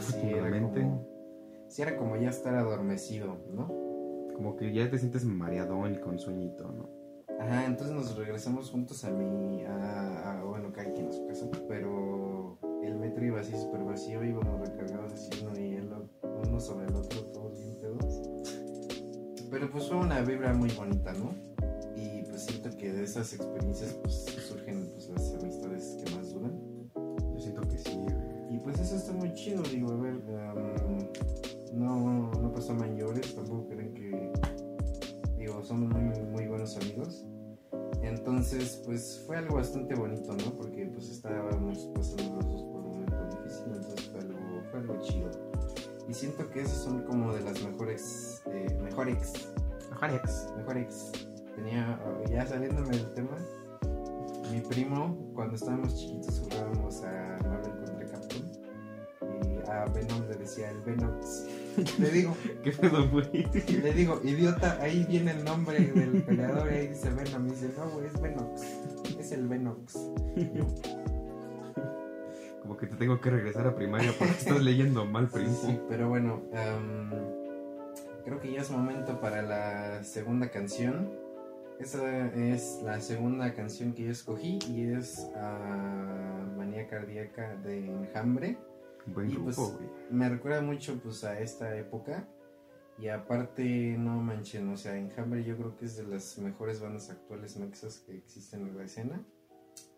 sí 0.00 0.28
era 0.32 0.50
como, 0.60 1.06
sí 1.68 1.82
era 1.82 1.96
como 1.96 2.16
ya 2.16 2.30
estar 2.30 2.54
adormecido, 2.56 3.36
¿no? 3.54 3.68
Como 4.34 4.56
que 4.56 4.72
ya 4.72 4.90
te 4.90 4.98
sientes 4.98 5.24
mareadón 5.24 5.94
y 5.94 5.98
con 5.98 6.18
sueñito, 6.18 6.64
¿no? 6.72 6.88
Ajá, 7.38 7.66
entonces 7.66 7.94
nos 7.94 8.16
regresamos 8.16 8.70
juntos 8.70 9.04
a 9.04 9.10
mi, 9.10 9.62
a, 9.64 10.40
a- 10.40 10.44
bueno, 10.44 10.72
cada 10.72 10.92
quien 10.92 11.06
a 11.08 11.12
su 11.12 11.24
casa, 11.26 11.46
pero 11.68 12.58
el 12.82 12.96
metro 12.96 13.24
iba 13.24 13.40
así 13.40 13.52
súper 13.56 13.84
vacío, 13.84 14.24
íbamos 14.24 14.60
recargados 14.60 15.12
así 15.12 15.30
uno 15.44 15.58
y 15.58 15.74
el 15.74 15.88
uno 16.48 16.58
sobre 16.60 16.86
el 16.86 16.94
otro, 16.96 17.20
todos 17.32 17.58
bien 17.58 17.76
pedos. 17.80 18.22
Pero 19.50 19.70
pues 19.70 19.88
fue 19.88 19.98
una 19.98 20.20
vibra 20.22 20.52
muy 20.52 20.70
bonita, 20.70 21.12
¿no? 21.12 21.49
Siento 22.40 22.74
que 22.78 22.90
de 22.90 23.04
esas 23.04 23.34
experiencias 23.34 23.92
pues 24.02 24.24
surgen 24.48 24.88
pues 24.94 25.10
las 25.10 25.34
amistades 25.34 25.98
que 26.02 26.16
más 26.16 26.32
duran. 26.32 26.58
Yo 26.94 27.38
siento 27.38 27.60
que 27.68 27.76
sí. 27.76 27.98
Y 28.50 28.58
pues 28.60 28.80
eso 28.80 28.96
está 28.96 29.12
muy 29.12 29.34
chido, 29.34 29.62
digo, 29.64 29.92
a 29.92 29.96
ver, 29.96 30.14
am, 30.38 31.08
no, 31.74 32.30
no 32.30 32.52
pasó 32.52 32.72
a 32.72 32.76
mayores, 32.76 33.34
tampoco 33.34 33.68
creen 33.68 33.92
que, 33.92 34.32
digo, 35.36 35.62
somos 35.62 35.90
muy, 35.90 36.18
muy 36.32 36.46
buenos 36.46 36.76
amigos. 36.78 37.26
Entonces, 38.02 38.82
pues 38.86 39.22
fue 39.26 39.36
algo 39.36 39.56
bastante 39.56 39.94
bonito, 39.94 40.32
¿no? 40.32 40.54
Porque 40.56 40.86
pues 40.86 41.10
estábamos 41.10 41.90
pasando 41.94 42.36
los 42.36 42.46
dos 42.46 42.62
por 42.62 42.80
un 42.80 42.88
momento 42.88 43.36
difícil, 43.36 43.64
entonces 43.66 44.08
fue 44.10 44.20
algo, 44.20 44.38
fue 44.70 44.80
algo 44.80 45.00
chido. 45.02 45.30
Y 46.08 46.14
siento 46.14 46.48
que 46.50 46.62
esos 46.62 46.78
son 46.78 47.02
como 47.02 47.34
de 47.34 47.42
las 47.42 47.62
mejores, 47.62 48.42
eh, 48.46 48.78
mejores, 48.82 49.50
Alex. 50.00 50.48
mejores. 50.56 51.12
Tenía, 51.62 52.00
ya 52.30 52.46
saliéndome 52.46 52.96
del 52.96 53.12
tema, 53.12 53.36
mi 54.50 54.60
primo, 54.60 55.30
cuando 55.34 55.56
estábamos 55.56 55.94
chiquitos 55.94 56.40
jugábamos 56.40 57.02
a 57.04 57.38
Marvel 57.44 57.72
contra 57.84 58.06
Capcom 58.06 58.42
y 59.44 59.70
a 59.70 59.84
Venom 59.84 60.26
le 60.26 60.36
decía 60.36 60.70
el 60.70 60.80
Venox. 60.80 61.44
Le 61.98 62.10
digo, 62.10 62.34
¿Qué 62.64 62.72
pedo, 62.72 63.06
güey? 63.10 63.46
le 63.82 63.92
digo, 63.92 64.22
idiota, 64.24 64.78
ahí 64.80 65.04
viene 65.04 65.32
el 65.32 65.44
nombre 65.44 65.80
del 65.80 66.22
peleador 66.22 66.72
y 66.72 66.76
ahí 66.76 66.86
dice 66.86 67.10
Venom. 67.10 67.46
Y 67.46 67.50
dice, 67.50 67.70
no, 67.76 67.90
güey, 67.90 68.06
es 68.06 68.20
Venox. 68.20 68.62
Es 69.18 69.32
el 69.32 69.46
Venox. 69.46 69.98
Como 72.62 72.78
que 72.78 72.86
te 72.86 72.96
tengo 72.96 73.20
que 73.20 73.28
regresar 73.28 73.66
a 73.66 73.74
primaria 73.74 74.14
porque 74.18 74.32
estás 74.32 74.62
leyendo 74.62 75.04
mal, 75.04 75.28
primo. 75.28 75.54
Sí, 75.60 75.78
pero 75.90 76.08
bueno, 76.08 76.40
creo 78.24 78.40
que 78.40 78.50
ya 78.50 78.62
es 78.62 78.70
momento 78.70 79.20
para 79.20 79.42
la 79.42 80.02
segunda 80.04 80.50
canción. 80.50 81.19
Esa 81.80 82.26
es 82.34 82.82
la 82.84 83.00
segunda 83.00 83.54
canción 83.54 83.94
que 83.94 84.04
yo 84.04 84.10
escogí 84.10 84.58
y 84.68 84.82
es 84.92 85.30
ah, 85.34 86.46
Manía 86.54 86.86
Cardíaca 86.86 87.56
de 87.56 87.86
Enjambre. 87.86 88.58
Buen 89.06 89.30
Y, 89.30 89.32
grupo, 89.32 89.46
pues, 89.46 89.58
güey. 89.58 89.88
Me 90.10 90.28
recuerda 90.28 90.60
mucho 90.60 91.00
pues 91.02 91.24
a 91.24 91.40
esta 91.40 91.74
época 91.78 92.28
y 92.98 93.08
aparte 93.08 93.96
no 93.98 94.20
manchen, 94.20 94.68
o 94.68 94.76
sea, 94.76 94.98
Enjambre 94.98 95.42
yo 95.42 95.56
creo 95.56 95.74
que 95.78 95.86
es 95.86 95.96
de 95.96 96.04
las 96.04 96.36
mejores 96.36 96.82
bandas 96.82 97.08
actuales 97.08 97.56
mexas 97.56 98.00
que 98.00 98.14
existen 98.14 98.68
en 98.68 98.76
la 98.76 98.84
escena, 98.84 99.24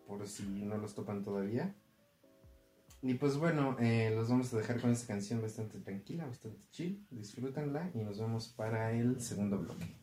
por 0.07 0.25
si 0.25 0.43
no 0.63 0.77
los 0.77 0.95
topan 0.95 1.21
todavía. 1.21 1.75
Y 3.01 3.15
pues 3.15 3.35
bueno, 3.35 3.75
eh, 3.81 4.09
los 4.15 4.29
vamos 4.29 4.53
a 4.53 4.57
dejar 4.57 4.79
con 4.79 4.91
esta 4.91 5.07
canción 5.07 5.41
bastante 5.41 5.79
tranquila, 5.79 6.27
bastante 6.27 6.61
chill, 6.71 7.05
disfrútenla 7.11 7.91
y 7.93 7.97
nos 7.97 8.21
vemos 8.21 8.47
para 8.47 8.93
el 8.93 9.19
segundo 9.19 9.59
bloque. 9.59 10.02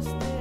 just 0.00 0.37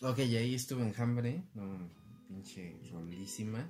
Ok, 0.00 0.20
y 0.20 0.36
ahí 0.36 0.54
estuve 0.54 0.82
en 0.82 0.94
Hambre, 0.96 1.42
no, 1.54 1.90
pinche 2.28 2.78
rolísima. 2.92 3.68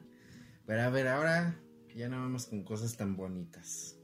Pero 0.66 0.82
a 0.82 0.90
ver, 0.90 1.08
ahora 1.08 1.58
ya 1.96 2.10
no 2.10 2.18
vamos 2.18 2.44
con 2.44 2.64
cosas 2.64 2.98
tan 2.98 3.16
bonitas. 3.16 3.96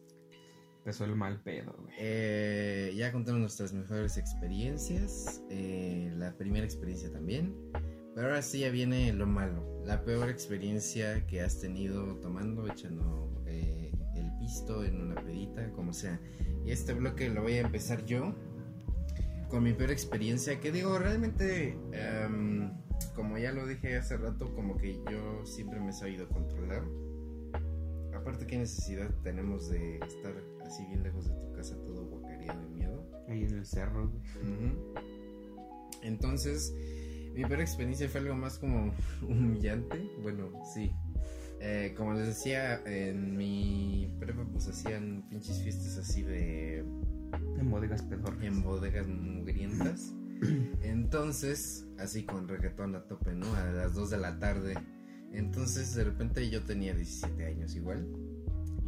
Empezó 0.79 1.05
el 1.05 1.16
mal 1.16 1.43
pedo, 1.43 1.75
güey. 1.79 1.95
Eh, 1.99 2.95
ya 2.97 3.12
contamos 3.12 3.41
nuestras 3.41 3.75
mejores 3.75 4.16
experiencias, 4.16 5.43
eh, 5.51 6.14
la 6.16 6.35
primera 6.35 6.64
experiencia 6.64 7.12
también. 7.12 7.55
Pero 8.14 8.29
ahora 8.29 8.41
sí 8.41 8.61
ya 8.61 8.70
viene 8.70 9.12
lo 9.12 9.27
malo, 9.27 9.83
la 9.85 10.03
peor 10.03 10.31
experiencia 10.31 11.27
que 11.27 11.43
has 11.43 11.61
tenido 11.61 12.16
tomando, 12.20 12.66
echando 12.66 13.43
eh, 13.47 13.93
el 14.14 14.31
pisto 14.39 14.83
en 14.83 14.99
una 15.03 15.16
pedita, 15.16 15.70
como 15.72 15.93
sea. 15.93 16.18
Y 16.64 16.70
este 16.70 16.95
bloque 16.95 17.29
lo 17.29 17.43
voy 17.43 17.55
a 17.55 17.61
empezar 17.61 18.07
yo 18.07 18.35
con 19.55 19.62
mi 19.62 19.72
peor 19.72 19.92
experiencia, 19.92 20.59
que 20.59 20.72
digo, 20.72 20.98
realmente, 20.98 21.78
em, 21.92 22.72
como 23.14 23.38
ya 23.38 23.52
lo 23.52 23.68
dije 23.68 23.96
hace 23.96 24.16
rato, 24.16 24.52
como 24.52 24.76
que 24.76 24.94
yo 25.09 25.46
siempre 25.46 25.78
me 25.78 25.90
he 25.90 25.92
sabido 25.92 26.28
controlar. 26.28 26.82
Aparte, 28.12 28.48
¿qué 28.48 28.59
necesidad 28.59 29.14
tenemos 29.22 29.70
de 29.70 29.98
estar 29.98 30.34
así 30.66 30.84
bien 30.86 31.05
lejos 31.05 31.28
de 31.28 31.36
tu 31.36 31.52
casa, 31.52 31.76
todo 31.84 32.05
guacareado 32.05 32.62
de 32.62 32.68
miedo? 32.74 33.07
Ahí 33.28 33.44
en 33.44 33.59
el 33.59 33.64
cerro, 33.64 34.09
güey. 34.09 34.22
Ujú. 34.42 34.94
Entonces, 36.02 36.74
mi 37.32 37.44
peor 37.44 37.61
experiencia 37.61 38.09
fue 38.09 38.22
algo 38.22 38.34
más 38.34 38.59
como 38.59 38.92
humillante. 39.22 40.11
Bueno, 40.20 40.50
sí. 40.74 40.90
Eh, 41.61 41.94
como 41.96 42.14
les 42.14 42.26
decía, 42.26 42.82
en 42.86 43.36
mi 43.36 44.12
prepa 44.18 44.44
pues 44.50 44.66
hacían 44.66 45.22
pinches 45.30 45.62
fiestas 45.62 45.96
así 45.96 46.24
de... 46.24 46.84
En 47.59 47.70
bodegas 47.70 48.03
pedorras. 48.03 48.43
en 48.43 48.62
bodegas 48.62 49.07
mugrientas. 49.07 50.14
Entonces, 50.82 51.87
así 51.99 52.24
con 52.24 52.49
reggaetón 52.49 52.95
a 52.95 53.05
tope, 53.07 53.35
¿no? 53.35 53.53
A 53.55 53.66
las 53.66 53.95
2 53.95 54.11
de 54.11 54.18
la 54.18 54.39
tarde. 54.39 54.74
Entonces, 55.32 55.95
de 55.95 56.05
repente 56.05 56.49
yo 56.49 56.62
tenía 56.62 56.95
17 56.95 57.45
años 57.47 57.74
igual. 57.74 58.07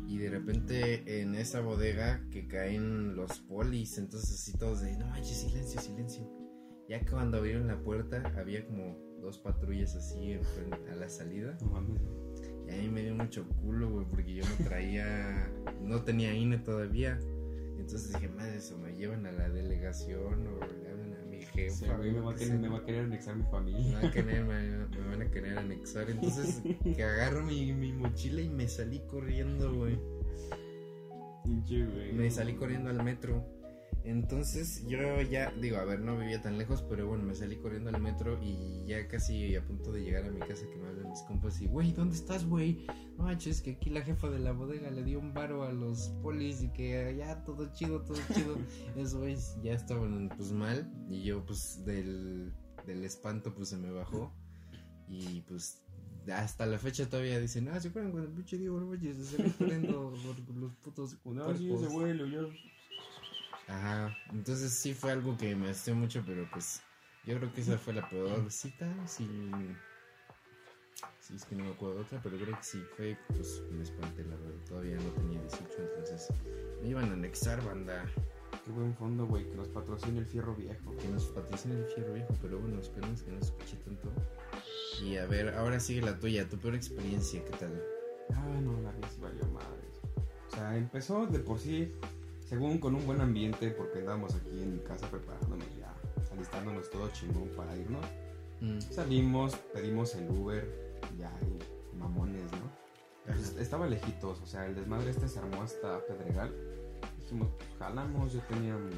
Y 0.08 0.18
de 0.18 0.30
repente 0.30 1.20
en 1.20 1.34
esa 1.34 1.60
bodega 1.60 2.22
que 2.30 2.46
caen 2.46 3.16
los 3.16 3.40
polis, 3.40 3.98
entonces 3.98 4.38
así 4.38 4.56
todos 4.56 4.80
de, 4.80 4.96
no 4.96 5.06
manches, 5.08 5.38
silencio, 5.38 5.80
silencio. 5.80 6.30
Ya 6.88 7.00
que 7.00 7.10
cuando 7.10 7.38
abrieron 7.38 7.66
la 7.66 7.82
puerta 7.82 8.22
había 8.36 8.64
como 8.64 8.96
dos 9.20 9.38
patrullas 9.38 9.96
así 9.96 10.38
a 10.90 10.94
la 10.94 11.08
salida. 11.08 11.58
No 11.60 11.70
mames. 11.70 12.00
Y 12.68 12.70
a 12.70 12.76
mí 12.76 12.88
me 12.88 13.02
dio 13.02 13.14
mucho 13.14 13.44
culo, 13.60 13.90
güey, 13.90 14.06
porque 14.06 14.34
yo 14.34 14.44
no 14.44 14.64
traía, 14.64 15.50
no 15.82 16.02
tenía 16.02 16.32
INE 16.34 16.58
todavía. 16.58 17.18
Entonces 17.78 18.12
dije, 18.12 18.28
madre, 18.28 18.56
eso 18.56 18.76
me 18.78 18.94
llevan 18.94 19.26
a 19.26 19.32
la 19.32 19.48
delegación 19.48 20.46
o 20.46 20.58
le 20.66 20.90
hablan 20.90 21.14
a 21.14 21.24
mi 21.26 21.40
jefa. 21.42 21.74
Sí, 21.74 21.86
güey, 21.96 22.12
me 22.12 22.20
va, 22.20 22.32
a 22.32 22.34
querer, 22.34 22.58
me 22.58 22.68
va 22.68 22.78
a 22.78 22.84
querer 22.84 23.04
anexar 23.04 23.36
mi 23.36 23.42
Me 23.44 23.50
familia. 23.50 23.94
van 23.96 24.06
a 24.06 24.10
querer, 24.12 24.44
me, 24.46 24.70
me 24.70 25.08
van 25.08 25.22
a 25.22 25.30
querer 25.30 25.58
anexar. 25.58 26.10
Entonces, 26.10 26.62
que 26.82 27.04
agarro 27.04 27.44
mi, 27.44 27.72
mi 27.72 27.92
mochila 27.92 28.40
y 28.40 28.48
me 28.48 28.68
salí 28.68 29.00
corriendo, 29.06 29.74
güey. 29.74 29.98
Me 32.14 32.30
salí 32.30 32.54
corriendo 32.54 32.90
al 32.90 33.02
metro. 33.02 33.44
Entonces, 34.06 34.86
yo 34.86 35.20
ya, 35.22 35.50
digo, 35.60 35.78
a 35.78 35.84
ver, 35.84 35.98
no 35.98 36.16
vivía 36.16 36.40
tan 36.40 36.58
lejos, 36.58 36.80
pero 36.88 37.08
bueno, 37.08 37.24
me 37.24 37.34
salí 37.34 37.56
corriendo 37.56 37.90
al 37.90 38.00
metro 38.00 38.38
y 38.40 38.84
ya 38.86 39.08
casi 39.08 39.56
a 39.56 39.66
punto 39.66 39.90
de 39.90 40.04
llegar 40.04 40.24
a 40.24 40.30
mi 40.30 40.38
casa 40.38 40.64
que 40.70 40.76
me 40.76 40.86
hablan 40.86 41.10
mis 41.10 41.22
compas 41.22 41.60
y, 41.60 41.66
güey, 41.66 41.90
¿dónde 41.90 42.14
estás, 42.14 42.46
güey? 42.46 42.86
No 43.18 43.24
manches, 43.24 43.60
que 43.60 43.72
aquí 43.72 43.90
la 43.90 44.02
jefa 44.02 44.30
de 44.30 44.38
la 44.38 44.52
bodega 44.52 44.92
le 44.92 45.02
dio 45.02 45.18
un 45.18 45.34
varo 45.34 45.64
a 45.64 45.72
los 45.72 46.10
polis 46.22 46.62
y 46.62 46.68
que 46.68 47.16
ya 47.18 47.42
todo 47.42 47.72
chido, 47.72 48.02
todo 48.02 48.18
chido. 48.32 48.56
Esos 48.96 49.16
güeyes 49.16 49.56
ya 49.64 49.72
estaban 49.72 50.28
pues 50.36 50.52
mal 50.52 50.88
y 51.10 51.24
yo 51.24 51.44
pues 51.44 51.84
del, 51.84 52.52
del 52.86 53.04
espanto 53.04 53.52
pues 53.56 53.70
se 53.70 53.76
me 53.76 53.90
bajó 53.90 54.32
y 55.08 55.40
pues 55.48 55.82
hasta 56.32 56.64
la 56.66 56.78
fecha 56.78 57.08
todavía 57.08 57.40
dicen, 57.40 57.68
ah, 57.70 57.80
¿se 57.80 57.88
acuerdan 57.88 58.12
cuando 58.12 58.28
el 58.28 58.36
pinche 58.36 58.56
Diego 58.56 58.78
Reyes 58.78 59.16
se 59.16 59.36
salió 59.36 59.52
corriendo 59.58 60.14
por 60.46 60.56
los 60.56 60.76
putos 60.76 61.18
No, 61.24 61.56
sí, 61.56 61.68
puercos?" 61.68 61.86
ese 61.86 61.92
güey 61.92 62.14
lo. 62.14 62.50
Ajá, 63.68 64.16
entonces 64.32 64.72
sí 64.72 64.94
fue 64.94 65.12
algo 65.12 65.36
que 65.36 65.56
me 65.56 65.70
asusté 65.70 65.92
mucho, 65.92 66.22
pero 66.24 66.48
pues 66.52 66.82
yo 67.24 67.36
creo 67.36 67.52
que 67.52 67.60
esa 67.60 67.76
fue 67.78 67.94
la 67.94 68.08
peor 68.08 68.50
cita, 68.50 68.86
sí, 69.06 69.28
sí 71.20 71.34
es 71.34 71.44
que 71.44 71.56
no 71.56 71.64
me 71.64 71.70
acuerdo 71.70 71.96
de 71.96 72.00
otra, 72.02 72.20
pero 72.22 72.36
creo 72.36 72.56
que 72.56 72.62
sí 72.62 72.80
fue, 72.96 73.18
pues 73.28 73.62
me 73.72 73.82
espanté, 73.82 74.22
la 74.24 74.36
verdad, 74.36 74.64
todavía 74.68 74.96
no 74.96 75.10
tenía 75.10 75.40
18, 75.40 75.68
entonces 75.78 76.28
me 76.80 76.90
iban 76.90 77.10
a 77.10 77.14
anexar, 77.14 77.64
banda, 77.64 78.04
Qué 78.66 78.72
buen 78.72 78.92
fondo, 78.96 79.26
güey, 79.26 79.48
que 79.48 79.54
nos 79.54 79.68
patrocine 79.68 80.18
el 80.18 80.26
fierro 80.26 80.52
viejo. 80.56 80.96
que 80.96 81.06
nos 81.06 81.26
patrocina 81.26 81.76
el 81.76 81.84
fierro 81.84 82.14
viejo, 82.14 82.34
pero 82.42 82.58
bueno, 82.58 82.80
esperemos 82.80 83.22
que 83.22 83.30
no 83.30 83.38
escuche 83.38 83.76
tanto. 83.84 84.10
Y 85.00 85.16
a 85.18 85.26
ver, 85.26 85.50
ahora 85.54 85.78
sigue 85.78 86.02
la 86.02 86.18
tuya, 86.18 86.48
tu 86.48 86.58
peor 86.58 86.74
experiencia, 86.74 87.44
¿qué 87.44 87.50
tal? 87.52 87.80
Ah, 88.34 88.60
no, 88.60 88.80
la 88.80 88.92
sí 89.08 89.20
valió 89.20 89.46
madres. 89.46 90.00
O 90.48 90.56
sea, 90.56 90.76
empezó 90.76 91.28
de 91.28 91.38
por 91.38 91.60
sí, 91.60 91.92
según 92.46 92.78
con 92.78 92.94
un 92.94 93.04
buen 93.04 93.20
ambiente, 93.20 93.70
porque 93.70 93.98
andábamos 93.98 94.34
aquí 94.34 94.62
en 94.62 94.74
mi 94.74 94.78
casa 94.78 95.10
preparándonos 95.10 95.66
ya, 95.76 95.92
alistándonos 96.32 96.88
todo 96.90 97.08
chingón 97.10 97.48
para 97.56 97.76
irnos. 97.76 98.06
Mm, 98.60 98.80
Salimos, 98.80 99.56
pedimos 99.74 100.14
el 100.14 100.30
Uber, 100.30 101.00
ya, 101.18 101.32
y 101.42 101.96
mamones, 101.98 102.50
¿no? 102.52 102.70
Pues, 103.26 103.56
estaba 103.58 103.88
lejitos, 103.88 104.40
o 104.40 104.46
sea, 104.46 104.66
el 104.66 104.76
desmadre 104.76 105.10
este 105.10 105.28
se 105.28 105.40
armó 105.40 105.62
hasta 105.62 106.00
Pedregal. 106.06 106.54
Dijimos, 107.20 107.48
pues, 107.56 107.68
jalamos, 107.80 108.32
ya 108.32 108.46
teníamos 108.46 108.94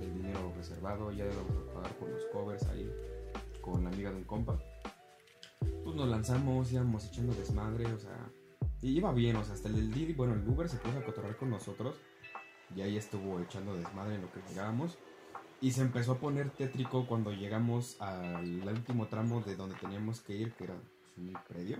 el 0.00 0.14
dinero 0.14 0.52
reservado, 0.56 1.10
ya 1.10 1.24
íbamos 1.24 1.56
a 1.56 1.74
pagar 1.74 1.92
por 1.98 2.08
los 2.08 2.24
covers 2.26 2.64
ahí 2.68 2.88
con 3.60 3.82
la 3.82 3.90
amiga 3.90 4.10
de 4.10 4.18
un 4.18 4.24
compa. 4.24 4.56
Pues 5.82 5.96
nos 5.96 6.08
lanzamos, 6.08 6.70
íbamos 6.70 7.04
echando 7.06 7.34
desmadre, 7.34 7.86
o 7.86 7.98
sea, 7.98 8.30
y 8.80 8.96
iba 8.96 9.12
bien, 9.12 9.34
o 9.34 9.44
sea, 9.44 9.54
hasta 9.54 9.68
el 9.68 9.92
Didi, 9.92 10.12
bueno, 10.12 10.34
el 10.34 10.48
Uber 10.48 10.68
se 10.68 10.76
puso 10.76 10.96
a 10.96 11.04
cotorrear 11.04 11.36
con 11.36 11.50
nosotros 11.50 11.96
y 12.74 12.82
ahí 12.82 12.96
estuvo 12.96 13.40
echando 13.40 13.74
desmadre 13.74 14.16
en 14.16 14.22
lo 14.22 14.32
que 14.32 14.40
llegábamos. 14.48 14.98
Y 15.60 15.72
se 15.72 15.82
empezó 15.82 16.12
a 16.12 16.18
poner 16.18 16.50
tétrico 16.50 17.06
cuando 17.06 17.32
llegamos 17.32 18.00
al 18.00 18.66
último 18.68 19.06
tramo 19.06 19.40
de 19.40 19.56
donde 19.56 19.74
teníamos 19.76 20.20
que 20.20 20.36
ir, 20.36 20.52
que 20.54 20.64
era 20.64 20.74
pues, 20.74 21.18
un 21.18 21.36
predio. 21.48 21.78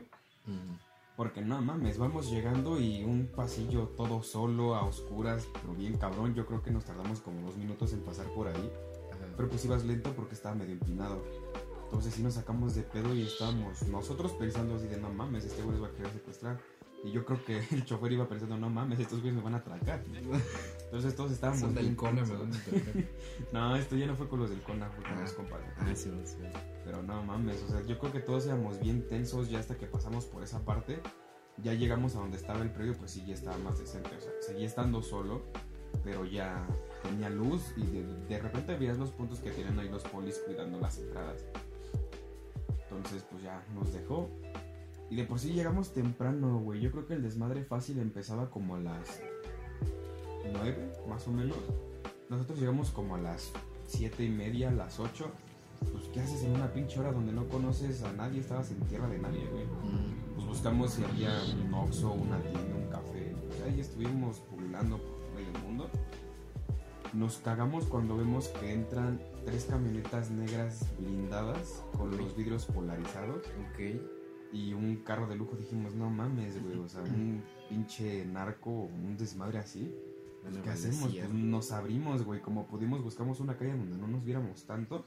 Porque 1.16 1.42
no 1.42 1.60
mames, 1.60 1.98
vamos 1.98 2.30
llegando 2.30 2.80
y 2.80 3.04
un 3.04 3.26
pasillo 3.26 3.88
todo 3.96 4.22
solo, 4.22 4.74
a 4.74 4.84
oscuras, 4.84 5.46
pero 5.52 5.74
bien 5.74 5.96
cabrón. 5.96 6.34
Yo 6.34 6.46
creo 6.46 6.62
que 6.62 6.70
nos 6.70 6.84
tardamos 6.84 7.20
como 7.20 7.40
dos 7.42 7.56
minutos 7.56 7.92
en 7.92 8.00
pasar 8.00 8.26
por 8.28 8.48
ahí. 8.48 8.72
ajá. 9.12 9.32
Pero 9.36 9.48
pues 9.48 9.64
ibas 9.64 9.84
lento 9.84 10.12
porque 10.14 10.34
estaba 10.34 10.54
medio 10.54 10.72
empinado. 10.72 11.22
Entonces 11.84 12.14
sí 12.14 12.22
nos 12.22 12.34
sacamos 12.34 12.74
de 12.74 12.82
pedo 12.82 13.14
y 13.14 13.22
estábamos 13.22 13.82
nosotros 13.88 14.32
pensando 14.32 14.74
así 14.74 14.88
de 14.88 14.98
no 14.98 15.10
mames, 15.10 15.44
este 15.44 15.62
güey 15.62 15.78
nos 15.78 15.84
va 15.84 15.90
a 15.90 15.96
querer 15.96 16.12
secuestrar. 16.12 16.60
Y 17.04 17.12
yo 17.12 17.24
creo 17.24 17.44
que 17.44 17.58
el 17.70 17.84
chofer 17.84 18.12
iba 18.12 18.28
pensando, 18.28 18.56
no 18.58 18.68
mames, 18.70 18.98
estos 19.00 19.20
güeyes 19.20 19.36
me 19.36 19.42
van 19.42 19.54
a 19.54 19.58
atracar. 19.58 20.04
Entonces 20.84 21.14
todos 21.14 21.30
estábamos 21.32 21.60
Son 21.60 21.74
del 21.74 21.94
Cona, 21.96 22.24
me 22.24 22.36
van 22.36 22.52
a. 22.52 22.56
No, 23.52 23.76
esto 23.76 23.96
ya 23.96 24.06
no 24.06 24.16
fue 24.16 24.28
con 24.28 24.40
los 24.40 24.50
del 24.50 24.60
Cona, 24.62 24.88
fue 24.90 25.04
con 25.04 25.12
Ah. 25.14 25.20
los. 25.20 25.34
Ah, 25.78 25.94
sí, 25.94 26.10
sí. 26.24 26.36
Pero 26.84 27.02
no 27.02 27.22
mames, 27.22 27.62
o 27.62 27.68
sea, 27.68 27.82
yo 27.86 27.98
creo 27.98 28.12
que 28.12 28.20
todos 28.20 28.46
éramos 28.46 28.80
bien 28.80 29.06
tensos 29.08 29.48
ya 29.50 29.58
hasta 29.60 29.76
que 29.76 29.86
pasamos 29.86 30.24
por 30.24 30.42
esa 30.42 30.64
parte. 30.64 31.00
Ya 31.62 31.74
llegamos 31.74 32.14
a 32.14 32.20
donde 32.20 32.36
estaba 32.36 32.62
el 32.62 32.70
predio, 32.70 32.94
pues 32.96 33.10
sí, 33.10 33.24
ya 33.26 33.34
estaba 33.34 33.58
más 33.58 33.78
decente. 33.78 34.10
O 34.16 34.20
sea, 34.20 34.30
seguía 34.40 34.66
estando 34.66 35.02
solo, 35.02 35.42
pero 36.04 36.24
ya 36.24 36.66
tenía 37.02 37.28
luz 37.30 37.72
y 37.76 37.84
de, 37.86 38.04
de 38.28 38.38
repente 38.38 38.76
veías 38.76 38.96
los 38.96 39.10
puntos 39.10 39.40
que 39.40 39.50
tienen 39.50 39.78
ahí 39.78 39.88
los 39.88 40.02
polis 40.04 40.40
cuidando 40.46 40.78
las 40.80 40.98
entradas. 40.98 41.44
Entonces, 42.90 43.24
pues 43.30 43.42
ya 43.42 43.62
nos 43.74 43.92
dejó. 43.92 44.30
Y 45.10 45.16
de 45.16 45.24
por 45.24 45.38
sí 45.38 45.52
llegamos 45.52 45.92
temprano, 45.92 46.58
güey. 46.60 46.80
Yo 46.80 46.90
creo 46.90 47.06
que 47.06 47.14
el 47.14 47.22
desmadre 47.22 47.64
fácil 47.64 47.98
empezaba 47.98 48.50
como 48.50 48.76
a 48.76 48.80
las 48.80 49.20
9, 50.52 50.92
más 51.08 51.26
o 51.26 51.32
menos. 51.32 51.56
Nosotros 52.28 52.58
llegamos 52.58 52.90
como 52.90 53.14
a 53.14 53.18
las 53.18 53.50
7 53.86 54.22
y 54.24 54.28
media, 54.28 54.70
las 54.70 55.00
8. 55.00 55.30
Pues, 55.92 56.04
¿qué 56.12 56.20
haces 56.20 56.42
en 56.42 56.52
una 56.52 56.72
pinche 56.72 56.98
hora 57.00 57.12
donde 57.12 57.32
no 57.32 57.48
conoces 57.48 58.02
a 58.02 58.12
nadie? 58.12 58.40
Estabas 58.40 58.70
en 58.70 58.80
tierra 58.80 59.08
de 59.08 59.18
nadie, 59.18 59.46
güey. 59.50 59.64
Mm, 59.64 60.34
Pues 60.34 60.46
buscamos 60.46 60.90
si 60.92 61.04
había 61.04 61.30
un 61.64 61.72
Oxxo, 61.72 62.12
una 62.12 62.38
tienda, 62.42 62.74
un 62.76 62.90
café. 62.90 63.34
Pues, 63.46 63.62
ahí 63.62 63.80
estuvimos 63.80 64.38
pululando 64.40 64.98
por 64.98 65.34
medio 65.34 65.58
mundo. 65.64 65.88
Nos 67.14 67.38
cagamos 67.38 67.84
cuando 67.86 68.16
vemos 68.16 68.48
que 68.48 68.72
entran 68.74 69.18
tres 69.46 69.64
camionetas 69.64 70.30
negras 70.30 70.84
blindadas 70.98 71.82
con 71.96 72.14
los 72.18 72.36
vidrios 72.36 72.66
polarizados 72.66 73.38
ok. 73.38 74.17
Y 74.52 74.72
un 74.72 74.96
carro 75.04 75.26
de 75.26 75.36
lujo. 75.36 75.56
Dijimos, 75.56 75.94
no 75.94 76.10
mames, 76.10 76.62
güey, 76.62 76.78
o 76.78 76.88
sea, 76.88 77.02
un 77.02 77.42
pinche 77.68 78.24
narco, 78.24 78.70
un 78.70 79.16
desmadre 79.16 79.58
así. 79.58 79.94
Pues, 80.42 80.56
¿Qué 80.58 80.70
hacemos? 80.70 81.14
Pues 81.14 81.30
nos 81.30 81.72
abrimos, 81.72 82.22
güey, 82.24 82.40
como 82.40 82.66
pudimos, 82.66 83.02
buscamos 83.02 83.40
una 83.40 83.56
calle 83.56 83.76
donde 83.76 83.96
no 83.96 84.08
nos 84.08 84.24
viéramos 84.24 84.64
tanto. 84.64 85.04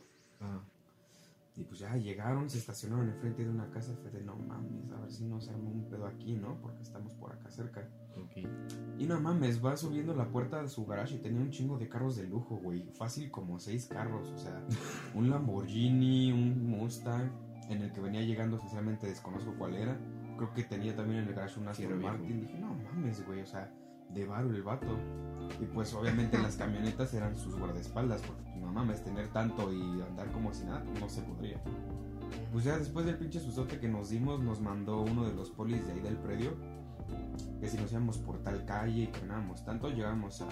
Y 1.58 1.64
pues 1.64 1.82
ya 1.82 1.96
llegaron, 1.98 2.50
se 2.50 2.60
estacionaron 2.60 3.10
enfrente 3.10 3.44
de 3.44 3.50
una 3.50 3.70
casa. 3.70 3.94
Fue 4.02 4.10
de 4.10 4.24
no 4.24 4.36
mames, 4.36 4.90
a 4.92 5.00
ver 5.02 5.12
si 5.12 5.26
nos 5.26 5.50
arma 5.50 5.70
un 5.70 5.90
pedo 5.90 6.08
aquí, 6.08 6.34
¿no? 6.34 6.58
Porque 6.62 6.82
estamos 6.82 7.14
por 7.16 7.34
acá 7.34 7.52
cerca. 7.52 7.88
Ok. 8.18 8.48
Y 8.98 9.06
no 9.06 9.20
mames, 9.20 9.64
va 9.64 9.76
subiendo 9.76 10.16
la 10.16 10.30
puerta 10.30 10.62
de 10.62 10.70
su 10.70 10.86
garage 10.86 11.16
y 11.16 11.20
tenía 11.20 11.42
un 11.42 11.52
chingo 11.52 11.78
de 11.78 11.90
carros 11.90 12.16
de 12.16 12.26
lujo, 12.26 12.56
güey. 12.56 12.84
Fácil 12.94 13.30
como 13.30 13.60
seis 13.60 13.86
carros, 13.86 14.30
o 14.30 14.38
sea, 14.38 14.66
un 15.14 15.30
Lamborghini, 15.30 16.32
un 16.32 16.68
Mustang, 16.68 17.30
en 17.70 17.82
el 17.82 17.92
que 17.92 18.02
venía 18.02 18.22
llegando, 18.22 18.60
sinceramente 18.60 19.08
desconozco 19.08 19.54
cuál 19.58 19.76
era. 19.76 19.98
Creo 20.38 20.54
que 20.54 20.64
tenía 20.64 20.96
también 20.96 21.22
en 21.22 21.30
el 21.30 21.36
garage 21.36 21.60
un 21.60 21.68
Aston. 21.68 22.02
Martin. 22.02 22.42
Dije, 22.42 22.60
no 22.60 22.74
mames, 22.74 23.26
güey, 23.26 23.42
o 23.42 23.46
sea, 23.46 23.72
de 24.10 24.26
varo 24.26 24.50
el 24.50 24.64
vato. 24.64 24.98
Y 25.60 25.66
pues 25.66 25.94
obviamente 25.94 26.38
las 26.38 26.56
camionetas 26.56 27.14
eran 27.14 27.36
sus 27.36 27.56
guardaespaldas, 27.56 28.22
porque 28.22 28.44
pues, 28.44 28.56
no 28.58 28.72
mames, 28.72 29.04
tener 29.04 29.28
tanto 29.30 29.72
y 29.72 30.02
andar 30.02 30.32
como 30.32 30.54
si 30.54 30.66
nada, 30.66 30.84
no 31.00 31.10
se 31.10 31.22
podría. 31.22 31.62
Pues 32.52 32.64
ya 32.64 32.78
después 32.78 33.06
del 33.06 33.18
pinche 33.18 33.40
sustote 33.40 33.80
que 33.80 33.88
nos 33.88 34.10
dimos, 34.10 34.42
nos 34.42 34.62
mandó 34.62 35.02
uno 35.02 35.26
de 35.26 35.34
los 35.34 35.50
polis 35.50 35.86
de 35.86 35.94
ahí 35.94 36.00
del 36.00 36.18
predio 36.18 36.56
que 37.60 37.68
si 37.68 37.78
nos 37.78 37.92
íbamos 37.92 38.18
por 38.18 38.40
tal 38.40 38.66
calle 38.66 39.04
y 39.04 39.08
caminábamos 39.08 39.64
tanto, 39.64 39.90
llegamos 39.90 40.42
a 40.42 40.48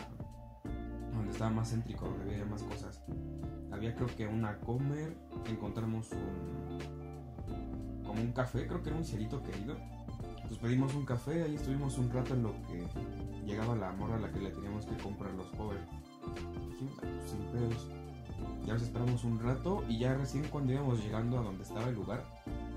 donde 1.13 1.31
estaba 1.31 1.49
más 1.49 1.71
céntrico, 1.71 2.05
donde 2.05 2.33
había 2.33 2.45
más 2.45 2.63
cosas. 2.63 3.01
Había 3.71 3.95
creo 3.95 4.07
que 4.15 4.27
una 4.27 4.59
comer, 4.59 5.15
encontramos 5.47 6.11
un 6.11 6.98
como 8.09 8.23
un 8.23 8.31
café, 8.31 8.65
creo 8.65 8.81
que 8.81 8.89
era 8.89 8.97
un 8.97 9.05
cielito 9.05 9.43
querido. 9.43 9.75
Pues 10.47 10.59
pedimos 10.59 10.95
un 10.95 11.05
café, 11.05 11.43
ahí 11.43 11.53
estuvimos 11.53 11.95
un 11.99 12.11
rato 12.11 12.33
en 12.33 12.41
lo 12.41 12.53
que 12.65 12.83
llegaba 13.45 13.75
la 13.75 13.91
morra 13.91 14.15
a 14.15 14.19
la 14.19 14.31
que 14.31 14.39
le 14.39 14.49
teníamos 14.49 14.87
que 14.87 14.97
comprar 14.97 15.31
los 15.35 15.45
covers. 15.49 15.79
Dijimos, 16.71 16.97
"Ah, 16.97 17.01
pues, 17.01 17.29
sin 17.29 17.39
pedos. 17.51 17.87
Ya 18.65 18.73
nos 18.73 18.81
esperamos 18.81 19.23
un 19.23 19.39
rato 19.39 19.83
y 19.87 19.99
ya 19.99 20.15
recién 20.15 20.43
cuando 20.45 20.73
íbamos 20.73 21.03
llegando 21.03 21.37
a 21.37 21.43
donde 21.43 21.61
estaba 21.61 21.87
el 21.87 21.93
lugar, 21.93 22.25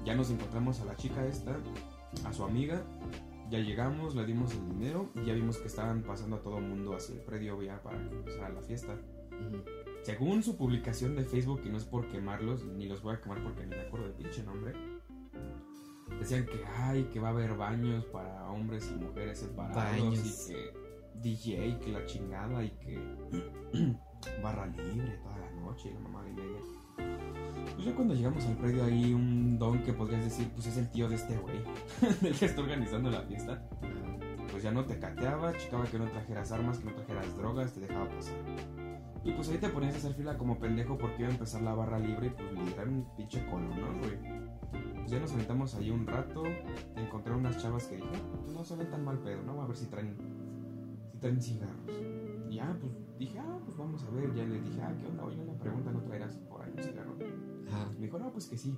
ya 0.05 0.15
nos 0.15 0.29
encontramos 0.31 0.81
a 0.81 0.85
la 0.85 0.97
chica 0.97 1.25
esta, 1.25 1.57
a 2.27 2.33
su 2.35 2.45
amiga, 2.45 2.83
ya 3.51 3.59
llegamos, 3.59 4.15
le 4.15 4.27
dimos 4.27 4.53
el 4.53 4.69
dinero 4.69 5.09
y 5.15 5.25
ya 5.25 5.33
vimos 5.33 5.57
que 5.57 5.69
estaban 5.69 6.03
pasando 6.03 6.37
a 6.37 6.43
todo 6.43 6.59
el 6.59 6.65
mundo 6.65 6.95
hacia 6.95 7.15
el 7.15 7.23
predio 7.23 7.63
ya 7.63 7.83
para 7.83 7.97
que 8.07 8.15
empezara 8.17 8.51
la 8.51 8.61
fiesta. 8.61 8.99
Según 10.03 10.43
su 10.43 10.57
publicación 10.57 11.15
de 11.15 11.25
Facebook, 11.25 11.63
y 11.65 11.69
no 11.69 11.79
es 11.79 11.85
por 11.85 12.09
quemarlos, 12.09 12.65
ni 12.65 12.87
los 12.87 13.03
voy 13.03 13.15
a 13.15 13.21
quemar 13.21 13.43
porque 13.43 13.65
ni 13.65 13.77
me 13.77 13.83
acuerdo 13.83 14.07
del 14.09 14.15
pinche 14.15 14.43
nombre, 14.43 14.75
decían 16.19 16.47
que 16.47 16.65
ay, 16.77 17.05
que 17.13 17.21
va 17.21 17.29
a 17.29 17.31
haber 17.31 17.55
baños 17.55 18.05
para 18.07 18.49
hombres 18.51 18.91
y 18.91 19.05
mujeres 19.05 19.39
separados 19.39 19.77
Baños. 19.77 20.49
y 20.49 20.53
que 20.53 20.73
DJ, 21.23 21.79
que 21.79 21.93
la 21.93 22.05
chingada 22.07 22.65
y 22.65 22.71
que 22.71 22.99
barra 24.43 24.67
libre 24.67 25.19
toda 25.23 25.39
la 25.39 25.51
noche 25.61 25.91
y 25.91 25.95
la 25.95 26.01
mamá 26.01 26.25
y 26.29 26.33
media. 26.33 26.59
Pues 27.75 27.87
ya 27.87 27.95
cuando 27.95 28.15
llegamos 28.15 28.45
al 28.45 28.57
predio 28.57 28.85
ahí 28.85 29.15
un 29.15 29.59
don 29.59 29.83
que 29.83 29.93
podrías 29.93 30.25
decir, 30.25 30.49
pues 30.55 30.67
es 30.67 30.77
el 30.77 30.91
tío 30.91 31.09
de 31.09 31.15
este 31.15 31.37
güey, 31.37 31.63
del 32.21 32.39
que 32.39 32.47
está 32.47 32.61
organizando 32.61 33.11
la 33.11 33.23
fiesta 33.23 33.69
pues 34.53 34.63
ya 34.63 34.71
no 34.71 34.85
te 34.85 34.99
cateaba, 34.99 35.57
checaba 35.57 35.87
que 35.87 35.99
no 35.99 36.05
trajeras 36.11 36.53
armas, 36.53 36.79
que 36.79 36.85
no 36.85 36.95
trajeras 36.95 37.37
drogas, 37.37 37.73
te 37.73 37.81
dejaba 37.81 38.09
pasar. 38.11 38.35
Y 39.25 39.33
pues 39.33 39.49
ahí 39.51 39.59
te 39.59 39.69
ponías 39.69 39.95
a 39.95 39.99
hacer 39.99 40.15
fila 40.15 40.37
como 40.37 40.59
pendejo 40.59 40.99
porque 40.99 41.23
iba 41.23 41.29
a 41.29 41.33
empezar 41.33 41.63
la 41.63 41.75
barra 41.75 41.99
libre 41.99 42.29
y 42.29 42.31
pues 42.31 42.67
literal 42.67 42.89
un 42.89 43.17
pinche 43.17 43.45
colo, 43.47 43.69
¿no, 43.69 43.99
güey? 44.01 44.19
Pues 44.97 45.11
ya 45.11 45.21
nos 45.21 45.31
sentamos 45.31 45.75
ahí 45.75 45.91
un 45.91 46.07
rato, 46.07 46.43
encontré 46.97 47.35
unas 47.35 47.59
chavas 47.59 47.87
que 47.87 47.97
dije, 47.97 48.09
"Ah, 48.15 48.39
pues 48.43 48.55
no 48.55 48.65
se 48.65 48.77
ven 48.77 48.91
tan 48.91 49.05
mal 49.05 49.19
pedo, 49.19 49.43
¿no? 49.43 49.63
A 49.63 49.67
ver 49.67 49.77
si 49.77 49.87
traen, 49.87 50.17
si 51.13 51.19
traen 51.19 51.41
cigarros. 51.41 52.03
Y 52.49 52.57
ya, 52.57 52.77
pues 52.81 52.93
dije, 53.19 53.39
ah, 53.39 53.59
pues 53.65 53.77
vamos 53.77 54.05
a 54.05 54.11
ver. 54.11 54.35
Ya 54.35 54.45
le 54.45 54.61
dije, 54.61 54.81
ah, 54.83 54.95
¿qué 55.01 55.07
onda? 55.07 55.25
Oye, 55.25 55.41
una 55.41 55.59
pregunta, 55.59 55.91
¿no 55.91 56.03
traerás 56.03 56.37
por 56.37 56.63
ahí 56.63 56.73
un 56.77 56.83
cigarro? 56.83 57.17
Ajá. 57.69 57.91
Me 57.99 58.07
dijo, 58.07 58.19
no, 58.19 58.31
pues 58.33 58.47
que 58.47 58.59
sí. 58.59 58.77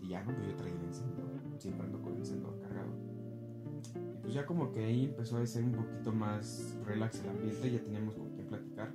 Y 0.00 0.08
ya, 0.08 0.22
no, 0.24 0.34
pues 0.34 0.46
yo 0.46 0.54
traía 0.54 0.74
el 0.74 0.84
encendedor. 0.84 1.30
Siempre 1.58 1.86
ando 1.86 2.00
con 2.00 2.12
el 2.12 2.18
encendedor 2.18 2.60
cargado. 2.60 2.90
Y 4.14 4.22
pues 4.22 4.34
ya 4.34 4.46
como 4.46 4.70
que 4.70 4.84
ahí 4.84 5.06
empezó 5.06 5.38
a 5.38 5.46
ser 5.46 5.64
un 5.64 5.72
poquito 5.72 6.12
más 6.12 6.78
relax 6.84 7.20
el 7.24 7.30
ambiente, 7.30 7.70
ya 7.70 7.82
teníamos 7.82 8.14
con 8.14 8.30
quién 8.30 8.46
platicar. 8.46 8.92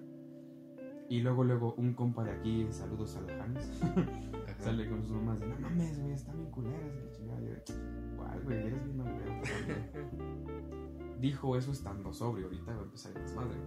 Y 1.09 1.21
luego, 1.21 1.43
luego, 1.43 1.75
un 1.77 1.93
compa 1.93 2.23
de 2.23 2.31
aquí, 2.31 2.67
saludos 2.71 3.15
a 3.17 3.21
los 3.21 3.31
Ajá. 3.31 3.47
sale 4.59 4.89
con 4.89 5.03
sus 5.03 5.11
mamás 5.11 5.39
de, 5.39 5.47
no 5.47 5.59
mames, 5.59 6.01
güey, 6.01 6.13
están 6.13 6.37
bien 6.37 6.49
culeras, 6.51 6.81
y 6.81 7.15
chingada. 7.15 7.41
Y 7.41 7.45
yo 7.45 7.51
de, 7.51 7.63
¿cuál, 8.17 8.43
güey? 8.43 8.57
Eres 8.57 8.83
bien 8.83 8.97
mal 8.97 9.17
pedo". 9.17 9.35
Dijo 11.19 11.55
eso 11.55 11.71
estando 11.71 12.11
sobrio, 12.11 12.45
ahorita 12.45 12.73
va 12.73 12.81
a 12.81 12.83
empezar 12.83 13.11
el 13.15 13.21
desmadre. 13.21 13.57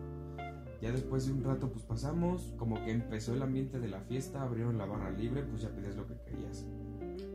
Ya 0.80 0.92
después 0.92 1.26
de 1.26 1.32
un 1.32 1.44
rato, 1.44 1.70
pues 1.70 1.84
pasamos, 1.84 2.54
como 2.56 2.76
que 2.84 2.92
empezó 2.92 3.34
el 3.34 3.42
ambiente 3.42 3.80
de 3.80 3.88
la 3.88 4.00
fiesta, 4.00 4.42
abrieron 4.42 4.78
la 4.78 4.86
barra 4.86 5.10
libre, 5.10 5.42
pues 5.42 5.62
ya 5.62 5.70
pedías 5.70 5.96
lo 5.96 6.06
que 6.06 6.14
querías. 6.24 6.66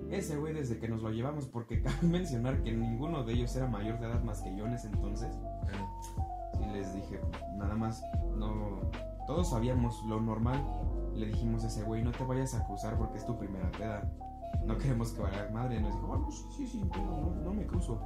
Ese 0.09 0.37
güey, 0.37 0.53
desde 0.53 0.79
que 0.79 0.87
nos 0.87 1.01
lo 1.01 1.09
llevamos, 1.11 1.47
porque 1.47 1.81
cabe 1.83 2.07
mencionar 2.07 2.61
que 2.63 2.71
ninguno 2.71 3.23
de 3.23 3.33
ellos 3.33 3.55
era 3.55 3.67
mayor 3.67 3.99
de 3.99 4.07
edad 4.07 4.23
más 4.23 4.41
que 4.41 4.55
yo 4.55 4.65
en 4.65 4.73
ese 4.73 4.87
entonces, 4.87 5.33
sí 6.57 6.65
les 6.73 6.93
dije, 6.93 7.19
nada 7.57 7.75
más, 7.75 8.03
no. 8.37 8.81
Todos 9.27 9.49
sabíamos 9.49 10.03
lo 10.05 10.19
normal. 10.21 10.63
Le 11.15 11.27
dijimos 11.27 11.63
a 11.63 11.67
ese 11.67 11.83
güey, 11.83 12.03
no 12.03 12.11
te 12.11 12.23
vayas 12.23 12.53
a 12.55 12.65
cruzar 12.65 12.97
porque 12.97 13.17
es 13.17 13.25
tu 13.25 13.37
primera 13.37 13.71
peda. 13.71 14.09
No 14.65 14.77
queremos 14.77 15.11
que 15.11 15.21
vaya 15.21 15.49
madre. 15.53 15.79
Nos 15.81 15.93
dijo, 15.93 16.07
bueno, 16.07 16.29
sí, 16.31 16.43
sí, 16.57 16.67
sí, 16.67 16.81
pero 16.91 17.05
no, 17.05 17.35
no 17.43 17.53
me 17.53 17.65
cruzo. 17.65 17.99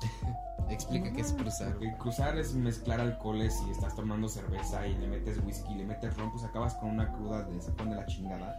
Explica 0.68 1.10
qué 1.12 1.22
es 1.22 1.32
cruzar. 1.32 1.72
Porque 1.72 1.96
cruzar 1.96 2.36
es 2.38 2.54
mezclar 2.54 3.00
alcoholes 3.00 3.58
y 3.66 3.70
estás 3.70 3.94
tomando 3.94 4.28
cerveza 4.28 4.86
y 4.86 4.96
le 4.98 5.06
metes 5.08 5.42
whisky, 5.44 5.74
le 5.74 5.86
metes 5.86 6.14
ron, 6.18 6.30
pues 6.30 6.44
acabas 6.44 6.74
con 6.74 6.90
una 6.90 7.10
cruda 7.10 7.44
de 7.44 7.58
sacón 7.60 7.88
de 7.90 7.96
la 7.96 8.04
chingada, 8.04 8.54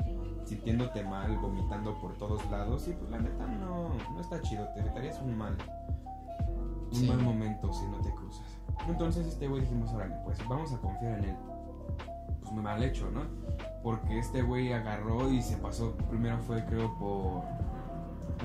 sintiéndote 0.45 1.03
mal, 1.03 1.37
vomitando 1.37 1.99
por 1.99 2.17
todos 2.17 2.43
lados 2.49 2.87
y 2.87 2.93
pues 2.93 3.11
la 3.11 3.19
neta 3.19 3.45
no, 3.45 3.89
no 4.11 4.19
está 4.19 4.41
chido, 4.41 4.67
te 4.73 4.79
evitarías 4.79 5.21
un 5.21 5.37
mal, 5.37 5.55
un 6.89 6.95
Sí. 6.95 7.07
mal 7.07 7.19
momento 7.21 7.71
si 7.71 7.85
no 7.85 7.99
te 8.01 8.11
cruzas. 8.15 8.57
Entonces 8.87 9.27
este 9.27 9.47
güey 9.47 9.61
dijimos, 9.61 9.93
órale, 9.93 10.15
pues 10.23 10.39
vamos 10.47 10.73
a 10.73 10.77
confiar 10.79 11.19
en 11.19 11.25
él. 11.25 11.35
Mal 12.51 12.83
hecho, 12.83 13.09
¿no? 13.11 13.21
Porque 13.83 14.19
este 14.19 14.41
güey 14.41 14.73
agarró 14.73 15.31
y 15.31 15.41
se 15.41 15.57
pasó, 15.57 15.95
primero 16.09 16.37
fue 16.39 16.65
creo 16.65 16.97
por 16.97 17.43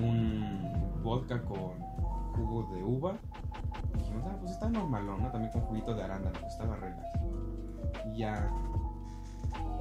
un 0.03 1.03
vodka 1.03 1.43
con 1.43 1.79
jugo 2.35 2.75
de 2.75 2.83
uva 2.83 3.19
dijimos, 3.97 4.25
ah, 4.27 4.37
pues 4.41 4.53
está 4.53 4.69
normalón, 4.69 5.23
¿no? 5.23 5.31
También 5.31 5.53
con 5.53 5.63
juguito 5.63 5.95
de 5.95 6.03
arándano, 6.03 6.39
pues 6.41 6.53
estaba 6.53 6.77
relax. 6.77 7.09
Y 8.07 8.19
ya, 8.19 8.51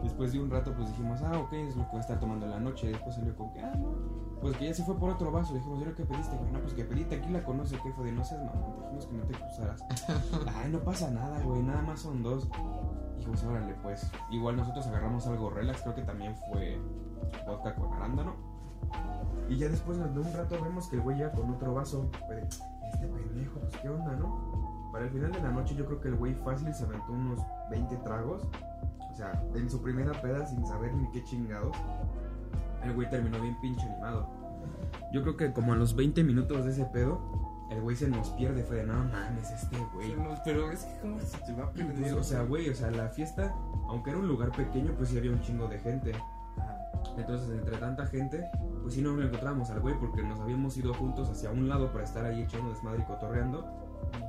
después 0.04 0.34
de 0.34 0.40
un 0.40 0.50
rato, 0.50 0.74
pues 0.74 0.90
dijimos, 0.90 1.22
ah, 1.22 1.40
ok, 1.40 1.54
es 1.54 1.76
lo 1.76 1.86
que 1.86 1.94
va 1.94 1.98
a 1.98 2.02
estar 2.02 2.20
tomando 2.20 2.46
en 2.46 2.52
la 2.52 2.60
noche. 2.60 2.88
Después 2.88 3.16
salió 3.16 3.36
con 3.36 3.52
que, 3.54 3.62
ah, 3.62 3.74
no, 3.76 3.96
pues 4.42 4.58
que 4.58 4.66
ya 4.66 4.74
se 4.74 4.84
fue 4.84 4.96
por 4.96 5.10
otro 5.10 5.32
vaso. 5.32 5.54
Dijimos, 5.54 5.80
¿y 5.80 5.84
ahora 5.84 5.96
qué 5.96 6.06
pediste? 6.06 6.36
Bueno, 6.36 6.60
pues 6.60 6.74
que 6.74 6.84
pedí 6.84 7.06
tequila 7.06 7.44
con 7.44 7.58
no 7.58 7.66
sé 7.66 7.78
qué, 7.82 7.92
fue 7.94 8.06
de 8.06 8.12
no 8.12 8.24
seas 8.24 8.44
mamón, 8.44 8.76
dijimos 8.82 9.06
que 9.08 9.14
no 9.16 9.26
te 9.26 9.34
cruzaras. 9.34 9.84
Ay, 10.56 10.72
no 10.72 10.80
pasa 10.80 11.10
nada, 11.10 11.42
güey, 11.42 11.64
nada 11.64 11.82
más 11.82 12.02
son 12.02 12.22
dos. 12.22 12.48
Dijimos, 13.18 13.44
órale, 13.44 13.74
pues, 13.82 14.10
igual 14.32 14.58
nosotros 14.58 14.86
agarramos 14.88 15.26
algo 15.28 15.50
relax, 15.50 15.82
creo 15.82 15.96
que 15.96 16.04
también 16.04 16.36
fue 16.50 16.80
vodka 17.48 17.76
con 17.76 17.94
arándano. 17.94 18.36
Y 19.50 19.58
ya 19.58 19.70
después 19.70 19.98
de 19.98 20.20
un 20.20 20.34
rato 20.34 20.62
vemos 20.62 20.88
que 20.88 20.96
el 20.96 21.02
güey 21.02 21.18
ya 21.20 21.32
con 21.32 21.50
otro 21.52 21.74
vaso. 21.74 22.10
Fue 22.28 22.36
de, 22.36 22.42
este 22.42 23.08
pendejo, 23.08 23.60
pues 23.60 23.78
qué 23.78 23.90
onda, 23.90 24.16
¿no? 24.16 24.90
Para 24.92 25.06
el 25.06 25.12
final 25.12 25.32
de 25.32 25.42
la 25.42 25.52
noche 25.52 25.76
yo 25.76 25.86
creo 25.86 26.00
que 26.00 26.08
el 26.10 26.16
güey 26.16 26.34
fácil 26.36 26.74
se 26.74 26.84
aventó 26.84 27.12
unos 27.12 27.40
20 27.72 27.96
tragos. 27.98 28.48
O 29.14 29.16
sea, 29.16 29.44
en 29.56 29.70
su 29.70 29.82
primera 29.82 30.12
peda 30.22 30.46
sin 30.46 30.66
saber 30.66 30.92
ni 30.96 31.10
qué 31.12 31.24
chingados. 31.24 31.78
El 32.84 32.94
güey 32.94 33.10
terminó 33.10 33.40
bien 33.40 33.56
pinche 33.62 33.86
animado. 33.88 34.28
Yo 35.14 35.22
creo 35.22 35.38
que 35.38 35.54
como 35.54 35.74
a 35.74 35.76
los 35.76 35.96
20 35.96 36.24
minutos 36.24 36.66
de 36.66 36.72
ese 36.72 36.86
pedo, 36.86 37.22
el 37.70 37.82
güey 37.82 37.96
se 37.96 38.08
nos 38.10 38.30
pierde. 38.32 38.64
Fue 38.64 38.78
de, 38.78 38.86
no 38.88 38.96
mames, 39.06 39.52
este 39.52 39.78
güey. 39.94 40.16
Pero 40.44 40.72
es 40.72 40.84
que, 40.84 41.00
¿cómo 41.00 41.20
se 41.20 41.38
te 41.40 41.54
va 41.54 41.66
a 41.66 41.72
Pues, 41.72 41.86
perder? 41.86 42.14
o 42.16 42.24
sea, 42.24 42.42
güey, 42.44 42.70
o 42.70 42.76
sea, 42.76 42.90
la 42.92 43.08
fiesta, 43.10 43.54
aunque 43.88 44.10
era 44.10 44.20
un 44.20 44.28
lugar 44.28 44.52
pequeño, 44.52 44.94
pues 44.98 45.10
sí 45.10 45.18
había 45.18 45.32
un 45.32 45.42
chingo 45.42 45.68
de 45.68 45.80
gente. 45.80 46.12
Entonces, 47.18 47.50
entre 47.52 47.78
tanta 47.78 48.06
gente, 48.08 48.50
pues 48.82 48.96
sí 48.96 49.02
no 49.02 49.12
lo 49.16 49.24
encontramos 49.24 49.70
al 49.70 49.80
güey 49.82 49.94
porque 50.00 50.24
nos 50.24 50.40
habíamos 50.40 50.76
ido 50.78 50.94
juntos 50.96 51.30
hacia 51.30 51.52
un 51.52 51.70
lado 51.70 51.92
para 51.92 52.04
estar 52.04 52.26
ahí 52.26 52.42
echando 52.42 52.70
desmadre 52.72 53.02
y 53.02 53.06
cotorreando. 53.06 53.66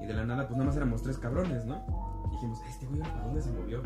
Y 0.03 0.07
de 0.07 0.13
la 0.13 0.25
nada, 0.27 0.47
pues 0.47 0.57
nada 0.59 0.67
más 0.67 0.77
éramos 0.77 1.03
tres 1.03 1.17
cabrones, 1.19 1.65
¿no? 1.65 1.83
Dijimos, 2.31 2.61
este 2.69 2.87
güey, 2.87 3.01
¿para 3.01 3.23
dónde 3.23 3.41
se 3.43 3.51
movió? 3.53 3.83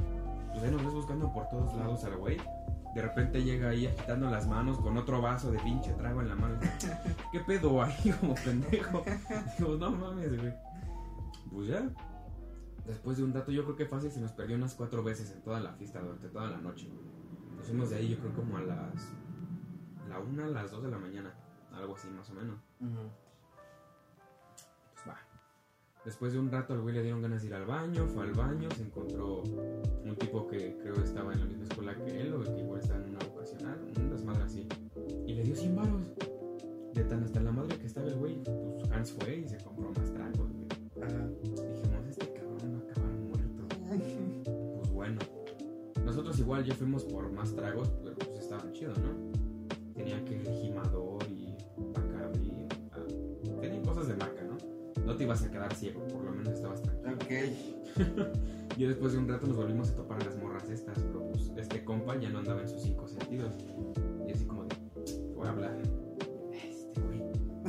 Pues 0.59 0.71
ahí 0.71 0.77
nos 0.77 0.87
ves 0.87 0.95
buscando 0.95 1.33
por 1.33 1.49
todos 1.49 1.73
lados 1.77 2.03
al 2.03 2.17
güey. 2.17 2.37
De 2.93 3.01
repente 3.01 3.45
llega 3.45 3.69
ahí 3.69 3.87
agitando 3.87 4.29
las 4.29 4.49
manos 4.49 4.81
con 4.81 4.97
otro 4.97 5.23
vaso 5.23 5.53
de 5.53 5.59
pinche 5.61 5.93
trago 5.93 6.21
en 6.21 6.29
la 6.29 6.35
mano. 6.35 6.59
¿Qué 7.33 7.39
pedo 7.39 7.81
ahí 7.81 8.13
como 8.21 8.35
pendejo? 8.35 9.05
Digo, 9.57 9.77
no 9.77 9.93
mames, 9.93 10.37
güey. 10.37 10.53
Pues 11.53 11.69
ya. 11.69 11.89
Después 12.87 13.19
de 13.19 13.23
un 13.23 13.33
rato, 13.33 13.53
yo 13.53 13.63
creo 13.63 13.77
que 13.77 13.87
fácil 13.87 14.11
se 14.11 14.21
nos 14.21 14.33
perdió 14.33 14.57
unas 14.57 14.75
cuatro 14.75 15.05
veces 15.05 15.31
en 15.31 15.43
toda 15.43 15.61
la 15.61 15.75
fiesta, 15.75 16.01
durante 16.01 16.29
toda 16.29 16.51
la 16.51 16.59
noche. 16.59 16.89
Nos 17.57 17.65
fuimos 17.65 17.91
de 17.91 17.97
ahí, 17.97 18.09
yo 18.09 18.19
creo, 18.19 18.35
como 18.35 18.57
a 18.57 18.63
las. 18.63 19.13
La 20.09 20.19
una, 20.19 20.47
a 20.47 20.49
las 20.49 20.73
dos 20.73 20.83
de 20.83 20.91
la 20.91 20.99
mañana. 20.99 21.33
Algo 21.73 21.95
así, 21.95 22.09
más 22.09 22.29
o 22.31 22.35
menos. 22.35 22.59
Pues 22.81 22.91
va. 22.91 23.28
Después 26.09 26.33
de 26.33 26.39
un 26.39 26.51
rato, 26.51 26.73
al 26.73 26.81
güey 26.81 26.95
le 26.95 27.03
dieron 27.03 27.21
ganas 27.21 27.43
de 27.43 27.49
ir 27.49 27.55
al 27.55 27.67
baño. 27.67 28.07
Fue 28.07 28.25
al 28.25 28.33
baño, 28.33 28.67
se 28.75 28.83
encontró 28.83 29.43
un 29.43 30.17
tipo 30.17 30.47
que 30.47 30.75
creo 30.79 30.95
estaba 30.95 31.35
en 31.35 31.41
la 31.41 31.45
misma 31.45 31.65
escuela 31.65 31.95
que 31.97 32.23
él, 32.23 32.33
o 32.33 32.43
que 32.43 32.63
igual 32.63 32.81
estaba 32.81 33.05
en 33.05 33.11
una 33.11 33.19
vocacional, 33.27 33.79
un 33.95 34.09
desmadre 34.09 34.43
así. 34.43 34.67
dio 35.27 35.55
100 35.55 35.77
baros. 35.77 36.07
De 36.95 37.05
tan 37.05 37.25
hasta 37.25 37.41
la 37.43 37.53
madre 37.53 37.77
que 37.77 37.87
estaba 37.87 38.07
el 38.07 38.15
güey, 38.15 38.43
pues 38.43 38.91
Hans 38.91 39.13
fue 39.13 39.37
y 39.37 39.49
se 39.49 39.59
compró 39.59 39.93
más 39.93 40.11
tragos, 40.11 40.51
güey. 40.51 41.07
Ajá. 41.07 41.29
Dijimos, 41.43 42.07
este 42.09 42.33
cabrón 42.33 42.75
va 42.75 42.79
a 42.79 42.91
acabar 42.91 43.13
muerto. 43.13 44.79
Pues 44.79 44.91
bueno. 44.91 45.19
Nosotros 46.07 46.39
igual 46.39 46.65
ya 46.65 46.75
fuimos 46.75 47.05
por 47.05 47.31
más 47.33 47.55
tragos, 47.55 47.93
pero 48.03 48.17
pues 48.17 48.39
estaba 48.39 48.73
chido, 48.73 48.95
¿no? 48.95 49.93
Tenía 49.93 50.25
que 50.25 50.37
el 50.37 50.47
gimador 50.55 51.18
¿no? 55.09 55.17
Te 55.17 55.25
ibas 55.25 55.43
a 55.43 55.51
quedar 55.51 55.75
ciego, 55.75 56.07
por 56.09 56.23
lo 56.23 56.33
menos 56.33 56.53
estabas 56.53 56.83
tranquilo. 56.83 57.17
Ok. 57.17 58.29
Y 58.77 58.85
después 58.85 59.13
de 59.13 59.19
un 59.19 59.27
rato 59.27 59.45
nos 59.45 59.57
volvimos 59.57 59.91
a 59.91 59.97
topar 59.97 60.23
a 60.23 60.25
las 60.25 60.37
morras 60.37 60.71
estas, 60.71 60.97
pero 61.01 61.29
pues 61.31 61.51
este 61.57 61.83
compa 61.83 62.17
ya 62.17 62.29
no 62.29 62.39
andaba 62.39 62.63
en 62.63 62.69
sus 62.69 62.81
cinco 62.81 63.09
sentidos. 63.09 63.53
Y 64.25 64.31
así 64.31 64.45
como 64.45 64.67
de, 64.67 64.77
voy 65.35 65.49
a 65.49 65.51
hablar. 65.51 65.77
Este 66.53 67.01
güey, 67.01 67.25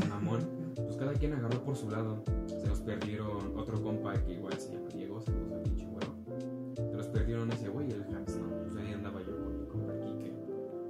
mamón. 0.08 0.42
Pues 0.76 0.98
cada 0.98 1.14
quien 1.14 1.34
agarró 1.34 1.64
por 1.64 1.76
su 1.76 1.90
lado. 1.90 2.24
Se 2.46 2.68
los 2.68 2.82
perdieron 2.82 3.58
otro 3.58 3.82
compa 3.82 4.14
que 4.24 4.34
igual 4.34 4.54
se 4.54 4.74
llama 4.74 4.88
Diego, 4.94 5.20
saludos 5.20 5.54
al 5.54 5.62
pinche 5.64 5.88
güero. 5.88 6.14
Se 6.76 6.96
los 6.96 7.08
perdieron 7.08 7.52
ese 7.54 7.70
güey 7.70 7.90
el 7.90 8.04
Hans, 8.04 8.36
¿no? 8.36 8.48
Pues 8.66 8.78
ahí 8.78 8.94
andaba 8.94 9.20
yo 9.22 9.36
con 9.36 9.62
mi 9.62 9.66
compa 9.66 9.94
Kike, 10.02 10.32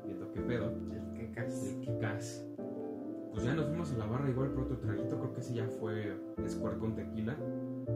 viendo 0.03 0.33
qué 0.33 0.41
pedo. 0.41 0.73
El 1.17 1.31
casi. 1.31 1.69
El 1.69 1.79
Kikas. 1.79 2.48
Pues 3.39 3.47
ya 3.47 3.55
nos 3.55 3.67
fuimos 3.67 3.89
a 3.93 3.97
la 3.99 4.05
barra 4.05 4.29
igual 4.29 4.49
por 4.49 4.63
otro 4.63 4.77
traguito, 4.79 5.17
creo 5.17 5.33
que 5.33 5.39
ese 5.39 5.53
ya 5.53 5.65
fue 5.65 6.13
Squirt 6.45 6.77
con 6.77 6.93
tequila. 6.93 7.37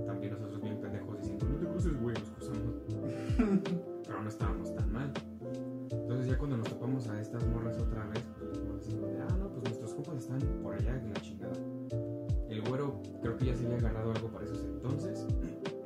También 0.05 0.31
nosotros 0.31 0.61
bien 0.61 0.79
pendejos 0.79 1.17
diciendo, 1.17 1.45
no 1.49 1.57
te 1.57 1.65
cruces, 1.65 2.01
güey, 2.01 2.15
nos 2.15 2.29
cruzamos. 2.29 2.75
Pero 4.07 4.23
no 4.23 4.29
estábamos 4.29 4.73
tan 4.73 4.93
mal. 4.93 5.11
Entonces 5.91 6.27
ya 6.27 6.37
cuando 6.37 6.55
nos 6.55 6.69
topamos 6.69 7.09
a 7.09 7.19
estas 7.19 7.45
morras 7.47 7.77
otra 7.77 8.05
vez, 8.05 8.23
pues 8.39 8.63
nos 8.63 8.85
decimos, 8.85 9.11
de, 9.11 9.19
ah, 9.19 9.37
no, 9.37 9.49
pues 9.49 9.63
nuestros 9.65 9.93
compas 9.95 10.15
están 10.15 10.39
por 10.63 10.75
allá 10.75 10.95
en 10.95 11.13
la 11.13 11.19
chingada. 11.19 11.57
El 12.47 12.61
güero 12.61 13.01
creo 13.21 13.35
que 13.35 13.47
ya 13.47 13.53
se 13.53 13.65
había 13.65 13.79
agarrado 13.79 14.13
algo 14.13 14.29
para 14.29 14.45
esos 14.45 14.63
entonces. 14.63 15.27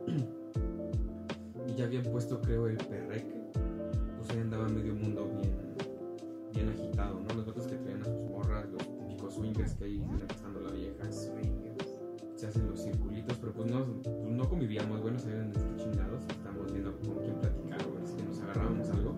y 1.68 1.74
ya 1.74 1.86
habían 1.86 2.03
puesto, 2.03 2.39
creo, 2.43 2.68
el 2.68 2.78
perreque. 2.78 3.41
Pues 4.18 4.30
ahí 4.30 4.38
andaba 4.38 4.70
medio 4.70 4.93
mundo 4.93 5.28
bien, 5.34 5.55
bien 6.53 6.70
agitado, 6.70 7.20
¿no? 7.28 7.34
Los 7.34 7.47
vatos 7.47 7.66
que 7.66 7.76
traían 7.78 8.03
swingers 9.58 9.76
que 9.76 9.86
ahí 9.86 9.97
se 9.97 10.26
gastando 10.26 10.60
la 10.62 10.72
vieja. 10.72 11.12
Se 12.36 12.45
hacen 12.45 12.70
los 12.70 12.84
circulitos, 12.84 13.38
pero 13.38 13.51
pues 13.53 13.72
no, 13.72 13.86
pues 14.03 14.16
no 14.30 14.47
convivíamos, 14.47 15.01
bueno, 15.01 15.18
sabían 15.18 15.51
de 15.51 15.60
estos 15.60 15.76
chingados. 15.78 16.24
Estábamos 16.30 16.72
viendo 16.72 16.95
con 16.99 17.16
quién 17.16 17.36
platicar 17.39 17.82
o 17.88 17.95
ver 17.95 18.08
si 18.08 18.22
nos 18.24 18.39
agarrábamos 18.41 18.89
algo. 18.91 19.16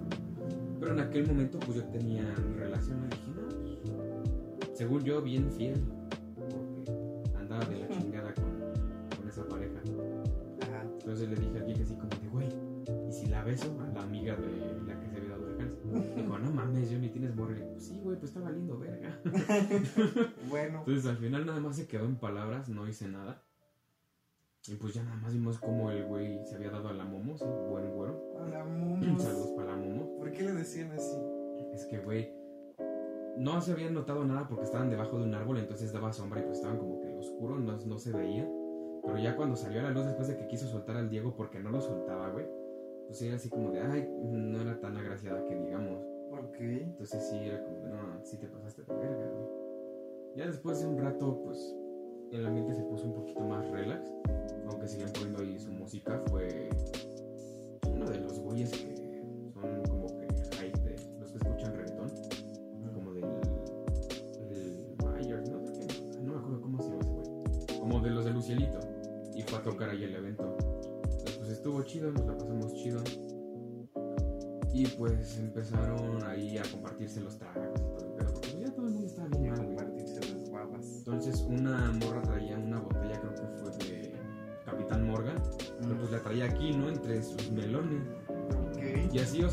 Pero 0.79 0.93
en 0.93 0.99
aquel 1.01 1.27
momento, 1.27 1.59
pues 1.59 1.75
yo 1.75 1.83
tenía 1.85 2.23
mi 2.23 2.55
relación, 2.55 3.09
y 3.65 3.71
dije, 3.71 3.91
no, 3.91 4.59
pues, 4.59 4.77
según 4.77 5.03
yo, 5.03 5.21
bien 5.21 5.51
fiel, 5.51 5.83
porque 6.33 7.37
andaba 7.37 7.65
de 7.65 7.79
la 7.79 7.89
chingada 7.89 8.33
con, 8.33 9.17
con 9.17 9.27
esa 9.27 9.45
pareja. 9.45 9.81
Entonces 10.99 11.29
le 11.29 11.35
dije 11.35 11.59
a 11.59 11.65
Kike 11.65 11.83
así 11.83 11.95
como 11.95 12.09
de, 12.09 12.27
güey, 12.29 12.49
¿y 13.09 13.11
si 13.11 13.25
la 13.27 13.43
beso? 13.43 13.75
A 13.81 13.93
la 13.93 14.03
amiga 14.03 14.35
de 14.37 14.81
la 14.87 14.97
que 14.97 15.08
de 15.69 15.97
Hans. 15.97 16.15
Dijo, 16.15 16.39
no 16.39 16.51
mames, 16.51 16.89
yo 16.89 16.99
ni 16.99 17.09
tienes 17.09 17.35
digo, 17.35 17.47
pues 17.47 17.83
sí, 17.83 17.99
güey, 18.03 18.17
pues 18.17 18.31
está 18.31 18.41
valiendo 18.41 18.77
verga. 18.77 19.19
Bueno. 20.49 20.79
Entonces 20.79 21.05
al 21.05 21.17
final 21.17 21.45
nada 21.45 21.59
más 21.59 21.75
se 21.75 21.87
quedó 21.87 22.05
en 22.05 22.15
palabras, 22.15 22.69
no 22.69 22.87
hice 22.87 23.07
nada. 23.07 23.43
Y 24.67 24.75
pues 24.75 24.93
ya 24.93 25.03
nada 25.03 25.15
más 25.17 25.33
vimos 25.33 25.57
cómo 25.57 25.89
el 25.89 26.05
güey 26.05 26.45
se 26.45 26.55
había 26.55 26.69
dado 26.69 26.89
a 26.89 26.93
la 26.93 27.05
momo, 27.05 27.37
sí, 27.37 27.45
buen 27.69 27.91
güero. 27.91 28.21
Hola, 28.35 28.65
momos. 28.65 29.21
Saludos 29.23 29.51
para 29.55 29.71
la 29.71 29.77
momo. 29.77 30.17
¿Por 30.17 30.31
qué 30.31 30.43
le 30.43 30.53
decían 30.53 30.91
así? 30.91 31.17
Es 31.73 31.85
que, 31.85 31.99
güey, 31.99 32.31
no 33.37 33.61
se 33.61 33.71
habían 33.71 33.93
notado 33.93 34.25
nada 34.25 34.47
porque 34.47 34.65
estaban 34.65 34.89
debajo 34.89 35.17
de 35.17 35.23
un 35.23 35.33
árbol, 35.33 35.57
entonces 35.57 35.93
daba 35.93 36.11
sombra 36.11 36.41
y 36.41 36.43
pues 36.43 36.57
estaban 36.57 36.77
como 36.77 36.99
que 36.99 37.07
oscuro, 37.17 37.57
no, 37.57 37.77
no 37.77 37.97
se 37.97 38.11
veía. 38.11 38.47
Pero 39.03 39.17
ya 39.17 39.35
cuando 39.35 39.55
salió 39.55 39.79
a 39.79 39.83
la 39.83 39.91
luz 39.91 40.05
después 40.05 40.27
de 40.27 40.37
que 40.37 40.47
quiso 40.47 40.67
soltar 40.67 40.97
al 40.97 41.09
Diego 41.09 41.35
porque 41.35 41.59
no 41.59 41.71
lo 41.71 41.81
soltaba, 41.81 42.29
güey, 42.29 42.45
pues 43.09 43.23
era 43.23 43.37
así 43.37 43.49
como 43.49 43.71
de, 43.71 43.81
ay, 43.81 44.07
no 44.21 44.61
era 44.61 44.79
tan 44.79 44.95
agraciada 44.95 45.43
que 45.47 45.55
digamos. 45.55 45.99
Ok. 46.31 46.57
Entonces 46.59 47.27
sí, 47.27 47.37
era 47.37 47.63
como, 47.63 47.79
de, 47.79 47.89
no, 47.89 48.23
sí 48.23 48.37
te 48.37 48.45
pasaste 48.47 48.83
de 48.83 48.93
verga, 48.93 49.31
güey. 49.31 49.47
Ya 50.35 50.45
después 50.45 50.79
de 50.79 50.85
un 50.85 50.99
rato, 50.99 51.41
pues, 51.43 51.75
el 52.31 52.45
ambiente 52.45 52.75
se 52.75 52.83
puso 52.83 53.07
un 53.07 53.15
poquito 53.15 53.43
más 53.45 53.67
relax. 53.71 54.13
Aunque 54.67 54.87
siguen 54.87 55.09
poniendo 55.11 55.39
ahí 55.39 55.59
su 55.59 55.71
música, 55.71 56.21
fue 56.27 56.69
uno 57.91 58.07
de 58.11 58.19
los 58.19 58.39
güeyes 58.39 58.69
que 58.69 58.98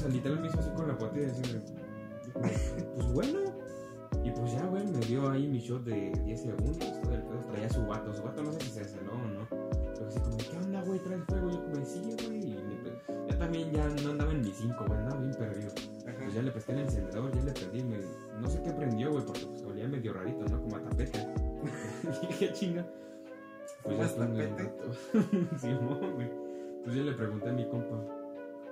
sea, 0.07 0.15
literal 0.15 0.41
me 0.41 0.47
hizo 0.49 0.59
así 0.59 0.71
con 0.71 0.89
la 0.89 0.97
y 1.15 1.19
decirle, 1.19 1.61
pues 2.95 3.13
bueno. 3.13 3.39
Y 4.25 4.31
pues 4.31 4.53
ya, 4.53 4.67
güey, 4.67 4.85
me 4.87 4.99
dio 5.07 5.31
ahí 5.31 5.47
mi 5.47 5.61
shot 5.61 5.85
de 5.85 6.11
10 6.25 6.41
segundos, 6.41 6.79
todo 6.79 7.15
el 7.15 7.23
pedo, 7.23 7.45
traía 7.49 7.69
su 7.69 7.87
vato, 7.87 8.13
su 8.13 8.23
vato 8.23 8.43
no 8.43 8.53
sé 8.53 8.61
si 8.61 8.71
se 8.71 8.85
celó 8.85 9.13
o 9.13 9.29
no. 9.29 9.47
Pero 9.49 10.07
así 10.09 10.19
como, 10.19 10.37
¿qué 10.37 10.57
onda, 10.57 10.83
güey? 10.83 10.99
¿Traes 10.99 11.23
fuego? 11.29 11.51
Yo 11.51 11.63
como, 11.65 11.85
sí, 11.85 12.03
güey. 12.27 12.39
Y 12.39 13.29
ya 13.29 13.39
también 13.39 13.71
ya 13.71 13.89
no 14.03 14.11
andaba 14.11 14.33
en 14.33 14.41
mi 14.41 14.53
5, 14.53 14.85
güey, 14.87 14.99
andaba 14.99 15.21
bien 15.21 15.35
perdido. 15.35 15.71
Pues 16.19 16.35
ya 16.35 16.43
le 16.43 16.51
pesqué 16.51 16.73
el 16.73 16.79
encendedor, 16.81 17.33
ya 17.33 17.43
le 17.43 17.53
perdí, 17.53 17.85
me, 17.85 17.99
no 18.41 18.49
sé 18.49 18.63
qué 18.63 18.73
prendió, 18.73 19.13
güey, 19.13 19.25
porque 19.25 19.47
pues 19.47 19.63
olía 19.63 19.87
medio 19.87 20.13
rarito, 20.13 20.45
¿no? 20.49 20.61
Como 20.61 20.77
a 20.77 20.83
tapete. 20.83 21.21
Dije, 22.29 22.53
chinga. 22.53 22.85
Pues 23.85 23.95
¿Fumas 23.95 24.11
estuve 24.11 24.27
un 24.27 24.57
tapete? 24.57 25.69
no, 25.73 26.13
güey. 26.15 26.31
Pues 26.83 26.97
yo 26.97 27.03
le 27.05 27.13
pregunté 27.13 27.49
a 27.49 27.53
mi 27.53 27.69
compa. 27.69 28.16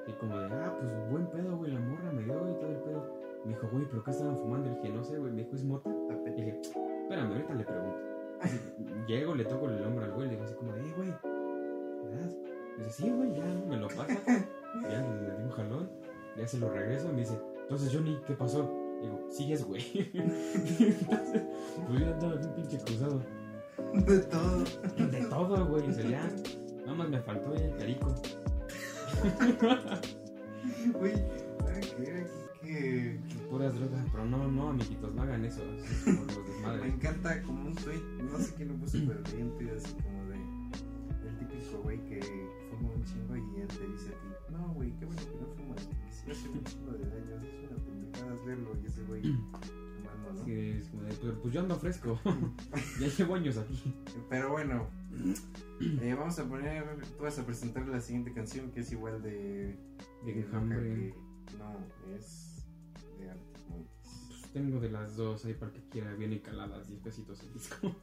Y 0.06 0.12
como 0.12 0.38
de, 0.38 0.46
ah, 0.46 0.76
pues 0.78 1.10
buen 1.10 1.26
pedo, 1.28 1.56
güey, 1.56 1.72
la 1.72 1.80
morra 1.80 2.12
me 2.12 2.22
dio 2.22 2.34
y 2.50 2.54
todo 2.54 2.70
el 2.70 2.76
pedo. 2.76 3.24
Me 3.44 3.52
dijo, 3.52 3.68
güey, 3.72 3.84
¿pero 3.90 4.04
qué 4.04 4.10
estaban 4.10 4.36
fumando? 4.36 4.70
Le 4.70 4.76
dije, 4.76 4.88
no 4.90 5.04
sé, 5.04 5.18
güey, 5.18 5.32
me 5.32 5.42
dijo, 5.42 5.54
¿es 5.54 5.64
mota? 5.64 5.90
Y 5.90 6.30
dije, 6.30 6.60
espérame, 6.60 7.32
ahorita 7.32 7.54
le 7.54 7.64
pregunto. 7.64 7.98
Así, 8.40 8.60
llego, 9.06 9.34
le 9.34 9.44
toco 9.44 9.68
el 9.68 9.82
hombro 9.84 10.04
al 10.04 10.12
güey, 10.12 10.28
le 10.28 10.34
digo 10.34 10.44
así 10.44 10.54
como 10.54 10.72
de, 10.72 10.80
eh, 10.80 10.92
güey, 10.96 11.08
¿me 11.08 12.20
das? 12.20 12.36
Dice, 12.78 12.90
sí, 12.90 13.10
güey, 13.10 13.34
ya, 13.34 13.44
me 13.68 13.76
lo 13.76 13.88
pasa. 13.88 14.06
ya 14.82 15.00
le 15.00 15.36
di 15.36 15.42
un 15.44 15.50
jalón, 15.50 15.90
ya 16.36 16.46
se 16.46 16.58
lo 16.58 16.70
regreso 16.70 17.08
y 17.08 17.12
me 17.12 17.20
dice, 17.20 17.40
entonces 17.62 17.94
Johnny, 17.94 18.20
¿qué 18.26 18.34
pasó? 18.34 18.70
Digo, 19.00 19.26
sigues, 19.30 19.64
güey. 19.64 19.82
entonces, 20.14 21.42
pues 21.86 22.00
yo 22.00 22.12
andaba 22.12 22.34
bien 22.34 22.54
pinche 22.54 22.78
cruzado. 22.78 23.20
De 23.92 24.18
todo. 24.20 24.64
De 25.10 25.26
todo, 25.28 25.66
güey, 25.66 25.88
o 25.88 25.92
sea, 25.92 26.04
ya, 26.08 26.30
nada 26.80 26.94
más 26.94 27.08
me 27.08 27.20
faltó 27.20 27.54
ya 27.54 27.64
el 27.66 27.74
perico. 27.76 28.14
Uy. 31.00 31.12
Aquí 31.76 32.04
que. 32.64 33.20
Puras 33.50 33.74
drogas, 33.74 34.04
pero 34.10 34.24
no, 34.24 34.48
no, 34.50 34.70
amiguitos, 34.70 35.14
no 35.14 35.22
hagan 35.22 35.44
eso, 35.44 35.62
es 35.62 36.02
como 36.04 36.24
los 36.24 36.80
Me 36.80 36.88
encanta 36.88 37.42
como 37.42 37.66
un 37.66 37.74
tweet, 37.74 38.02
no 38.22 38.38
sé 38.38 38.54
quién 38.54 38.68
lo 38.68 38.74
puso, 38.74 38.98
pero 39.06 39.20
bien 39.36 39.52
tweet 39.56 39.70
así 39.76 39.94
como 40.02 40.24
de. 40.26 40.36
El 41.28 41.38
típico 41.38 41.82
güey 41.82 41.98
que 42.06 42.20
fuma 42.70 42.90
un 42.90 43.04
chingo 43.04 43.36
y 43.36 43.60
él 43.60 43.68
te 43.68 43.86
dice 43.86 44.08
a 44.08 44.20
ti: 44.20 44.28
No, 44.50 44.72
güey, 44.74 44.92
qué 44.98 45.04
bueno 45.04 45.22
que 45.22 45.36
no 45.40 45.46
fumas, 45.54 45.88
si 46.10 46.30
hace 46.30 46.48
un 46.48 46.64
chingo 46.64 46.92
de 46.92 47.04
daño, 47.04 47.42
es 47.42 47.70
una 47.70 47.84
pendejada 47.84 48.34
hacerlo. 48.34 48.76
Y 48.82 48.86
ese 48.86 49.02
güey, 49.04 49.22
fumando, 49.22 50.32
¿no? 50.32 50.44
Sí, 50.44 50.52
es 50.80 50.88
como 50.88 51.02
de, 51.02 51.14
pues, 51.14 51.34
pues 51.42 51.54
yo 51.54 51.60
ando 51.60 51.76
fresco, 51.76 52.18
ya 53.00 53.06
llevo 53.06 53.34
años 53.36 53.56
aquí. 53.58 53.94
Pero 54.28 54.50
bueno, 54.50 54.88
eh, 56.00 56.14
vamos 56.18 56.38
a 56.38 56.48
poner. 56.48 56.84
Tú 57.16 57.22
vas 57.24 57.38
a 57.38 57.46
presentar 57.46 57.86
la 57.88 58.00
siguiente 58.00 58.32
canción 58.32 58.70
que 58.72 58.80
es 58.80 58.92
igual 58.92 59.22
de. 59.22 59.76
De 60.24 60.32
que- 60.34 61.14
No, 61.58 61.76
es. 62.16 62.64
De 63.18 63.30
Arctic 63.30 63.68
Monkeys. 63.68 64.28
Pues 64.28 64.52
tengo 64.52 64.80
de 64.80 64.90
las 64.90 65.16
dos 65.16 65.44
ahí 65.44 65.54
para 65.54 65.72
que 65.72 65.80
quiera, 65.88 66.14
bien 66.14 66.38
caladas, 66.40 66.88
10 66.88 67.00
pesitos 67.00 67.40
el 67.42 67.52
disco. 67.54 67.94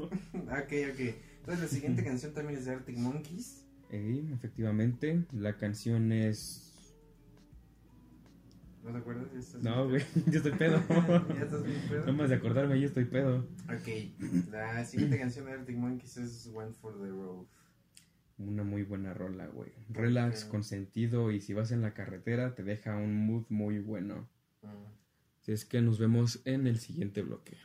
Ah, 0.49 0.62
Ok, 0.66 0.74
ok. 0.93 0.99
Entonces 1.39 1.59
la 1.62 1.68
siguiente 1.68 2.03
canción 2.05 2.34
también 2.34 2.59
es 2.59 2.66
de 2.66 2.72
Arctic 2.72 2.97
Monkeys. 2.97 3.66
Ey, 3.89 4.32
efectivamente, 4.34 5.26
la 5.34 5.57
canción 5.57 6.12
es... 6.14 6.70
¿No 8.84 8.91
te 8.91 8.97
acuerdas? 8.97 9.55
No, 9.61 9.88
güey, 9.89 10.03
yo 10.27 10.38
estoy 10.38 10.53
pedo. 10.53 10.82
ya 11.36 11.43
estás 11.43 11.63
bien 11.63 11.82
pedo. 11.88 11.99
Nada 12.01 12.11
más 12.13 12.29
de 12.29 12.36
acordarme, 12.36 12.79
yo 12.79 12.88
estoy 12.88 13.05
pedo. 13.05 13.47
Ok, 13.65 14.49
la 14.51 14.84
siguiente 14.86 15.19
canción 15.19 15.45
de 15.45 15.51
Arctic 15.53 15.77
Monkeys 15.77 16.17
es 16.17 16.51
One 16.53 16.73
for 16.73 16.99
the 16.99 17.07
Road. 17.09 17.45
Una 18.39 18.63
muy 18.63 18.82
buena 18.84 19.13
rola, 19.13 19.45
güey. 19.47 19.71
Relax, 19.89 20.45
Ok. 20.45 20.51
con 20.51 20.63
sentido 20.63 21.32
y 21.32 21.41
si 21.41 21.53
vas 21.53 21.71
en 21.71 21.82
la 21.82 21.93
carretera 21.93 22.55
te 22.55 22.63
deja 22.63 22.95
un 22.97 23.27
mood 23.27 23.45
muy 23.49 23.77
bueno. 23.79 24.27
Mm. 24.63 24.67
Así 25.41 25.51
es 25.51 25.63
que 25.65 25.82
nos 25.82 25.99
vemos 25.99 26.41
en 26.45 26.65
el 26.65 26.79
siguiente 26.79 27.21
bloque. 27.21 27.57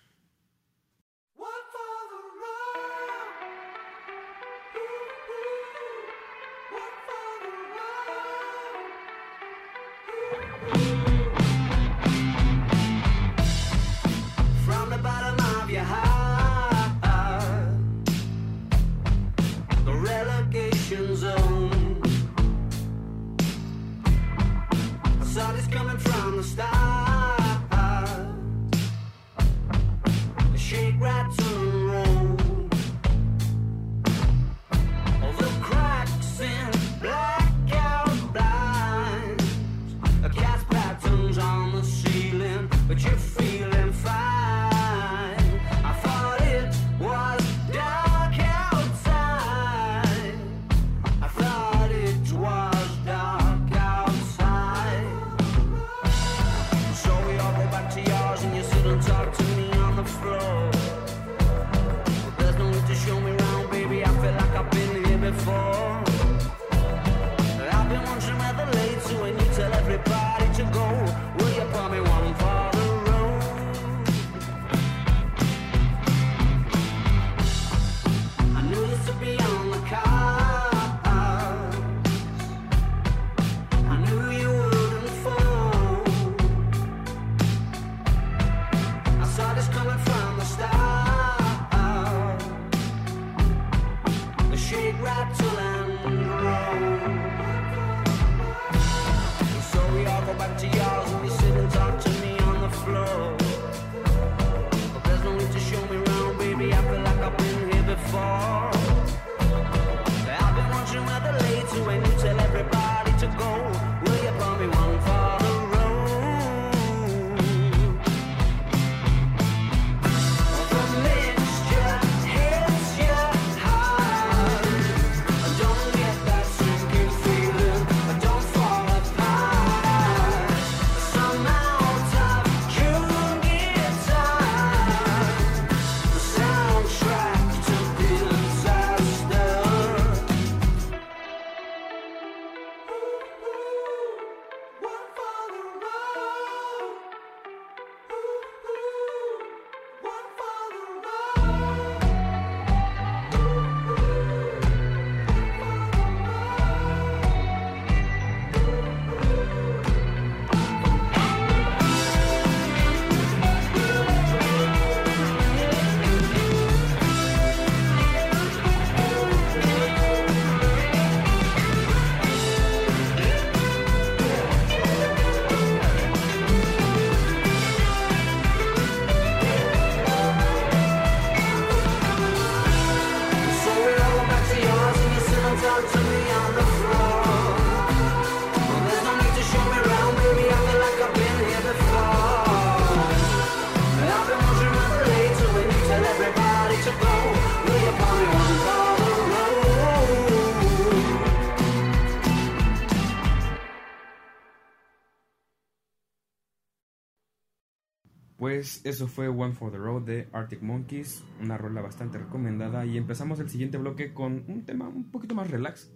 Eso 208.89 209.09
fue 209.09 209.27
One 209.29 209.53
for 209.53 209.73
the 209.73 209.79
Road 209.79 210.03
de 210.03 210.29
Arctic 210.33 210.63
Monkeys, 210.63 211.25
una 211.43 211.59
rola 211.59 211.83
bastante 211.83 212.19
recomendada 212.19 212.87
y 212.87 212.97
empezamos 212.97 213.41
el 213.41 213.51
siguiente 213.51 213.79
bloque 213.79 214.15
con 214.15 214.45
un 214.47 214.65
tema 214.65 214.89
un 214.89 215.11
poquito 215.11 215.35
más 215.35 215.51
relax, 215.51 215.91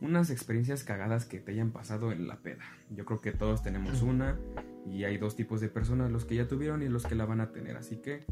unas 0.00 0.28
experiencias 0.28 0.82
cagadas 0.82 1.24
que 1.24 1.38
te 1.38 1.52
hayan 1.52 1.70
pasado 1.70 2.10
en 2.10 2.26
la 2.26 2.42
peda. 2.42 2.64
Yo 2.90 3.04
creo 3.04 3.20
que 3.20 3.30
todos 3.30 3.62
tenemos 3.62 4.02
una 4.02 4.40
y 4.84 5.04
hay 5.04 5.18
dos 5.18 5.36
tipos 5.36 5.60
de 5.60 5.68
personas, 5.68 6.10
los 6.10 6.24
que 6.24 6.34
ya 6.34 6.48
tuvieron 6.48 6.82
y 6.82 6.88
los 6.88 7.06
que 7.06 7.14
la 7.14 7.26
van 7.26 7.40
a 7.40 7.52
tener, 7.52 7.76
así 7.76 7.98
que 7.98 8.26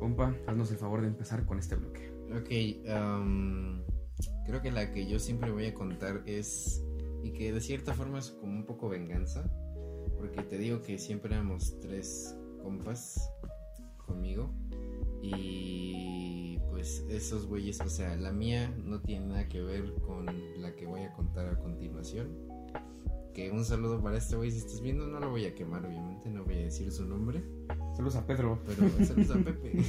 compa, 0.00 0.34
haznos 0.48 0.72
el 0.72 0.78
favor 0.78 1.02
de 1.02 1.06
empezar 1.06 1.44
con 1.46 1.60
este 1.60 1.76
bloque. 1.76 2.10
Ok, 2.32 2.90
am, 2.90 3.84
creo 4.46 4.60
que 4.60 4.72
la 4.72 4.92
que 4.92 5.06
yo 5.06 5.20
siempre 5.20 5.52
voy 5.52 5.66
a 5.66 5.74
contar 5.74 6.24
es, 6.26 6.84
y 7.22 7.32
que 7.32 7.52
de 7.52 7.60
cierta 7.60 7.94
forma 7.94 8.18
es 8.18 8.32
como 8.32 8.52
un 8.52 8.66
poco 8.66 8.88
venganza, 8.88 9.48
porque 10.16 10.42
te 10.42 10.58
digo 10.58 10.82
que 10.82 10.98
siempre 10.98 11.32
éramos 11.32 11.78
tres 11.80 12.36
compas 12.68 13.32
conmigo, 13.96 14.50
y 15.22 16.58
pues 16.68 17.02
esos 17.08 17.46
güeyes, 17.46 17.80
o 17.80 17.88
sea, 17.88 18.14
la 18.16 18.30
mía 18.30 18.70
no 18.84 19.00
tiene 19.00 19.26
nada 19.26 19.48
que 19.48 19.62
ver 19.62 19.94
con 20.06 20.26
la 20.60 20.76
que 20.76 20.84
voy 20.84 21.00
a 21.00 21.12
contar 21.14 21.48
a 21.48 21.58
continuación. 21.58 22.28
Que 23.32 23.50
un 23.50 23.64
saludo 23.64 24.02
para 24.02 24.18
este 24.18 24.36
güey, 24.36 24.50
si 24.50 24.58
estás 24.58 24.82
viendo, 24.82 25.06
no 25.06 25.18
lo 25.18 25.30
voy 25.30 25.46
a 25.46 25.54
quemar, 25.54 25.86
obviamente, 25.86 26.28
no 26.28 26.44
voy 26.44 26.56
a 26.56 26.58
decir 26.58 26.92
su 26.92 27.06
nombre. 27.06 27.42
Saludos 27.96 28.16
a 28.16 28.26
Pedro. 28.26 28.60
Pero 28.66 29.06
saludos 29.06 29.30
a 29.30 29.38
Pepe. 29.38 29.72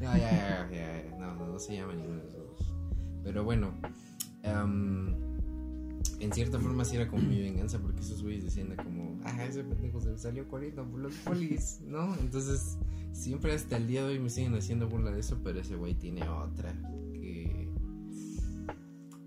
no, 0.00 0.16
ya, 0.16 0.18
ya, 0.18 0.68
ya, 0.70 1.04
ya, 1.04 1.16
No, 1.18 1.36
no, 1.36 1.46
no 1.46 1.58
se 1.58 1.74
llama 1.74 1.94
ninguno 1.94 2.20
de 2.20 2.28
esos 2.28 2.46
dos. 2.46 2.74
Pero 3.24 3.44
bueno, 3.44 3.72
am, 4.44 5.29
en 6.20 6.32
cierta 6.32 6.58
forma 6.58 6.84
sí 6.84 6.96
era 6.96 7.08
como 7.08 7.22
mi 7.22 7.40
venganza 7.40 7.78
porque 7.78 8.00
esos 8.00 8.22
güeyes 8.22 8.44
decían 8.44 8.74
como, 8.76 9.20
ah, 9.24 9.44
ese 9.44 9.64
pendejo 9.64 10.00
se 10.00 10.16
salió 10.18 10.46
corriendo 10.48 10.84
por 10.88 11.00
los 11.00 11.14
polis, 11.16 11.80
¿no? 11.86 12.14
Entonces, 12.16 12.76
siempre 13.12 13.54
hasta 13.54 13.76
el 13.76 13.86
día 13.86 14.02
de 14.04 14.12
hoy 14.12 14.18
me 14.20 14.30
siguen 14.30 14.54
haciendo 14.54 14.86
burla 14.88 15.10
de 15.10 15.20
eso, 15.20 15.38
pero 15.42 15.60
ese 15.60 15.76
güey 15.76 15.94
tiene 15.94 16.28
otra 16.28 16.72
que... 17.12 17.68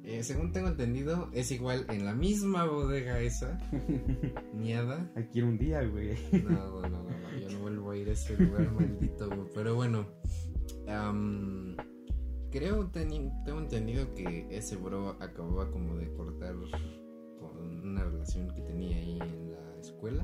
eh, 0.04 0.24
según 0.24 0.52
tengo 0.52 0.68
entendido, 0.68 1.30
es 1.34 1.52
igual 1.52 1.86
en 1.90 2.06
la 2.06 2.14
misma 2.14 2.66
bodega 2.66 3.20
esa, 3.20 3.58
que 5.32 5.40
ir 5.40 5.46
un 5.46 5.58
día, 5.58 5.82
güey. 5.84 6.16
no, 6.44 6.82
no, 6.82 6.90
no, 6.90 7.04
no, 7.04 7.40
yo 7.40 7.50
no 7.50 7.60
vuelvo 7.60 7.92
a 7.92 7.98
ir 7.98 8.10
a 8.10 8.14
ese 8.14 8.38
lugar 8.38 8.72
maldito, 8.72 9.28
güey. 9.28 9.48
Pero 9.56 9.76
bueno, 9.76 10.06
am, 10.88 11.76
creo, 12.54 12.88
tengo 12.92 13.60
entendido 13.60 14.14
que 14.14 14.48
ese 14.52 14.76
bro 14.76 15.18
acababa 15.20 15.72
como 15.72 15.98
de 15.98 16.14
cortar 16.14 16.56
con 17.40 17.80
una 17.80 18.04
relación 18.04 18.48
que 18.54 18.62
tenía 18.62 18.96
ahí 18.96 19.18
en 19.20 19.52
la 19.52 19.80
escuela. 19.80 20.24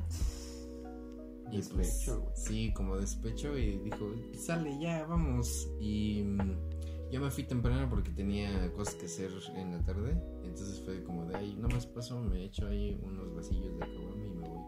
Y 1.51 1.57
pues, 1.63 1.75
Despecho, 1.75 2.21
güey. 2.21 2.36
sí, 2.36 2.73
como 2.73 2.97
despecho 2.97 3.57
y 3.57 3.80
dijo, 3.80 4.13
sale 4.38 4.77
ya, 4.80 5.07
vamos. 5.07 5.67
Y 5.80 6.21
mm, 6.23 7.09
yo 7.11 7.19
me 7.19 7.32
fui 7.32 7.45
temprano 7.45 7.89
porque 7.89 8.11
tenía 8.11 8.71
cosas 8.73 8.93
que 8.93 9.07
hacer 9.07 9.32
en 9.55 9.71
la 9.71 9.84
tarde. 9.84 10.11
Entonces 10.43 10.80
fue 10.86 11.03
como 11.03 11.25
de 11.25 11.36
ahí, 11.36 11.55
nada 11.55 11.73
más 11.73 11.88
paso, 11.88 12.21
me 12.21 12.45
echo 12.45 12.67
ahí 12.67 13.01
unos 13.03 13.34
vasillos 13.34 13.73
de 13.73 13.80
caguama 13.80 14.25
y 14.27 14.30
me 14.30 14.47
voy. 14.47 14.61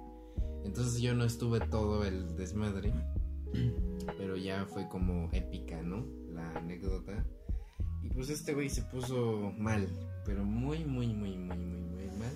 Entonces 0.63 0.99
yo 0.99 1.13
no 1.13 1.25
estuve 1.25 1.59
todo 1.59 2.03
el 2.03 2.35
desmadre, 2.35 2.91
pero 4.17 4.35
ya 4.35 4.65
fue 4.65 4.89
como 4.89 5.29
épica, 5.31 5.83
¿no? 5.83 6.07
La 6.31 6.49
anécdota. 6.53 7.23
Y 8.03 8.09
pues 8.09 8.29
este 8.29 8.53
güey 8.53 8.69
se 8.69 8.81
puso 8.83 9.53
mal, 9.57 9.87
pero 10.25 10.43
muy, 10.43 10.83
muy, 10.85 11.07
muy, 11.07 11.37
muy, 11.37 11.57
muy, 11.57 11.81
muy 11.81 12.17
mal. 12.17 12.33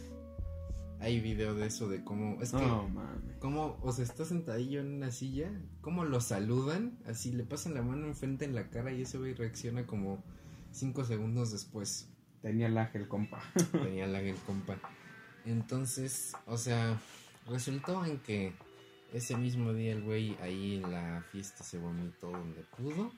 Hay 0.99 1.19
video 1.19 1.53
de 1.55 1.67
eso 1.67 1.89
de 1.89 2.03
cómo... 2.03 2.41
Es 2.41 2.51
que... 2.51 2.57
No, 2.57 2.87
mames. 2.89 3.37
¿Cómo, 3.39 3.77
o 3.81 3.91
sea, 3.91 4.05
está 4.05 4.25
sentadillo 4.25 4.79
en 4.79 4.95
una 4.95 5.11
silla? 5.11 5.51
¿Cómo 5.81 6.05
lo 6.05 6.21
saludan? 6.21 6.97
Así 7.05 7.31
le 7.31 7.43
pasan 7.43 7.73
la 7.73 7.81
mano 7.81 8.07
enfrente 8.07 8.45
en 8.45 8.55
la 8.55 8.69
cara 8.69 8.91
y 8.91 9.01
ese 9.01 9.17
güey 9.17 9.33
reacciona 9.33 9.85
como 9.85 10.23
cinco 10.71 11.03
segundos 11.03 11.51
después. 11.51 12.09
Tenía 12.41 12.69
lag 12.69 12.91
el 12.95 13.07
compa. 13.07 13.41
Tenía 13.71 14.07
la 14.07 14.21
el 14.21 14.35
compa. 14.37 14.77
Entonces, 15.45 16.33
o 16.47 16.57
sea, 16.57 16.99
resultó 17.47 18.05
en 18.05 18.19
que 18.19 18.53
ese 19.13 19.37
mismo 19.37 19.73
día 19.73 19.93
el 19.93 20.03
güey 20.03 20.35
ahí 20.41 20.75
en 20.75 20.91
la 20.91 21.23
fiesta 21.31 21.63
se 21.63 21.77
vomitó 21.77 22.31
donde 22.31 22.61
pudo. 22.77 23.11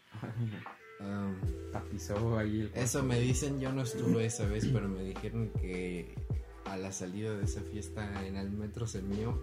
Am, 1.00 1.36
Tapizó 1.72 2.38
ahí 2.38 2.62
el 2.62 2.72
eso 2.74 3.04
me 3.04 3.20
dicen, 3.20 3.60
yo 3.60 3.72
no 3.72 3.84
estuve 3.84 4.26
esa 4.26 4.46
vez, 4.48 4.66
pero 4.66 4.88
me 4.88 5.04
dijeron 5.04 5.52
que 5.62 6.16
a 6.66 6.78
la 6.78 6.92
salida 6.92 7.36
de 7.36 7.46
esa 7.46 7.62
fiesta 7.62 8.26
en 8.26 8.36
el 8.36 8.52
metro 8.52 8.88
se 8.88 9.02
mió. 9.02 9.40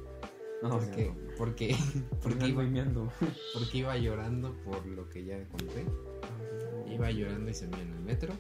No, 0.63 0.71
porque, 0.71 1.13
porque, 1.37 1.77
porque, 2.23 2.37
porque 2.39 2.49
iba, 2.49 3.13
porque 3.53 3.79
iba 3.79 3.97
llorando 3.99 4.55
por 4.65 4.85
lo 4.87 5.09
que 5.09 5.25
ya 5.25 5.43
conté. 5.49 5.85
Iba 6.91 7.11
llorando 7.11 7.51
y 7.51 7.55
se 7.55 7.67
mió 7.69 7.79
en 7.79 7.93
el 7.93 8.01
metro. 8.01 8.33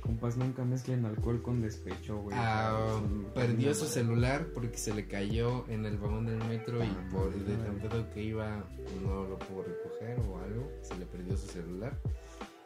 Compas, 0.00 0.36
nunca 0.36 0.64
mezclen 0.64 1.04
alcohol 1.04 1.40
con 1.42 1.62
despecho, 1.62 2.18
güey. 2.18 2.36
Ah, 2.38 3.00
perdió 3.34 3.72
su 3.72 3.86
celular 3.86 4.48
porque 4.52 4.76
se 4.76 4.92
le 4.92 5.06
cayó 5.06 5.64
en 5.68 5.86
el 5.86 5.96
vagón 5.96 6.26
del 6.26 6.38
metro 6.48 6.82
y 6.82 6.88
Ah, 6.88 7.08
por 7.12 7.32
de 7.32 7.54
tan 7.56 7.78
pedo 7.78 8.10
que 8.10 8.22
iba 8.22 8.64
no 9.04 9.24
lo 9.28 9.38
pudo 9.38 9.62
recoger 9.62 10.18
o 10.28 10.38
algo, 10.38 10.72
se 10.82 10.98
le 10.98 11.06
perdió 11.06 11.36
su 11.36 11.46
celular. 11.46 11.96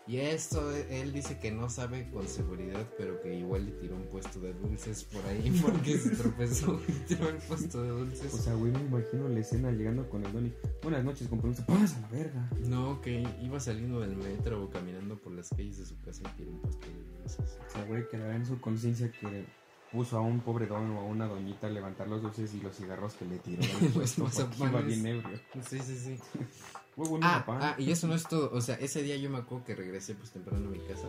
Y 0.08 0.18
esto 0.18 0.70
él 0.72 1.12
dice 1.12 1.38
que 1.40 1.50
no 1.50 1.68
sabe 1.68 2.08
con 2.10 2.28
seguridad, 2.28 2.88
pero 2.96 3.20
que 3.20 3.34
igual 3.34 3.66
le 3.66 3.72
tiró 3.72 3.96
un 3.96 4.06
puesto 4.06 4.38
de 4.38 4.54
dulces 4.54 5.02
por 5.04 5.24
ahí 5.26 5.50
porque 5.62 5.98
se 5.98 6.10
tropezó 6.10 6.80
y 6.86 6.92
tiró 6.92 7.28
el 7.28 7.36
puesto 7.38 7.82
de 7.82 7.88
dulces. 7.88 8.32
O 8.32 8.36
sea, 8.36 8.54
güey, 8.54 8.70
me 8.70 8.82
imagino 8.82 9.28
la 9.28 9.40
escena 9.40 9.72
llegando 9.72 10.08
con 10.08 10.24
el 10.24 10.32
Donny. 10.32 10.54
Buenas 10.80 11.04
noches, 11.04 11.26
con 11.26 11.40
permiso. 11.40 11.64
¡Pasa 11.66 12.00
la 12.00 12.08
verga! 12.08 12.48
no, 12.68 13.00
que 13.00 13.26
iba 13.42 13.58
saliendo 13.58 13.98
del 14.00 14.16
metro 14.16 14.62
o 14.62 14.70
caminando 14.70 15.16
por 15.16 15.32
las 15.32 15.48
calles 15.50 15.78
de 15.78 15.86
su 15.86 16.00
casa 16.02 16.22
y 16.24 16.36
tiró 16.36 16.52
un 16.52 16.60
puesto 16.60 16.86
de 16.86 17.18
dulces. 17.18 17.58
O 17.66 17.70
sea, 17.70 17.84
güey, 17.86 18.08
quedará 18.08 18.36
en 18.36 18.46
su 18.46 18.60
conciencia 18.60 19.10
que 19.10 19.44
puso 19.90 20.18
a 20.18 20.20
un 20.20 20.40
pobre 20.40 20.66
don 20.66 20.90
o 20.92 21.00
a 21.00 21.04
una 21.04 21.26
doñita 21.26 21.66
a 21.66 21.70
levantar 21.70 22.06
los 22.06 22.22
dulces 22.22 22.54
y 22.54 22.60
los 22.60 22.76
cigarros 22.76 23.14
que 23.14 23.24
le 23.24 23.38
tiró 23.38 23.62
puesto 23.92 24.24
porque 24.24 24.64
iba 24.64 24.80
bien 24.82 25.04
ebrio. 25.04 25.40
Sí, 25.68 25.80
sí, 25.80 25.96
sí. 25.96 26.18
Muy 26.96 27.08
buen 27.08 27.22
Ah, 27.22 27.44
mazapán. 27.46 27.58
ah, 27.62 27.74
y 27.78 27.90
eso 27.90 28.06
no 28.06 28.14
es 28.14 28.24
todo. 28.26 28.50
O 28.52 28.60
sea, 28.60 28.76
ese 28.76 29.02
día 29.02 29.16
yo 29.16 29.28
me 29.30 29.38
acuerdo 29.38 29.64
que 29.64 29.74
regresé 29.74 30.14
pues 30.14 30.30
temprano 30.32 30.66
a 30.68 30.70
mi 30.70 30.78
casa. 30.80 31.08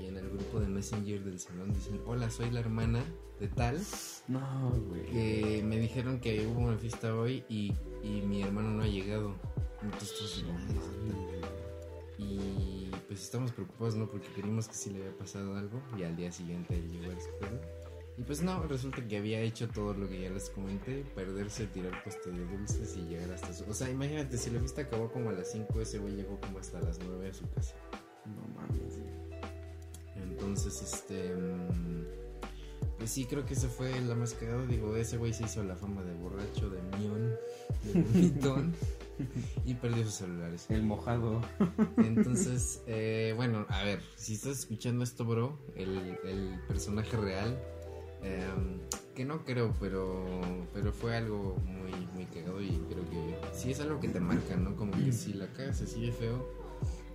Y 0.00 0.06
en 0.06 0.16
el 0.16 0.28
grupo 0.28 0.58
de 0.60 0.66
Messenger 0.66 1.22
del 1.24 1.38
salón 1.38 1.72
dicen, 1.72 2.00
hola, 2.06 2.28
soy 2.30 2.50
la 2.50 2.60
hermana 2.60 3.04
de 3.38 3.46
tal. 3.48 3.80
No, 4.28 4.70
güey. 4.88 5.04
Que 5.06 5.62
me 5.64 5.78
dijeron 5.78 6.18
que 6.20 6.46
hubo 6.46 6.60
una 6.60 6.76
fiesta 6.78 7.14
hoy 7.14 7.44
y, 7.48 7.72
y 8.02 8.22
mi 8.22 8.42
hermano 8.42 8.70
no 8.70 8.82
ha 8.82 8.86
llegado. 8.88 9.34
Entonces 9.82 10.44
santa". 10.44 11.48
Y 12.18 12.90
pues 13.08 13.22
estamos 13.22 13.52
preocupados, 13.52 13.96
¿no? 13.96 14.08
Porque 14.08 14.28
queríamos 14.34 14.68
que 14.68 14.74
sí 14.74 14.90
le 14.90 15.00
había 15.00 15.16
pasado 15.18 15.56
algo. 15.56 15.80
Y 15.98 16.02
al 16.04 16.16
día 16.16 16.30
siguiente 16.32 16.74
él 16.74 16.90
llegó 16.90 17.04
a 17.10 17.14
la 17.14 17.18
escuela. 17.20 17.60
Y 18.16 18.22
pues 18.22 18.42
no, 18.42 18.62
resulta 18.62 19.06
que 19.06 19.16
había 19.16 19.40
hecho 19.40 19.68
todo 19.68 19.92
lo 19.92 20.08
que 20.08 20.20
ya 20.20 20.30
les 20.30 20.48
comenté, 20.50 21.04
perderse, 21.14 21.66
tirar 21.66 21.92
de 22.04 22.56
dulces 22.56 22.96
y 22.96 23.02
llegar 23.08 23.32
hasta 23.32 23.52
su... 23.52 23.68
O 23.68 23.74
sea, 23.74 23.90
imagínate, 23.90 24.38
si 24.38 24.50
la 24.50 24.60
fiesta 24.60 24.82
acabó 24.82 25.10
como 25.10 25.30
a 25.30 25.32
las 25.32 25.50
5, 25.50 25.80
ese 25.80 25.98
güey 25.98 26.14
llegó 26.14 26.38
como 26.40 26.58
hasta 26.60 26.80
las 26.80 27.00
9 27.00 27.28
a 27.28 27.34
su 27.34 27.50
casa. 27.50 27.74
No 28.26 28.46
mames. 28.54 29.00
Entonces, 30.16 30.80
este... 30.80 31.34
mm, 31.34 32.04
Pues 32.98 33.10
sí, 33.10 33.24
creo 33.24 33.44
que 33.46 33.54
ese 33.54 33.66
fue 33.68 34.00
la 34.02 34.14
más 34.14 34.34
cagada. 34.34 34.64
Digo, 34.66 34.94
ese 34.94 35.16
güey 35.16 35.32
se 35.32 35.44
hizo 35.44 35.64
la 35.64 35.74
fama 35.74 36.02
de 36.04 36.14
borracho, 36.14 36.70
de 36.70 36.80
mión, 36.98 37.34
de 37.82 38.00
vomitón. 38.00 38.74
y 39.64 39.74
perdió 39.74 40.04
sus 40.04 40.14
celulares. 40.14 40.66
El 40.68 40.84
mojado. 40.84 41.40
Entonces, 41.98 42.82
eh, 42.86 43.32
bueno, 43.36 43.66
a 43.68 43.82
ver, 43.82 44.00
si 44.16 44.34
estás 44.34 44.60
escuchando 44.60 45.02
esto, 45.04 45.24
bro, 45.24 45.58
el, 45.76 46.16
el 46.24 46.60
personaje 46.68 47.16
real, 47.16 47.56
em, 48.24 48.80
que 49.14 49.24
no 49.24 49.44
creo, 49.44 49.72
pero, 49.78 50.24
pero 50.72 50.92
fue 50.92 51.16
algo 51.16 51.56
muy, 51.64 51.92
muy 52.14 52.24
cagado 52.26 52.60
y 52.60 52.70
creo 52.88 53.08
que 53.08 53.36
sí 53.52 53.70
es 53.70 53.80
algo 53.80 54.00
que 54.00 54.08
te 54.08 54.20
marca, 54.20 54.56
¿no? 54.56 54.76
Como 54.76 54.92
que 54.92 55.12
si 55.12 55.34
la 55.34 55.46
cagas 55.52 55.80
así 55.82 56.06
de 56.06 56.12
feo, 56.12 56.48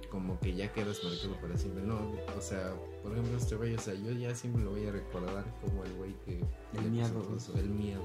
como 0.10 0.40
que 0.40 0.56
ya 0.56 0.72
quedas 0.74 1.04
marcado 1.04 1.36
para 1.42 1.58
siempre, 1.58 1.84
¿no? 1.84 2.00
O 2.38 2.42
sea, 2.42 2.74
por 3.04 3.12
ejemplo, 3.12 3.38
este 3.38 3.56
güey, 3.56 3.76
o 3.76 3.80
sea, 3.80 3.94
yo 3.94 4.12
ya 4.12 4.34
siempre 4.34 4.64
lo 4.64 4.72
voy 4.72 4.88
a 4.88 4.92
recordar 4.92 5.46
como 5.62 5.84
el 5.84 5.94
güey 5.94 6.16
que... 6.26 6.44
El 6.78 6.92
eso, 7.36 7.58
el 7.58 7.70
miedo, 7.70 8.02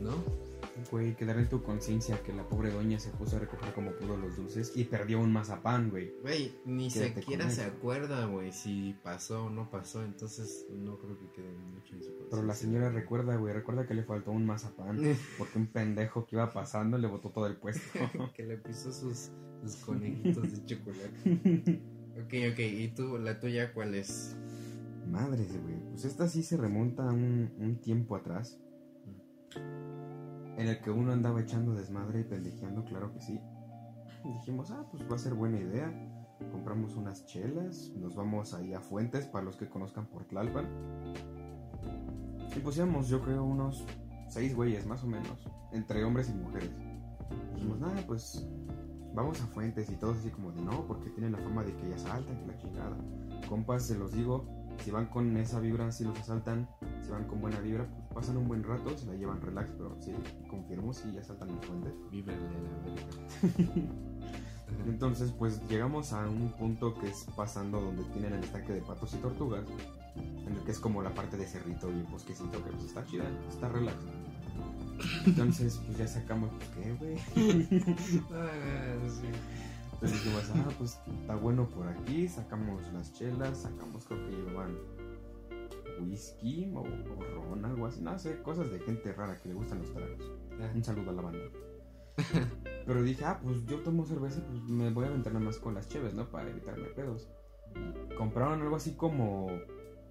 ¿no? 0.00 0.12
Güey, 0.90 1.14
quedar 1.16 1.38
en 1.38 1.48
tu 1.48 1.62
conciencia 1.62 2.22
que 2.22 2.32
la 2.32 2.48
pobre 2.48 2.70
doña 2.70 2.98
se 2.98 3.10
puso 3.10 3.36
a 3.36 3.40
recoger 3.40 3.72
como 3.72 3.92
pudo 3.92 4.16
los 4.16 4.36
dulces 4.36 4.72
y 4.74 4.84
perdió 4.84 5.20
un 5.20 5.32
mazapán, 5.32 5.90
güey. 5.90 6.12
Güey, 6.22 6.54
ni 6.64 6.90
Quédate 6.90 7.20
siquiera 7.20 7.50
se 7.50 7.64
acuerda, 7.64 8.26
güey, 8.26 8.52
si 8.52 8.96
pasó 9.02 9.46
o 9.46 9.50
no 9.50 9.70
pasó, 9.70 10.04
entonces 10.04 10.66
no 10.70 10.98
creo 10.98 11.18
que 11.18 11.30
quede 11.32 11.52
mucho 11.52 11.94
en 11.94 12.02
su 12.02 12.12
Pero 12.30 12.42
la 12.42 12.54
señora 12.54 12.90
recuerda, 12.90 13.36
güey, 13.36 13.52
recuerda 13.54 13.86
que 13.86 13.94
le 13.94 14.04
faltó 14.04 14.30
un 14.30 14.46
mazapán 14.46 14.98
porque 15.38 15.58
un 15.58 15.66
pendejo 15.66 16.26
que 16.26 16.36
iba 16.36 16.52
pasando 16.52 16.98
le 16.98 17.08
botó 17.08 17.30
todo 17.30 17.46
el 17.46 17.56
puesto. 17.56 17.82
que 18.34 18.44
le 18.44 18.58
pisó 18.58 18.92
sus, 18.92 19.30
sus 19.62 19.76
conejitos 19.84 20.52
de 20.52 20.64
chocolate. 20.64 21.82
Ok, 22.16 22.32
ok, 22.52 22.60
¿y 22.60 22.88
tú, 22.94 23.18
la 23.18 23.40
tuya 23.40 23.72
cuál 23.74 23.96
es? 23.96 24.36
Madres, 25.10 25.60
güey. 25.60 25.74
Pues 25.90 26.04
esta 26.04 26.28
sí 26.28 26.44
se 26.44 26.56
remonta 26.56 27.08
a 27.08 27.12
un, 27.12 27.52
un 27.58 27.80
tiempo 27.80 28.14
atrás. 28.14 28.60
En 30.56 30.68
el 30.68 30.80
que 30.80 30.90
uno 30.90 31.12
andaba 31.12 31.40
echando 31.40 31.74
desmadre 31.74 32.20
y 32.20 32.24
pendejeando, 32.24 32.84
claro 32.84 33.12
que 33.12 33.20
sí. 33.20 33.40
Dijimos, 34.24 34.70
ah, 34.70 34.86
pues 34.90 35.02
va 35.10 35.16
a 35.16 35.18
ser 35.18 35.34
buena 35.34 35.58
idea. 35.58 35.92
Compramos 36.52 36.96
unas 36.96 37.26
chelas, 37.26 37.90
nos 37.96 38.14
vamos 38.14 38.54
ahí 38.54 38.72
a 38.72 38.80
Fuentes 38.80 39.26
para 39.26 39.44
los 39.44 39.56
que 39.56 39.68
conozcan 39.68 40.06
por 40.06 40.24
Tlalpan. 40.24 40.66
Y 42.56 42.60
pues 42.60 42.76
íbamos, 42.76 43.08
yo 43.08 43.20
creo, 43.20 43.44
unos 43.44 43.84
seis 44.28 44.54
güeyes 44.54 44.86
más 44.86 45.02
o 45.02 45.06
menos, 45.06 45.46
entre 45.72 46.04
hombres 46.04 46.30
y 46.30 46.34
mujeres. 46.34 46.70
Dijimos, 47.54 47.80
nada, 47.80 48.00
pues 48.06 48.46
vamos 49.14 49.40
a 49.40 49.46
Fuentes 49.46 49.90
y 49.90 49.96
todos 49.96 50.18
así 50.18 50.30
como 50.30 50.52
de 50.52 50.62
no, 50.62 50.86
porque 50.86 51.10
tienen 51.10 51.32
la 51.32 51.38
fama 51.38 51.62
de 51.64 51.74
que 51.76 51.88
ya 51.88 51.96
asaltan, 51.96 52.38
que 52.38 52.46
la 52.46 52.56
chingada. 52.58 52.96
Compas, 53.48 53.86
se 53.86 53.98
los 53.98 54.12
digo, 54.12 54.46
si 54.82 54.90
van 54.90 55.06
con 55.06 55.36
esa 55.36 55.60
vibra, 55.60 55.90
si 55.92 56.04
los 56.04 56.18
asaltan, 56.18 56.68
si 57.02 57.10
van 57.10 57.24
con 57.24 57.40
buena 57.40 57.60
vibra, 57.60 57.86
pues 57.86 58.04
pasan 58.14 58.36
un 58.36 58.48
buen 58.48 58.62
rato, 58.62 58.96
se 58.96 59.06
la 59.06 59.14
llevan 59.14 59.40
relax, 59.40 59.70
pero 59.76 59.96
sí, 60.00 60.12
confirmo 60.48 60.92
si 60.92 61.16
asaltan 61.18 61.50
en 61.50 61.62
Fuentes. 61.62 61.92
Víbrale 62.10 62.40
a 62.40 62.50
la 62.50 62.78
verga. 62.84 63.84
Entonces, 64.86 65.32
pues 65.32 65.60
llegamos 65.68 66.12
a 66.12 66.28
un 66.28 66.52
punto 66.52 66.94
que 66.94 67.08
es 67.08 67.26
pasando 67.36 67.80
donde 67.80 68.02
tienen 68.04 68.34
el 68.34 68.44
estanque 68.44 68.72
de 68.72 68.80
patos 68.80 69.14
y 69.14 69.18
tortugas, 69.18 69.64
en 70.16 70.52
el 70.52 70.62
que 70.64 70.72
es 70.72 70.78
como 70.78 71.02
la 71.02 71.14
parte 71.14 71.36
de 71.36 71.46
cerrito 71.46 71.90
y 71.90 72.02
bosquecito 72.02 72.62
que 72.64 72.70
pues 72.70 72.84
está 72.84 73.04
chida, 73.04 73.24
está 73.48 73.68
relax. 73.68 73.96
Entonces, 75.26 75.80
pues 75.86 75.98
ya 75.98 76.06
sacamos, 76.06 76.50
pues, 76.56 76.70
¿qué, 76.70 76.92
güey? 76.94 77.16
Ah, 78.32 78.96
sí. 79.08 79.28
Entonces 80.04 80.24
dijimos, 80.24 80.52
ah, 80.54 80.74
pues 80.76 81.00
está 81.20 81.34
bueno 81.34 81.66
por 81.66 81.88
aquí, 81.88 82.28
sacamos 82.28 82.82
las 82.92 83.12
chelas, 83.14 83.62
sacamos 83.62 84.04
creo 84.04 84.22
que 84.26 84.36
llevaban 84.36 84.76
whisky 86.00 86.70
o, 86.74 86.80
o 86.80 87.44
ron, 87.48 87.64
algo 87.64 87.86
así, 87.86 88.02
no 88.02 88.18
sé, 88.18 88.42
cosas 88.42 88.70
de 88.70 88.80
gente 88.80 89.12
rara 89.14 89.40
que 89.40 89.48
le 89.48 89.54
gustan 89.54 89.78
los 89.78 89.90
tragos. 89.92 90.30
Ah, 90.60 90.70
Un 90.74 90.84
saludo 90.84 91.10
a 91.10 91.14
la 91.14 91.22
banda. 91.22 91.44
Pero 92.86 93.02
dije, 93.02 93.24
ah, 93.24 93.40
pues 93.42 93.64
yo 93.64 93.80
tomo 93.80 94.04
cerveza, 94.04 94.44
pues 94.46 94.60
me 94.64 94.90
voy 94.90 95.06
a 95.06 95.08
aventar 95.08 95.32
nada 95.32 95.44
más 95.46 95.56
con 95.56 95.72
las 95.74 95.88
cheves, 95.88 96.12
¿no? 96.12 96.30
Para 96.30 96.50
evitarme 96.50 96.88
pedos. 96.88 97.30
Compraron 98.18 98.60
algo 98.60 98.76
así 98.76 98.94
como, 98.96 99.48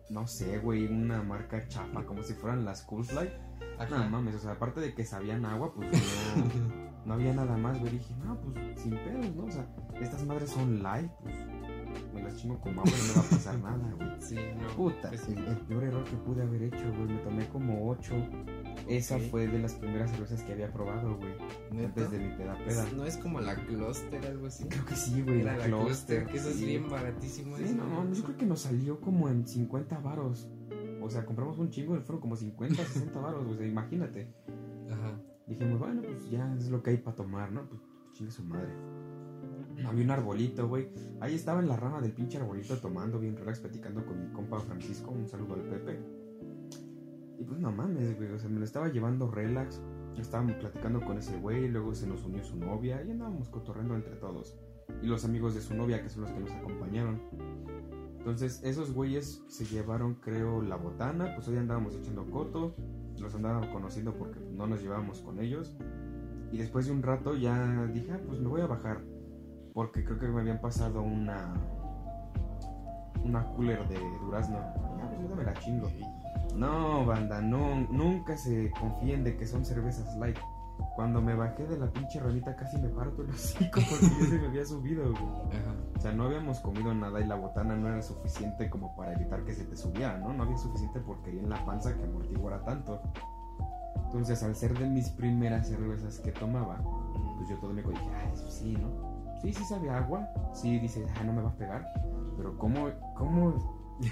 no 0.09 0.25
sé, 0.25 0.57
güey, 0.57 0.87
una 0.87 1.21
marca 1.21 1.67
chafa, 1.67 2.03
como 2.05 2.23
si 2.23 2.33
fueran 2.33 2.65
las 2.65 2.81
Cool 2.81 3.05
Fly. 3.05 3.29
Ajá. 3.77 3.97
No 4.05 4.09
mames, 4.09 4.35
o 4.35 4.39
sea, 4.39 4.53
aparte 4.53 4.81
de 4.81 4.95
que 4.95 5.05
sabían 5.05 5.45
agua, 5.45 5.71
pues 5.73 5.89
no, 5.91 6.45
no 7.05 7.13
había 7.13 7.33
nada 7.33 7.57
más, 7.57 7.79
güey. 7.79 7.93
Dije, 7.93 8.13
no, 8.23 8.39
pues 8.39 8.81
sin 8.81 8.91
pedos, 8.91 9.35
¿no? 9.35 9.45
O 9.45 9.51
sea, 9.51 9.67
estas 10.01 10.25
madres 10.25 10.49
son 10.49 10.81
light, 10.81 11.11
pues 11.21 11.35
me 12.13 12.21
las 12.21 12.35
chingo 12.37 12.59
como 12.59 12.81
agua 12.81 12.91
y 12.91 13.01
no 13.01 13.07
me 13.07 13.13
va 13.13 13.19
a 13.19 13.29
pasar 13.29 13.59
nada, 13.59 13.93
güey. 13.97 14.13
Sí, 14.23 14.35
no. 14.35 14.67
Puta, 14.75 15.09
pues 15.09 15.27
el, 15.27 15.57
peor 15.67 15.83
error 15.83 16.03
que 16.05 16.15
pude 16.15 16.43
haber 16.43 16.63
hecho, 16.63 16.91
güey. 16.97 17.09
Me 17.09 17.17
tomé 17.17 17.47
como 17.49 17.89
ocho. 17.89 18.15
Esa 18.87 19.19
fue 19.19 19.47
de 19.47 19.59
las 19.59 19.73
primeras 19.73 20.11
cervezas 20.11 20.41
que 20.43 20.53
había 20.53 20.71
probado, 20.71 21.17
güey. 21.17 21.33
Antes 21.85 22.09
de 22.09 22.19
mi 22.19 22.35
peda 22.35 22.57
peda. 22.65 22.85
No 22.95 23.05
es 23.05 23.17
como 23.17 23.41
la 23.41 23.55
Cluster, 23.55 24.25
algo 24.25 24.47
así. 24.47 24.65
Creo 24.65 24.85
que 24.85 24.95
sí, 24.95 25.21
güey. 25.21 25.43
La, 25.43 25.57
la 25.57 25.65
Cluster, 25.65 26.23
Cluster. 26.23 26.25
que 26.27 26.37
eso 26.37 26.49
es 26.49 26.55
sí. 26.55 26.65
bien 26.65 26.89
baratísimo. 26.89 27.57
Sí, 27.57 27.75
no, 27.75 27.85
no, 27.85 28.13
yo 28.13 28.23
creo 28.23 28.37
que 28.37 28.45
nos 28.45 28.61
salió 28.61 29.01
como 29.01 29.27
en 29.27 29.45
50 29.45 29.99
varos. 29.99 30.47
O 31.01 31.09
sea, 31.09 31.25
compramos 31.25 31.59
un 31.59 31.69
chingo 31.69 31.97
y 31.97 31.99
fueron 31.99 32.21
como 32.21 32.37
50, 32.37 32.81
60 32.81 33.19
varos, 33.19 33.57
sea, 33.57 33.67
imagínate. 33.67 34.33
Ajá. 34.89 35.19
Dijimos, 35.47 35.79
bueno, 35.79 36.01
pues 36.01 36.29
ya 36.29 36.53
es 36.55 36.69
lo 36.69 36.81
que 36.81 36.91
hay 36.91 36.97
para 36.97 37.15
tomar, 37.15 37.51
¿no? 37.51 37.67
Pues 37.67 37.81
chingue 38.13 38.31
su 38.31 38.43
madre. 38.43 38.73
Había 39.85 40.03
un 40.05 40.11
arbolito, 40.11 40.67
güey. 40.67 40.89
Ahí 41.19 41.35
estaba 41.35 41.59
en 41.59 41.67
la 41.67 41.75
rama 41.75 41.99
del 41.99 42.13
pinche 42.13 42.37
arbolito 42.37 42.77
tomando, 42.77 43.19
bien 43.19 43.35
relax, 43.35 43.59
platicando 43.59 44.05
con 44.05 44.19
mi 44.21 44.31
compa 44.31 44.59
Francisco. 44.59 45.11
Un 45.11 45.27
saludo 45.27 45.55
al 45.55 45.63
Pepe. 45.63 45.99
Y 47.39 47.43
pues 47.43 47.59
no 47.59 47.71
mames, 47.71 48.15
güey. 48.15 48.31
O 48.31 48.39
sea, 48.39 48.49
me 48.49 48.59
lo 48.59 48.65
estaba 48.65 48.89
llevando 48.89 49.29
relax. 49.29 49.81
Estábamos 50.17 50.55
platicando 50.55 51.01
con 51.01 51.17
ese 51.17 51.37
güey. 51.39 51.67
Luego 51.67 51.93
se 51.95 52.07
nos 52.07 52.23
unió 52.23 52.43
su 52.43 52.55
novia. 52.55 53.03
Y 53.03 53.11
andábamos 53.11 53.49
cotorreando 53.49 53.95
entre 53.95 54.15
todos. 54.15 54.55
Y 55.01 55.07
los 55.07 55.25
amigos 55.25 55.55
de 55.55 55.61
su 55.61 55.73
novia, 55.73 56.01
que 56.01 56.09
son 56.09 56.21
los 56.23 56.31
que 56.31 56.39
nos 56.39 56.51
acompañaron. 56.51 57.19
Entonces, 58.19 58.61
esos 58.63 58.93
güeyes 58.93 59.43
se 59.47 59.65
llevaron, 59.65 60.15
creo, 60.15 60.61
la 60.61 60.77
botana. 60.77 61.33
Pues 61.35 61.47
hoy 61.47 61.57
andábamos 61.57 61.95
echando 61.95 62.29
coto. 62.29 62.75
Los 63.23 63.35
andábamos 63.35 63.67
conociendo 63.69 64.13
porque 64.13 64.37
no 64.51 64.67
nos 64.67 64.81
llevábamos 64.81 65.21
con 65.21 65.39
ellos. 65.39 65.73
Y 66.51 66.57
después 66.57 66.85
de 66.85 66.91
un 66.91 67.01
rato 67.01 67.35
ya 67.35 67.85
dije, 67.85 68.11
ah, 68.11 68.19
pues 68.27 68.39
me 68.39 68.49
voy 68.49 68.61
a 68.61 68.67
bajar. 68.67 68.99
Porque 69.73 70.03
creo 70.03 70.19
que 70.19 70.27
me 70.27 70.41
habían 70.41 70.59
pasado 70.59 71.01
una. 71.01 71.53
Una 73.23 73.45
cooler 73.53 73.87
de 73.87 73.97
durazno. 74.25 74.57
Ah, 74.57 75.09
pues 75.15 75.29
yo 75.29 75.35
me 75.35 75.43
la 75.43 75.53
chingo. 75.53 75.89
No, 76.53 77.05
banda, 77.05 77.41
no, 77.41 77.87
nunca 77.89 78.35
se 78.35 78.69
confíen 78.71 79.23
de 79.23 79.37
que 79.37 79.47
son 79.47 79.63
cervezas 79.63 80.15
light. 80.17 80.37
Cuando 80.95 81.21
me 81.21 81.33
bajé 81.33 81.65
de 81.65 81.77
la 81.77 81.87
pinche 81.91 82.19
ranita 82.19 82.55
casi 82.55 82.77
me 82.79 82.89
parto 82.89 83.23
el 83.23 83.29
hocico 83.31 83.81
porque 83.89 84.05
ya 84.19 84.25
se 84.27 84.39
me 84.39 84.47
había 84.47 84.65
subido, 84.65 85.11
güey. 85.11 85.59
Ajá. 85.59 85.73
O 85.97 85.99
sea, 85.99 86.11
no 86.11 86.25
habíamos 86.25 86.59
comido 86.59 86.93
nada 86.93 87.19
y 87.19 87.25
la 87.25 87.35
botana 87.35 87.75
no 87.75 87.87
era 87.87 88.01
suficiente 88.01 88.69
como 88.69 88.95
para 88.95 89.13
evitar 89.13 89.43
que 89.43 89.53
se 89.53 89.65
te 89.65 89.75
subiera, 89.75 90.17
¿no? 90.17 90.33
No 90.33 90.43
había 90.43 90.57
suficiente 90.57 90.99
porquería 90.99 91.41
en 91.41 91.49
la 91.49 91.65
panza 91.65 91.95
que 91.95 92.03
amortiguara 92.03 92.63
tanto. 92.63 93.01
Entonces, 94.05 94.43
al 94.43 94.55
ser 94.55 94.77
de 94.77 94.87
mis 94.87 95.09
primeras 95.09 95.67
cervezas 95.67 96.19
que 96.19 96.31
tomaba, 96.31 96.77
pues 97.37 97.49
yo 97.49 97.57
todo 97.57 97.73
me 97.73 97.81
dije, 97.81 98.09
ah, 98.13 98.29
eso 98.31 98.49
sí, 98.49 98.77
¿no? 98.79 99.13
Sí, 99.41 99.51
sí 99.51 99.63
sabe 99.65 99.89
agua, 99.89 100.27
sí 100.53 100.77
dice, 100.79 101.05
ah, 101.19 101.23
no 101.23 101.33
me 101.33 101.41
va 101.41 101.49
a 101.49 101.55
pegar, 101.55 101.91
pero 102.37 102.55
¿cómo, 102.57 102.89
cómo, 103.15 103.55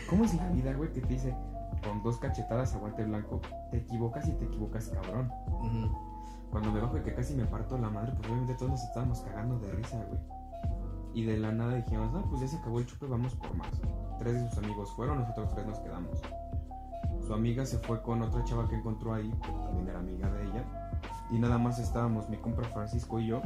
cómo 0.10 0.26
es 0.26 0.34
la 0.34 0.50
vida, 0.50 0.74
güey, 0.74 0.92
que 0.92 1.02
te 1.02 1.08
dice, 1.08 1.36
con 1.84 2.02
dos 2.04 2.18
cachetadas 2.18 2.74
aguante 2.74 3.04
blanco, 3.04 3.42
te 3.70 3.78
equivocas 3.78 4.28
y 4.28 4.34
te 4.34 4.46
equivocas, 4.46 4.90
cabrón? 4.90 5.32
Ujú. 5.48 6.11
Cuando 6.52 6.72
me 6.72 6.82
bajo 6.82 6.98
y 6.98 7.02
que 7.02 7.14
casi 7.14 7.34
me 7.34 7.46
parto 7.46 7.78
la 7.78 7.90
madre, 7.90 8.12
pues 8.14 8.28
obviamente 8.28 8.56
todos 8.56 8.72
nos 8.72 8.84
estábamos 8.84 9.22
cagando 9.22 9.58
de 9.60 9.72
risa, 9.72 10.04
güey. 10.08 10.20
Y 11.14 11.26
de 11.26 11.38
la 11.38 11.52
nada 11.52 11.76
dijimos, 11.76 12.12
no, 12.12 12.22
pues 12.30 12.42
ya 12.42 12.48
se 12.48 12.58
acabó 12.58 12.80
el 12.80 12.86
chupe, 12.86 13.06
vamos 13.06 13.36
por 13.36 13.54
más. 13.56 13.70
Tres 14.20 14.34
de 14.34 14.50
sus 14.50 14.58
amigos 14.58 14.92
fueron, 14.92 15.20
nosotros 15.20 15.54
tres 15.54 15.66
nos 15.66 15.80
quedamos. 15.80 16.22
Su 17.26 17.34
amiga 17.34 17.66
se 17.66 17.78
fue 17.80 18.02
con 18.02 18.22
otra 18.22 18.44
chava 18.44 18.68
que 18.68 18.76
encontró 18.76 19.14
ahí, 19.14 19.30
que 19.30 19.52
también 19.52 19.88
era 19.88 20.00
amiga 20.00 20.30
de 20.32 20.44
ella. 20.44 20.66
Y 21.32 21.40
nada 21.40 21.58
más 21.58 21.80
estábamos, 21.80 22.30
mi 22.30 22.38
compra 22.38 22.68
Francisco 22.70 23.20
y 23.20 23.28
yo. 23.28 23.42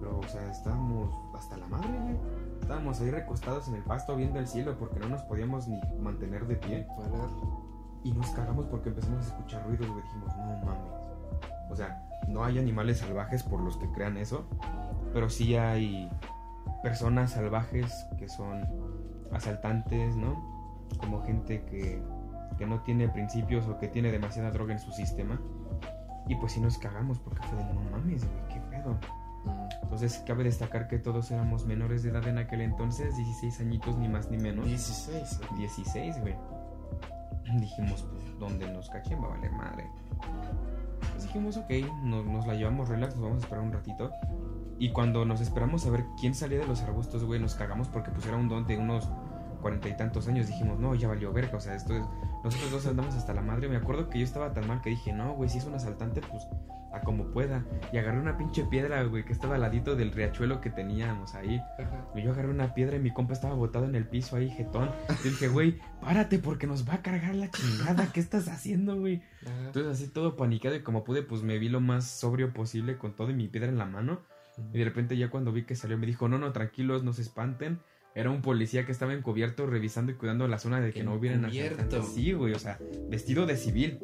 Pero, 0.00 0.18
o 0.18 0.28
sea, 0.28 0.50
estábamos 0.50 1.10
hasta 1.36 1.56
la 1.56 1.66
madre, 1.68 1.88
güey. 1.88 2.18
Estábamos 2.60 3.00
ahí 3.00 3.10
recostados 3.10 3.68
en 3.68 3.74
el 3.74 3.82
pasto 3.82 4.16
viendo 4.16 4.38
el 4.38 4.48
cielo 4.48 4.76
porque 4.78 4.98
no 4.98 5.08
nos 5.08 5.22
podíamos 5.22 5.68
ni 5.68 5.78
mantener 6.00 6.46
de 6.46 6.56
pie. 6.56 6.86
Y 8.02 8.12
nos 8.12 8.30
cagamos 8.30 8.66
porque 8.66 8.88
empezamos 8.88 9.24
a 9.24 9.28
escuchar 9.28 9.66
ruidos, 9.66 9.88
güey. 9.88 10.02
Dijimos, 10.02 10.36
no 10.36 10.66
mames. 10.66 10.92
O 11.70 11.76
sea, 11.76 12.09
no 12.28 12.44
hay 12.44 12.58
animales 12.58 12.98
salvajes 12.98 13.42
por 13.42 13.60
los 13.60 13.76
que 13.76 13.90
crean 13.90 14.16
eso. 14.16 14.46
Pero 15.12 15.28
sí 15.28 15.56
hay 15.56 16.08
personas 16.82 17.32
salvajes 17.32 18.06
que 18.18 18.28
son 18.28 18.64
asaltantes, 19.32 20.16
¿no? 20.16 20.88
Como 20.98 21.22
gente 21.24 21.64
que, 21.64 22.02
que 22.58 22.66
no 22.66 22.80
tiene 22.82 23.08
principios 23.08 23.66
o 23.66 23.78
que 23.78 23.88
tiene 23.88 24.10
demasiada 24.12 24.50
droga 24.50 24.72
en 24.72 24.78
su 24.78 24.92
sistema. 24.92 25.40
Y 26.28 26.36
pues 26.36 26.52
sí 26.52 26.60
nos 26.60 26.78
cagamos 26.78 27.18
porque 27.18 27.42
fue 27.42 27.58
de, 27.58 27.64
no 27.74 27.82
mames, 27.90 28.24
güey, 28.24 28.48
qué 28.48 28.60
pedo. 28.70 28.98
Entonces 29.82 30.22
cabe 30.26 30.44
destacar 30.44 30.86
que 30.86 30.98
todos 30.98 31.30
éramos 31.30 31.66
menores 31.66 32.02
de 32.02 32.10
edad 32.10 32.26
en 32.28 32.38
aquel 32.38 32.60
entonces, 32.60 33.16
16 33.16 33.60
añitos 33.60 33.96
ni 33.98 34.08
más 34.08 34.30
ni 34.30 34.38
menos. 34.38 34.66
16. 34.66 35.40
16, 35.56 36.20
güey. 36.20 36.36
Dijimos, 37.58 38.02
pues, 38.02 38.38
donde 38.38 38.70
nos 38.70 38.88
cachen 38.90 39.20
va 39.20 39.26
a 39.26 39.30
valer 39.30 39.50
madre. 39.52 39.90
Dijimos, 41.20 41.56
ok, 41.56 41.70
nos, 42.02 42.24
nos 42.26 42.46
la 42.46 42.54
llevamos 42.54 42.88
relax, 42.88 43.14
nos 43.14 43.24
vamos 43.24 43.38
a 43.38 43.40
esperar 43.42 43.64
un 43.64 43.72
ratito. 43.72 44.10
Y 44.78 44.92
cuando 44.92 45.24
nos 45.24 45.40
esperamos 45.40 45.86
a 45.86 45.90
ver 45.90 46.04
quién 46.20 46.34
salía 46.34 46.58
de 46.58 46.66
los 46.66 46.82
arbustos, 46.82 47.24
güey, 47.24 47.38
nos 47.38 47.54
cagamos 47.54 47.88
porque 47.88 48.10
pues 48.10 48.26
era 48.26 48.36
un 48.36 48.48
don 48.48 48.66
de 48.66 48.78
unos 48.78 49.08
cuarenta 49.60 49.88
y 49.88 49.96
tantos 49.96 50.26
años. 50.26 50.46
Dijimos, 50.46 50.78
no, 50.78 50.94
ya 50.94 51.08
valió 51.08 51.32
verga, 51.32 51.56
o 51.56 51.60
sea, 51.60 51.74
esto 51.74 51.94
es... 51.94 52.04
Nosotros 52.42 52.70
dos 52.70 52.86
andamos 52.86 53.14
hasta 53.14 53.34
la 53.34 53.42
madre. 53.42 53.68
Me 53.68 53.76
acuerdo 53.76 54.08
que 54.08 54.18
yo 54.18 54.24
estaba 54.24 54.52
tan 54.52 54.66
mal 54.66 54.80
que 54.80 54.90
dije, 54.90 55.12
no, 55.12 55.34
güey, 55.34 55.48
si 55.48 55.58
es 55.58 55.64
un 55.64 55.74
asaltante, 55.74 56.20
pues 56.20 56.46
a 56.92 57.00
como 57.02 57.26
pueda. 57.26 57.64
Y 57.92 57.98
agarré 57.98 58.18
una 58.18 58.36
pinche 58.36 58.64
piedra, 58.64 59.02
güey, 59.04 59.24
que 59.24 59.32
estaba 59.32 59.54
al 59.54 59.60
ladito 59.60 59.94
del 59.96 60.12
riachuelo 60.12 60.60
que 60.60 60.70
teníamos 60.70 61.34
ahí. 61.34 61.60
Ajá. 61.78 62.06
Y 62.14 62.22
yo 62.22 62.32
agarré 62.32 62.48
una 62.48 62.74
piedra 62.74 62.96
y 62.96 63.00
mi 63.00 63.12
compa 63.12 63.32
estaba 63.32 63.54
botado 63.54 63.84
en 63.84 63.94
el 63.94 64.06
piso 64.06 64.36
ahí, 64.36 64.50
jetón. 64.50 64.90
Y 65.24 65.28
dije, 65.28 65.48
güey, 65.48 65.78
párate 66.00 66.38
porque 66.38 66.66
nos 66.66 66.88
va 66.88 66.94
a 66.94 67.02
cargar 67.02 67.34
la 67.34 67.50
chingada. 67.50 68.10
¿Qué 68.12 68.20
estás 68.20 68.48
haciendo, 68.48 68.98
güey? 68.98 69.22
Ajá. 69.42 69.66
Entonces, 69.66 69.92
así 69.92 70.08
todo 70.08 70.36
paniqueado 70.36 70.76
y 70.76 70.82
como 70.82 71.04
pude, 71.04 71.22
pues 71.22 71.42
me 71.42 71.58
vi 71.58 71.68
lo 71.68 71.80
más 71.80 72.06
sobrio 72.06 72.52
posible 72.52 72.98
con 72.98 73.14
todo 73.14 73.30
y 73.30 73.34
mi 73.34 73.48
piedra 73.48 73.68
en 73.68 73.78
la 73.78 73.86
mano. 73.86 74.20
Y 74.72 74.78
de 74.78 74.84
repente, 74.84 75.16
ya 75.16 75.30
cuando 75.30 75.52
vi 75.52 75.64
que 75.64 75.74
salió, 75.74 75.96
me 75.96 76.06
dijo, 76.06 76.28
no, 76.28 76.38
no, 76.38 76.52
tranquilos, 76.52 77.02
no 77.02 77.12
se 77.12 77.22
espanten. 77.22 77.80
Era 78.14 78.30
un 78.30 78.42
policía 78.42 78.84
que 78.84 78.92
estaba 78.92 79.14
encubierto 79.14 79.66
revisando 79.66 80.12
y 80.12 80.16
cuidando 80.16 80.48
la 80.48 80.58
zona 80.58 80.80
de 80.80 80.92
que 80.92 81.02
no 81.04 81.14
hubieran 81.14 81.44
asaltantes. 81.44 82.06
Sí, 82.14 82.32
güey, 82.32 82.52
o 82.54 82.58
sea, 82.58 82.78
vestido 83.08 83.46
de 83.46 83.56
civil. 83.56 84.00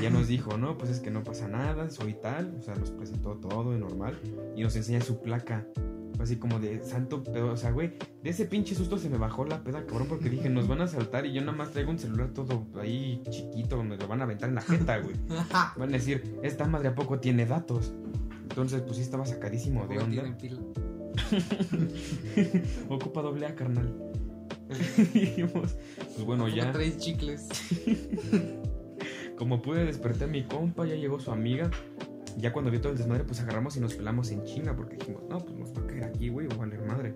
Ya 0.00 0.10
nos 0.10 0.26
dijo, 0.26 0.58
no, 0.58 0.76
pues 0.76 0.90
es 0.90 1.00
que 1.00 1.10
no 1.10 1.22
pasa 1.22 1.48
nada, 1.48 1.90
soy 1.90 2.14
tal. 2.14 2.56
O 2.58 2.62
sea, 2.62 2.74
nos 2.74 2.90
presentó 2.90 3.34
todo 3.36 3.72
de 3.72 3.78
normal. 3.78 4.18
Y 4.56 4.62
nos 4.62 4.74
enseña 4.74 5.00
su 5.00 5.20
placa. 5.22 5.66
Así 6.18 6.36
como 6.36 6.58
de 6.58 6.82
santo 6.82 7.22
pedo. 7.22 7.52
O 7.52 7.56
sea, 7.56 7.70
güey, 7.70 7.92
de 8.22 8.30
ese 8.30 8.46
pinche 8.46 8.74
susto 8.74 8.98
se 8.98 9.08
me 9.10 9.18
bajó 9.18 9.44
la 9.44 9.62
peda, 9.62 9.84
cabrón, 9.86 10.08
porque 10.08 10.30
dije, 10.30 10.48
nos 10.48 10.66
van 10.66 10.80
a 10.80 10.84
asaltar 10.84 11.26
y 11.26 11.32
yo 11.32 11.42
nada 11.42 11.56
más 11.56 11.70
traigo 11.70 11.90
un 11.90 11.98
celular 11.98 12.30
todo 12.30 12.66
ahí 12.80 13.22
chiquito, 13.30 13.82
me 13.84 13.96
lo 13.96 14.08
van 14.08 14.20
a 14.20 14.24
aventar 14.24 14.48
en 14.48 14.54
la 14.54 14.62
jeta, 14.62 14.98
güey. 14.98 15.14
Van 15.76 15.90
a 15.90 15.92
decir, 15.92 16.38
esta 16.42 16.66
madre 16.66 16.88
a 16.88 16.94
poco 16.94 17.20
tiene 17.20 17.44
datos. 17.44 17.92
Entonces, 18.42 18.80
pues 18.80 18.96
sí 18.96 19.02
estaba 19.02 19.26
sacadísimo 19.26 19.86
de 19.86 19.96
¿Cómo 19.96 20.06
onda. 20.06 20.36
Ocupa 22.88 23.22
doble 23.22 23.46
A, 23.46 23.54
carnal. 23.54 23.92
Dijimos, 25.14 25.76
pues 25.96 26.24
bueno, 26.24 26.44
¿Cómo 26.44 26.56
ya. 26.56 26.72
traes 26.72 26.98
chicles? 26.98 27.48
Como 29.36 29.60
pude 29.60 29.84
desperté 29.84 30.24
a 30.24 30.28
mi 30.28 30.44
compa, 30.44 30.86
ya 30.86 30.94
llegó 30.94 31.20
su 31.20 31.30
amiga. 31.30 31.70
Ya 32.38 32.52
cuando 32.52 32.70
vio 32.70 32.80
todo 32.80 32.92
el 32.92 32.98
desmadre, 32.98 33.24
pues 33.24 33.40
agarramos 33.40 33.76
y 33.76 33.80
nos 33.80 33.94
pelamos 33.94 34.30
en 34.30 34.44
chinga 34.44 34.74
porque 34.74 34.96
dijimos, 34.96 35.22
no, 35.28 35.38
pues 35.38 35.56
nos 35.56 35.74
va 35.74 35.82
a 35.82 35.86
caer 35.86 36.04
aquí, 36.04 36.28
güey, 36.28 36.46
a 36.50 36.56
valer 36.56 36.82
madre. 36.82 37.14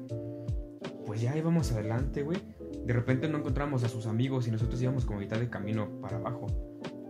Pues 1.07 1.21
ya 1.21 1.37
íbamos 1.37 1.73
adelante, 1.73 2.23
güey. 2.23 2.39
De 2.85 2.93
repente 2.93 3.29
no 3.29 3.39
encontramos 3.39 3.85
a 3.85 3.89
sus 3.89 4.07
amigos 4.07 4.49
y 4.49 4.51
nosotros 4.51 4.81
íbamos 4.81 5.05
como 5.05 5.19
a 5.19 5.23
mitad 5.23 5.39
de 5.39 5.51
camino 5.51 5.89
para 6.01 6.17
abajo. 6.17 6.47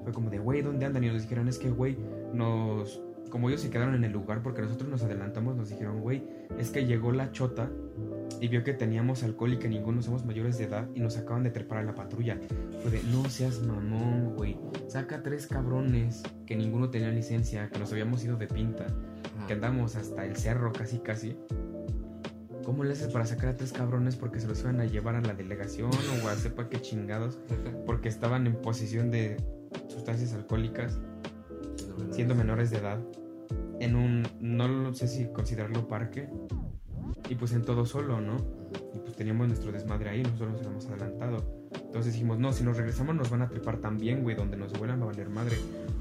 Fue 0.02 0.12
como 0.12 0.30
de, 0.30 0.38
güey, 0.38 0.62
¿dónde 0.62 0.86
andan? 0.86 1.04
Y 1.04 1.08
nos 1.08 1.22
dijeron, 1.22 1.48
es 1.48 1.58
que, 1.58 1.70
güey, 1.70 1.96
nos... 2.32 3.00
Como 3.30 3.48
ellos 3.48 3.60
se 3.60 3.70
quedaron 3.70 3.94
en 3.94 4.04
el 4.04 4.12
lugar 4.12 4.42
porque 4.42 4.60
nosotros 4.60 4.90
nos 4.90 5.02
adelantamos, 5.02 5.56
nos 5.56 5.68
dijeron, 5.68 6.00
güey, 6.00 6.24
es 6.58 6.70
que 6.70 6.84
llegó 6.84 7.12
la 7.12 7.30
chota 7.30 7.70
y 8.40 8.48
vio 8.48 8.64
que 8.64 8.72
teníamos 8.72 9.22
alcohol 9.22 9.52
y 9.52 9.58
que 9.58 9.68
ninguno 9.68 10.02
somos 10.02 10.24
mayores 10.24 10.58
de 10.58 10.64
edad 10.64 10.88
y 10.94 11.00
nos 11.00 11.16
acaban 11.16 11.42
de 11.44 11.50
trepar 11.50 11.78
a 11.78 11.82
la 11.82 11.94
patrulla. 11.94 12.38
Fue 12.82 12.90
de, 12.90 13.02
no 13.04 13.28
seas 13.28 13.60
mamón, 13.62 14.34
güey. 14.34 14.58
Saca 14.88 15.22
tres 15.22 15.46
cabrones 15.46 16.22
que 16.46 16.56
ninguno 16.56 16.90
tenía 16.90 17.10
licencia, 17.10 17.68
que 17.68 17.78
nos 17.78 17.92
habíamos 17.92 18.24
ido 18.24 18.36
de 18.36 18.46
pinta, 18.46 18.86
que 19.46 19.52
andamos 19.52 19.96
hasta 19.96 20.24
el 20.24 20.36
cerro 20.36 20.72
casi 20.72 20.98
casi. 20.98 21.36
¿Cómo 22.64 22.84
le 22.84 22.92
haces 22.92 23.08
para 23.08 23.26
sacar 23.26 23.50
a 23.50 23.56
tres 23.56 23.72
cabrones 23.72 24.16
porque 24.16 24.40
se 24.40 24.46
los 24.46 24.60
iban 24.60 24.80
a 24.80 24.84
llevar 24.84 25.16
a 25.16 25.20
la 25.20 25.34
delegación 25.34 25.90
o 26.22 26.28
a 26.28 26.34
sepa 26.36 26.68
qué 26.68 26.80
chingados? 26.80 27.38
Porque 27.86 28.08
estaban 28.08 28.46
en 28.46 28.54
posesión 28.54 29.10
de 29.10 29.38
sustancias 29.88 30.34
alcohólicas, 30.34 30.98
siendo 32.12 32.34
menores 32.34 32.70
de 32.70 32.78
edad, 32.78 33.00
en 33.80 33.96
un, 33.96 34.22
no 34.40 34.94
sé 34.94 35.08
si 35.08 35.26
considerarlo 35.32 35.88
parque, 35.88 36.28
y 37.28 37.34
pues 37.34 37.52
en 37.52 37.62
todo 37.62 37.86
solo, 37.86 38.20
¿no? 38.20 38.36
Y 38.94 38.98
pues 38.98 39.16
teníamos 39.16 39.48
nuestro 39.48 39.72
desmadre 39.72 40.10
ahí, 40.10 40.22
nosotros 40.22 40.52
nos 40.52 40.60
habíamos 40.60 40.86
adelantado. 40.86 41.60
Entonces 41.74 42.12
dijimos, 42.12 42.38
no, 42.38 42.52
si 42.52 42.62
nos 42.62 42.76
regresamos 42.76 43.14
nos 43.14 43.30
van 43.30 43.42
a 43.42 43.48
trepar 43.48 43.78
también, 43.78 44.22
güey, 44.22 44.36
donde 44.36 44.56
nos 44.56 44.72
vuelan 44.78 45.02
a 45.02 45.06
valer 45.06 45.28
madre. 45.28 45.56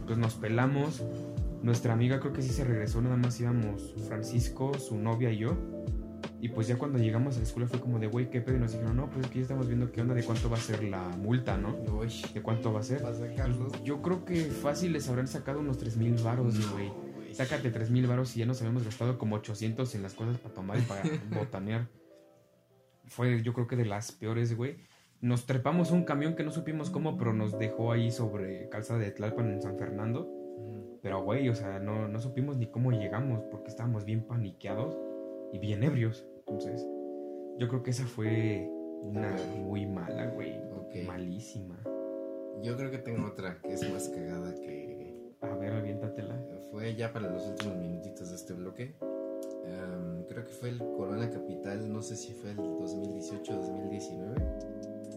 Pues 0.05 0.17
nos 0.17 0.35
pelamos. 0.35 1.03
Nuestra 1.61 1.93
amiga 1.93 2.19
creo 2.19 2.31
que 2.31 2.41
sí 2.41 2.49
se 2.49 2.63
regresó, 2.63 3.01
nada 3.01 3.17
más 3.17 3.39
íbamos 3.39 3.93
Francisco, 4.07 4.73
su 4.75 4.97
novia 4.97 5.31
y 5.31 5.39
yo. 5.39 5.57
Y 6.41 6.49
pues 6.49 6.67
ya 6.67 6.77
cuando 6.77 6.99
llegamos 6.99 7.35
a 7.35 7.39
la 7.39 7.43
escuela 7.43 7.67
fue 7.67 7.81
como 7.81 7.99
de, 7.99 8.07
güey, 8.07 8.29
¿qué 8.29 8.39
pedo? 8.39 8.55
Y 8.55 8.59
nos 8.59 8.71
dijeron, 8.71 8.95
no, 8.95 9.09
pues 9.09 9.25
aquí 9.25 9.39
ya 9.39 9.41
estamos 9.43 9.67
viendo 9.67 9.91
qué 9.91 10.01
onda, 10.01 10.13
de 10.13 10.23
cuánto 10.23 10.49
va 10.49 10.57
a 10.57 10.61
ser 10.61 10.83
la 10.83 11.09
multa, 11.17 11.57
¿no? 11.57 11.75
Uy, 11.99 12.09
¿De 12.33 12.41
cuánto 12.41 12.71
va 12.71 12.79
a 12.79 12.83
ser? 12.83 13.03
Yo 13.83 14.01
creo 14.01 14.23
que 14.23 14.45
fácil 14.45 14.93
les 14.93 15.09
habrán 15.09 15.27
sacado 15.27 15.59
unos 15.59 15.77
3 15.77 15.97
mil 15.97 16.15
varos, 16.23 16.71
güey. 16.71 17.08
Sácate 17.39 17.69
3 17.71 17.89
mil 17.89 18.05
varos 18.05 18.35
y 18.35 18.39
ya 18.39 18.45
nos 18.45 18.59
habíamos 18.59 18.83
gastado 18.83 19.17
como 19.17 19.37
800 19.37 19.95
en 19.95 20.03
las 20.03 20.13
cosas 20.13 20.37
para 20.39 20.53
tomar 20.53 20.77
y 20.77 20.81
para 20.81 21.03
botanear. 21.39 21.87
Fue, 23.05 23.41
yo 23.41 23.53
creo 23.53 23.65
que 23.65 23.77
de 23.77 23.85
las 23.85 24.11
peores, 24.11 24.57
güey. 24.57 24.75
Nos 25.21 25.45
trepamos 25.45 25.91
un 25.91 26.03
camión 26.03 26.35
que 26.35 26.43
no 26.43 26.51
supimos 26.51 26.89
cómo, 26.89 27.17
pero 27.17 27.31
nos 27.31 27.57
dejó 27.57 27.93
ahí 27.93 28.11
sobre 28.11 28.67
calzada 28.67 28.99
de 28.99 29.11
Tlalpan 29.11 29.53
en 29.53 29.61
San 29.61 29.77
Fernando. 29.77 30.29
Pero, 31.01 31.23
güey, 31.23 31.47
o 31.47 31.55
sea, 31.55 31.79
no, 31.79 32.09
no 32.09 32.19
supimos 32.19 32.57
ni 32.57 32.69
cómo 32.69 32.91
llegamos 32.91 33.41
porque 33.49 33.69
estábamos 33.69 34.03
bien 34.03 34.27
paniqueados 34.27 34.97
y 35.53 35.59
bien 35.59 35.81
ebrios. 35.81 36.27
Entonces, 36.39 36.85
yo 37.57 37.69
creo 37.69 37.83
que 37.83 37.91
esa 37.91 38.05
fue 38.05 38.69
una 39.01 39.33
muy 39.55 39.85
mala, 39.85 40.25
güey. 40.25 40.57
Ok. 40.73 41.07
Malísima. 41.07 41.81
Yo 42.61 42.75
creo 42.75 42.91
que 42.91 42.97
tengo 42.97 43.25
otra 43.25 43.61
que 43.61 43.75
es 43.75 43.93
más 43.93 44.09
cagada 44.09 44.53
que 44.55 45.31
A 45.39 45.55
ver, 45.55 45.71
aviéntatela. 45.71 46.38
Fue 46.79 46.95
ya 46.95 47.11
para 47.11 47.29
los 47.29 47.45
últimos 47.45 47.75
minutitos 47.75 48.29
de 48.29 48.35
este 48.37 48.53
bloque. 48.53 48.95
Em, 49.65 50.23
creo 50.29 50.45
que 50.45 50.51
fue 50.53 50.69
el 50.69 50.77
Corona 50.77 51.29
Capital, 51.29 51.91
no 51.91 52.01
sé 52.01 52.15
si 52.15 52.33
fue 52.33 52.51
el 52.51 52.55
2018 52.55 53.51
o 53.51 53.61
2019. 53.61 54.35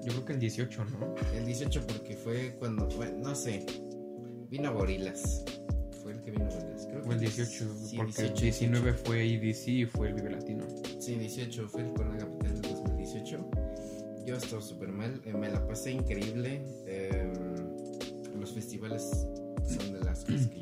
Yo 0.04 0.12
creo 0.12 0.24
que 0.24 0.32
el 0.32 0.40
18, 0.40 0.84
¿no? 0.86 1.14
El 1.32 1.46
18 1.46 1.86
porque 1.86 2.16
fue 2.16 2.56
cuando, 2.58 2.88
bueno, 2.96 3.18
no 3.28 3.34
sé, 3.36 3.64
vino 4.50 4.74
Gorilas. 4.74 5.44
Fue 6.02 6.12
el 6.12 6.22
que 6.22 6.32
vino 6.32 6.46
Gorilas. 6.46 6.86
Creo 6.86 7.00
que 7.00 7.06
Fue 7.06 7.14
el 7.14 7.20
18, 7.20 7.48
sí, 7.48 7.96
porque 7.96 8.22
18, 8.22 8.32
el 8.32 8.40
19 8.40 8.92
fue 8.94 9.24
EDC 9.24 9.68
y 9.68 9.86
fue 9.86 10.08
el 10.08 10.14
Vive 10.14 10.30
Latino. 10.30 10.64
Sí, 10.98 11.14
18 11.14 11.68
fue 11.68 11.82
el 11.82 11.92
Corona 11.92 12.18
Capital 12.18 12.60
del 12.60 12.72
2018. 12.72 13.50
Yo 14.26 14.36
estaba 14.36 14.60
súper 14.60 14.88
mal, 14.88 15.22
eh, 15.24 15.32
me 15.32 15.48
la 15.48 15.64
pasé 15.64 15.92
increíble. 15.92 16.60
eh, 16.86 17.32
los 18.36 18.52
festivales 18.52 19.28
son 19.68 19.92
de 19.92 20.00
las 20.00 20.24
cosas 20.24 20.48
que 20.48 20.61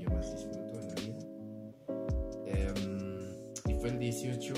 18 4.00 4.54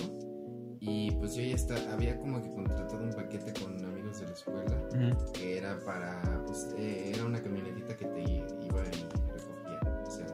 y 0.81 1.11
pues 1.13 1.35
yo 1.35 1.43
ya 1.43 1.55
está, 1.55 1.93
había 1.93 2.19
como 2.19 2.43
que 2.43 2.51
contratado 2.51 3.03
un 3.03 3.13
paquete 3.13 3.53
con 3.61 3.85
amigos 3.85 4.21
de 4.21 4.27
la 4.27 4.33
escuela 4.33 4.89
que 5.33 5.59
era 5.59 5.79
para, 5.85 6.45
pues 6.47 6.75
eh, 6.79 7.13
era 7.15 7.25
una 7.25 7.43
camionetita 7.43 7.97
que 7.97 8.07
te 8.07 8.21
iba 8.21 8.45
y 8.49 9.03
recogía. 9.33 9.81
O 10.07 10.11
sea, 10.11 10.27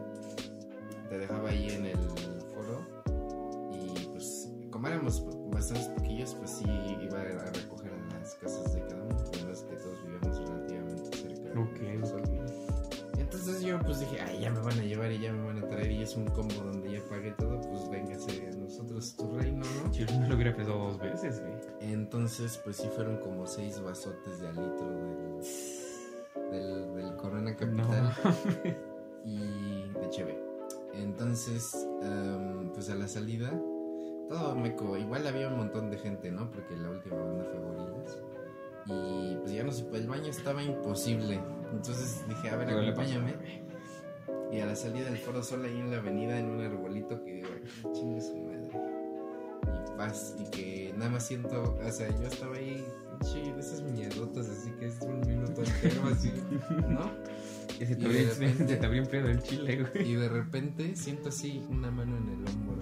te 1.09 1.19
dejaba 1.19 1.51
ahí 1.51 1.71
en 1.71 1.87
el 1.87 1.99
Entonces, 22.49 22.65
pues 22.65 22.77
sí 22.79 22.89
fueron 22.97 23.19
como 23.19 23.47
seis 23.47 23.79
vasotes 23.83 24.41
de 24.41 24.49
alitro 24.49 24.89
del, 24.89 26.51
del, 26.51 26.95
del 26.95 27.17
Corona 27.17 27.55
Capital 27.55 28.11
y 29.27 29.91
de 29.93 30.09
Cheve. 30.09 30.43
Entonces, 30.95 31.87
em, 32.03 32.71
pues 32.73 32.89
a 32.89 32.95
la 32.95 33.07
salida, 33.07 33.51
todo 34.31 34.55
meco. 34.55 34.97
Igual 34.97 35.27
había 35.27 35.49
un 35.49 35.59
montón 35.59 35.91
de 35.91 35.99
gente, 35.99 36.31
¿no? 36.31 36.51
Porque 36.51 36.75
la 36.75 36.89
última 36.89 37.17
banda 37.17 37.45
fue 37.45 37.61
Gorilas. 37.61 38.19
Y 38.87 39.37
pues 39.43 39.53
ya 39.53 39.63
no 39.65 39.71
sé, 39.71 39.85
pues 39.85 40.01
el 40.01 40.09
baño 40.09 40.31
estaba 40.31 40.63
imposible. 40.63 41.43
Entonces 41.71 42.25
dije, 42.31 42.49
a 42.49 42.57
ver, 42.57 42.71
acompáñame. 42.71 43.35
Y 44.51 44.61
a 44.61 44.65
la 44.65 44.75
salida 44.75 45.05
del 45.05 45.19
Foro 45.19 45.43
Sol 45.43 45.67
ahí 45.67 45.79
en 45.79 45.91
la 45.91 45.99
avenida, 45.99 46.39
en 46.39 46.47
un 46.49 46.63
arbolito 46.63 47.23
que 47.23 47.35
digo, 47.35 47.49
"Ay, 47.55 47.93
chingue 47.93 48.23
su 48.23 48.35
madre. 48.37 48.48
Y 49.69 49.97
paz, 49.97 50.35
y 50.39 50.51
que 50.51 50.95
nada 50.97 51.11
más 51.11 51.27
siento, 51.27 51.77
o 51.85 51.91
sea, 51.93 52.09
yo 52.19 52.27
estaba 52.27 52.57
ahí, 52.57 52.85
pinche, 53.21 53.53
de 53.53 53.61
esas 53.61 53.83
mierdotas, 53.83 54.49
así 54.49 54.71
que 54.79 54.87
es 54.87 54.99
un 55.01 55.21
minuto 55.21 55.63
entero 55.63 56.07
así, 56.13 56.33
¿no? 56.89 57.11
Y 57.81 57.87
se 57.87 57.95
te 57.97 58.31
se 58.35 58.87
enfriado 58.97 59.29
el 59.29 59.43
chile, 59.43 59.85
güey. 59.93 60.11
Y 60.11 60.15
de 60.15 60.29
repente 60.29 60.97
siento 60.97 61.29
así 61.29 61.65
una 61.69 61.91
mano 61.91 62.17
en 62.17 62.29
el 62.29 62.49
hombro. 62.49 62.81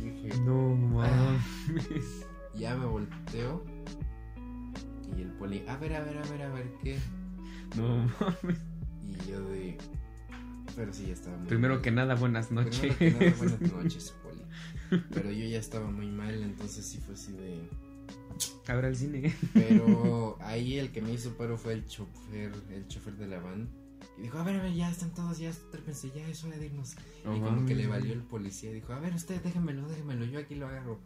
Y 0.00 0.08
dije, 0.10 0.38
No, 0.40 1.02
Ah. 1.02 1.38
mames. 1.68 2.26
ya 2.54 2.76
me 2.76 2.86
volteo. 2.86 3.64
Y 5.16 5.22
el 5.22 5.32
poli, 5.32 5.64
a 5.68 5.76
ver, 5.76 5.94
a 5.94 6.00
ver, 6.04 6.18
a 6.18 6.22
ver, 6.30 6.42
a 6.42 6.48
ver, 6.52 6.70
¿qué? 6.82 6.98
No 7.76 8.06
mames. 8.20 8.58
Y 9.02 9.30
yo 9.30 9.40
de. 9.48 9.78
Pero 10.76 10.92
sí, 10.92 11.06
ya 11.06 11.12
estaba 11.12 11.36
muy 11.36 11.46
Primero 11.46 11.80
que 11.82 11.90
nada, 11.90 12.14
buenas 12.16 12.46
Primero 12.48 12.70
noches. 12.70 12.96
que 12.96 13.10
nada, 13.12 13.34
buenas 13.38 13.60
noches. 13.72 14.14
Pero 15.12 15.30
yo 15.30 15.46
ya 15.46 15.58
estaba 15.58 15.90
muy 15.90 16.06
mal, 16.06 16.42
entonces 16.42 16.84
sí 16.84 16.98
fue 16.98 17.14
así 17.14 17.32
de. 17.32 17.68
Ahora 18.68 18.88
al 18.88 18.96
cine. 18.96 19.34
Pero 19.52 20.36
ahí 20.40 20.78
el 20.78 20.90
que 20.90 21.02
me 21.02 21.12
hizo 21.12 21.36
paro 21.36 21.56
fue 21.56 21.74
el 21.74 21.86
chofer, 21.86 22.52
el 22.70 22.86
chofer 22.88 23.14
de 23.16 23.26
la 23.26 23.40
van. 23.40 23.68
Y 24.18 24.22
dijo, 24.22 24.38
a 24.38 24.44
ver, 24.44 24.56
a 24.56 24.62
ver, 24.62 24.74
ya 24.74 24.90
están 24.90 25.12
todos, 25.14 25.38
ya 25.38 25.50
trépense, 25.70 26.10
ya 26.14 26.26
es 26.28 26.44
hora 26.44 26.56
de 26.56 26.66
irnos. 26.66 26.94
No 27.24 27.36
y 27.36 27.40
como 27.40 27.66
que 27.66 27.74
le 27.74 27.86
valió 27.86 28.12
el 28.12 28.22
policía, 28.22 28.72
dijo, 28.72 28.92
a 28.92 29.00
ver, 29.00 29.14
usted 29.14 29.42
déjemelo, 29.42 29.88
déjemelo, 29.88 30.24
yo 30.24 30.38
aquí 30.38 30.54
lo 30.54 30.68
agarro. 30.68 31.00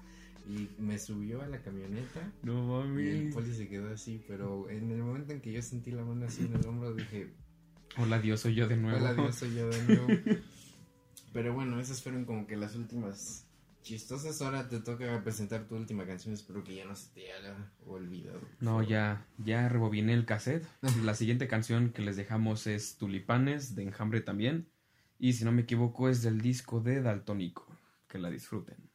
Y 0.46 0.70
me 0.78 0.98
subió 0.98 1.42
a 1.42 1.46
la 1.46 1.60
camioneta 1.60 2.32
No 2.42 2.82
y 2.98 3.06
el 3.06 3.30
poli 3.34 3.52
se 3.52 3.68
quedó 3.68 3.92
así, 3.92 4.24
pero 4.26 4.70
en 4.70 4.90
el 4.90 5.02
momento 5.02 5.34
en 5.34 5.42
que 5.42 5.52
yo 5.52 5.60
sentí 5.60 5.90
la 5.90 6.02
mano 6.04 6.24
así 6.24 6.46
en 6.46 6.54
el 6.54 6.66
hombro 6.66 6.94
dije, 6.94 7.34
Hola, 7.98 8.18
Dios, 8.18 8.40
soy 8.40 8.54
yo 8.54 8.66
de 8.66 8.76
nuevo. 8.78 8.96
hola 8.96 9.12
Dios, 9.12 9.34
soy 9.34 9.54
yo 9.54 9.68
de 9.68 9.82
nuevo. 9.84 10.06
pero 11.34 11.52
bueno, 11.52 11.78
esas 11.80 12.02
fueron 12.02 12.24
como 12.24 12.46
que 12.46 12.56
las 12.56 12.76
últimas 12.76 13.47
chistosas. 13.82 14.40
Ahora 14.42 14.68
te 14.68 14.80
toca 14.80 15.22
presentar 15.22 15.66
tu 15.66 15.76
última 15.76 16.06
canción, 16.06 16.34
espero 16.34 16.64
que 16.64 16.74
ya 16.74 16.84
no 16.84 16.94
se 16.94 17.12
te 17.12 17.32
haya 17.32 17.72
olvidado. 17.86 18.40
No, 18.60 18.82
ya, 18.82 19.26
ya 19.38 19.68
rebobiné 19.68 20.14
el 20.14 20.26
cassette. 20.26 20.66
La 21.04 21.14
siguiente 21.14 21.48
canción 21.48 21.90
que 21.90 22.02
les 22.02 22.16
dejamos 22.16 22.66
es 22.66 22.96
Tulipanes, 22.96 23.74
de 23.74 23.84
Enjambre 23.84 24.20
también. 24.20 24.68
Y 25.18 25.32
si 25.32 25.44
no 25.44 25.52
me 25.52 25.62
equivoco, 25.62 26.08
es 26.08 26.22
del 26.22 26.40
disco 26.40 26.80
de 26.80 27.02
Daltónico. 27.02 27.66
Que 28.08 28.18
la 28.18 28.30
disfruten. 28.30 28.87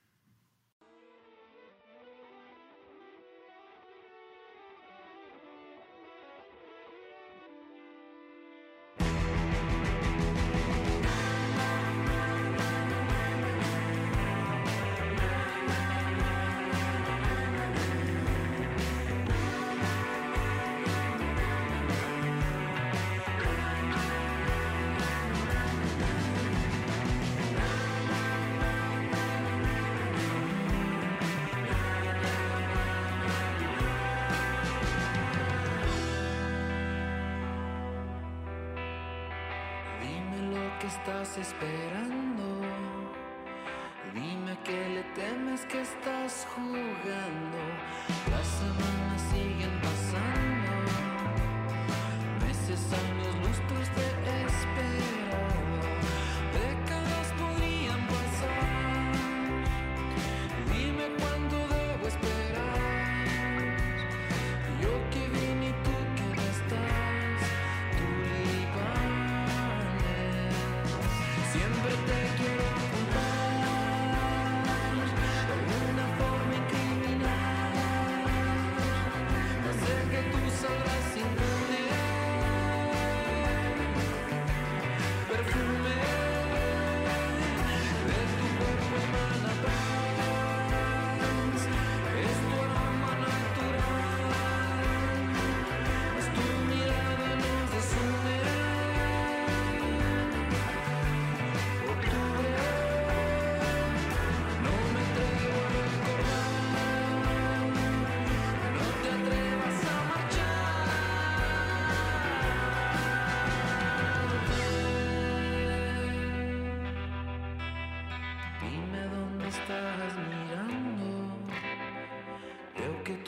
Estás 41.06 41.38
esperando. 41.38 42.62
Dime 44.14 44.52
a 44.54 44.64
qué 44.64 44.88
le 44.96 45.04
temes 45.16 45.66
que 45.66 45.82
estás 45.82 46.48
jugando. 46.56 47.58
Las 48.32 48.48
semanas 48.48 49.22
siguen 49.30 49.82
pasando. 49.82 50.63
Siempre 72.14 72.63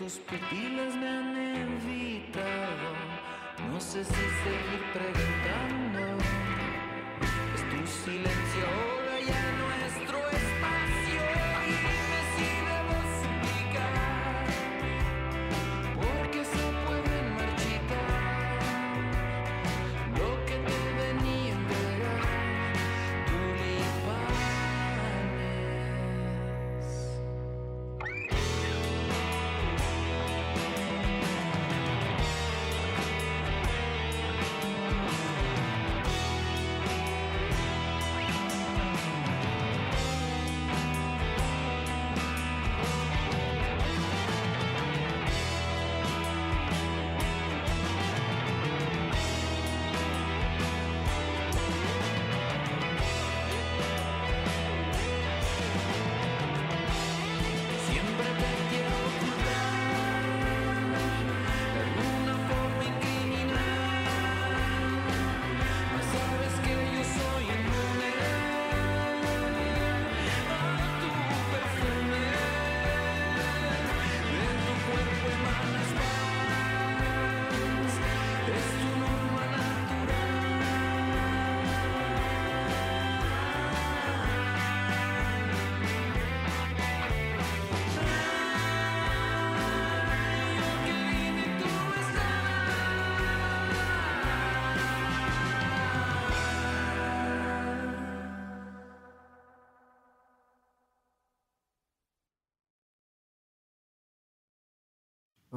tus 0.05 0.19
pupilas 0.19 0.95
me 0.97 1.07
han 1.07 1.35
evitado. 1.35 2.89
No 3.71 3.79
sé 3.81 4.03
si 4.03 4.13
seguir 4.13 4.83
preguntando. 4.93 6.01
Es 7.55 7.63
tu 7.71 7.79
silencio 8.03 8.63
ahora 8.75 9.15
ya 9.29 9.41
nuestro 9.61 9.74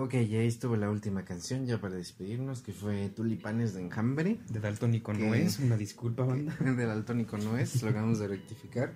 Ok, 0.01 0.15
ya 0.15 0.41
estuvo 0.43 0.77
la 0.77 0.89
última 0.91 1.25
canción, 1.25 1.66
ya 1.66 1.81
para 1.81 1.97
despedirnos, 1.97 2.62
que 2.62 2.73
fue 2.73 3.09
Tulipanes 3.09 3.75
de 3.75 3.83
Enjambre, 3.83 4.39
De 4.49 4.61
Daltónico 4.61 5.12
¿Qué? 5.12 5.19
no 5.19 5.35
es, 5.35 5.59
una 5.59 5.77
disculpa, 5.77 6.23
banda. 6.25 6.57
del 6.61 6.89
Altónico 6.91 7.37
no 7.37 7.59
es, 7.59 7.83
lo 7.83 7.89
acabamos 7.91 8.20
de 8.20 8.29
rectificar. 8.29 8.93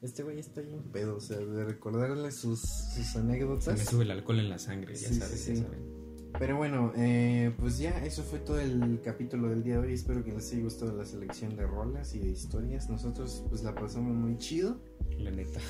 Este 0.00 0.22
güey 0.22 0.38
está 0.38 0.62
bien 0.62 0.82
pedo, 0.92 1.16
o 1.16 1.20
sea, 1.20 1.36
de 1.36 1.64
recordarle 1.64 2.30
sus, 2.30 2.60
sus 2.60 3.04
Se 3.06 3.18
anécdotas. 3.18 3.78
me 3.78 3.84
sube 3.84 4.04
el 4.04 4.10
alcohol 4.12 4.38
en 4.40 4.48
la 4.48 4.58
sangre, 4.58 4.94
ya 4.94 5.08
Sí, 5.08 5.14
sí, 5.14 5.20
sabes, 5.20 5.40
sí. 5.40 5.54
ya 5.56 5.62
saben. 5.62 6.06
Pero 6.38 6.56
bueno, 6.56 6.92
eh, 6.96 7.52
pues 7.58 7.78
ya, 7.78 8.02
eso 8.04 8.22
fue 8.22 8.38
todo 8.38 8.58
el 8.60 9.00
capítulo 9.02 9.48
del 9.48 9.62
día 9.62 9.74
de 9.80 9.86
hoy. 9.88 9.92
Espero 9.94 10.22
que 10.24 10.32
les 10.32 10.50
haya 10.52 10.62
gustado 10.62 10.94
la 10.96 11.04
selección 11.04 11.54
de 11.56 11.66
rolas 11.66 12.14
y 12.14 12.18
de 12.18 12.28
historias. 12.28 12.88
Nosotros 12.90 13.44
pues 13.48 13.62
la 13.62 13.74
pasamos 13.74 14.14
muy 14.14 14.36
chido. 14.38 14.78
La 15.18 15.30
neta. 15.30 15.60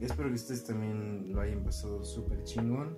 Espero 0.00 0.28
que 0.28 0.34
ustedes 0.34 0.64
también 0.64 1.32
lo 1.32 1.40
hayan 1.40 1.64
pasado 1.64 2.04
súper 2.04 2.42
chingón. 2.44 2.96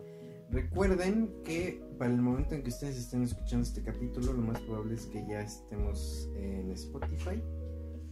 Recuerden 0.54 1.42
que 1.44 1.82
para 1.98 2.12
el 2.12 2.22
momento 2.22 2.54
en 2.54 2.62
que 2.62 2.68
ustedes 2.68 2.96
estén 2.96 3.24
escuchando 3.24 3.66
este 3.66 3.82
capítulo, 3.82 4.32
lo 4.32 4.42
más 4.42 4.60
probable 4.60 4.94
es 4.94 5.06
que 5.06 5.26
ya 5.26 5.40
estemos 5.40 6.30
en 6.36 6.70
Spotify. 6.70 7.42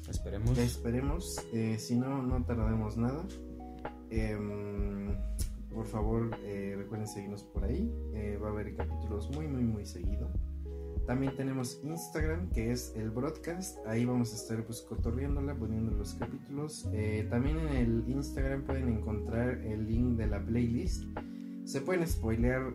Esperemos. 0.08 0.58
Esperemos, 0.58 1.46
eh, 1.52 1.76
si 1.78 1.96
no, 1.96 2.20
no 2.20 2.44
tardemos 2.44 2.96
nada. 2.96 3.24
Em, 4.10 5.16
por 5.72 5.86
favor, 5.86 6.36
eh, 6.42 6.74
recuerden 6.76 7.06
seguirnos 7.06 7.44
por 7.44 7.62
ahí. 7.62 7.88
Eh, 8.12 8.36
va 8.42 8.48
a 8.48 8.50
haber 8.50 8.74
capítulos 8.74 9.30
muy, 9.30 9.46
muy, 9.46 9.62
muy 9.62 9.86
seguido. 9.86 10.28
También 11.06 11.36
tenemos 11.36 11.80
Instagram, 11.84 12.50
que 12.50 12.72
es 12.72 12.92
el 12.96 13.10
broadcast. 13.10 13.78
Ahí 13.86 14.04
vamos 14.04 14.32
a 14.32 14.34
estar 14.34 14.64
pues 14.64 14.80
cotorreándola, 14.82 15.54
poniendo 15.54 15.92
los 15.92 16.14
capítulos. 16.14 16.88
También 17.30 17.58
en 17.60 17.68
el 17.68 18.04
Instagram 18.08 18.64
pueden 18.64 18.88
encontrar 18.88 19.64
el 19.64 19.86
link 19.86 20.16
de 20.16 20.26
la 20.26 20.44
playlist. 20.44 21.04
Se 21.64 21.80
pueden 21.80 22.06
spoilear 22.06 22.74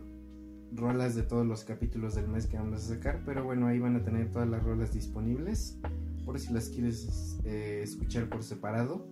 rolas 0.74 1.16
de 1.16 1.24
todos 1.24 1.46
los 1.46 1.64
capítulos 1.64 2.16
del 2.16 2.28
mes 2.28 2.48
que 2.48 2.58
vamos 2.58 2.84
a 2.84 2.96
sacar, 2.96 3.24
pero 3.26 3.44
bueno, 3.44 3.68
ahí 3.68 3.80
van 3.80 3.96
a 3.96 4.04
tener 4.04 4.32
todas 4.32 4.48
las 4.48 4.64
rolas 4.64 4.94
disponibles. 4.94 5.80
Por 6.26 6.40
si 6.40 6.54
las 6.54 6.70
quieres 6.70 7.40
eh, 7.46 7.82
escuchar 7.84 8.30
por 8.30 8.44
separado. 8.44 9.08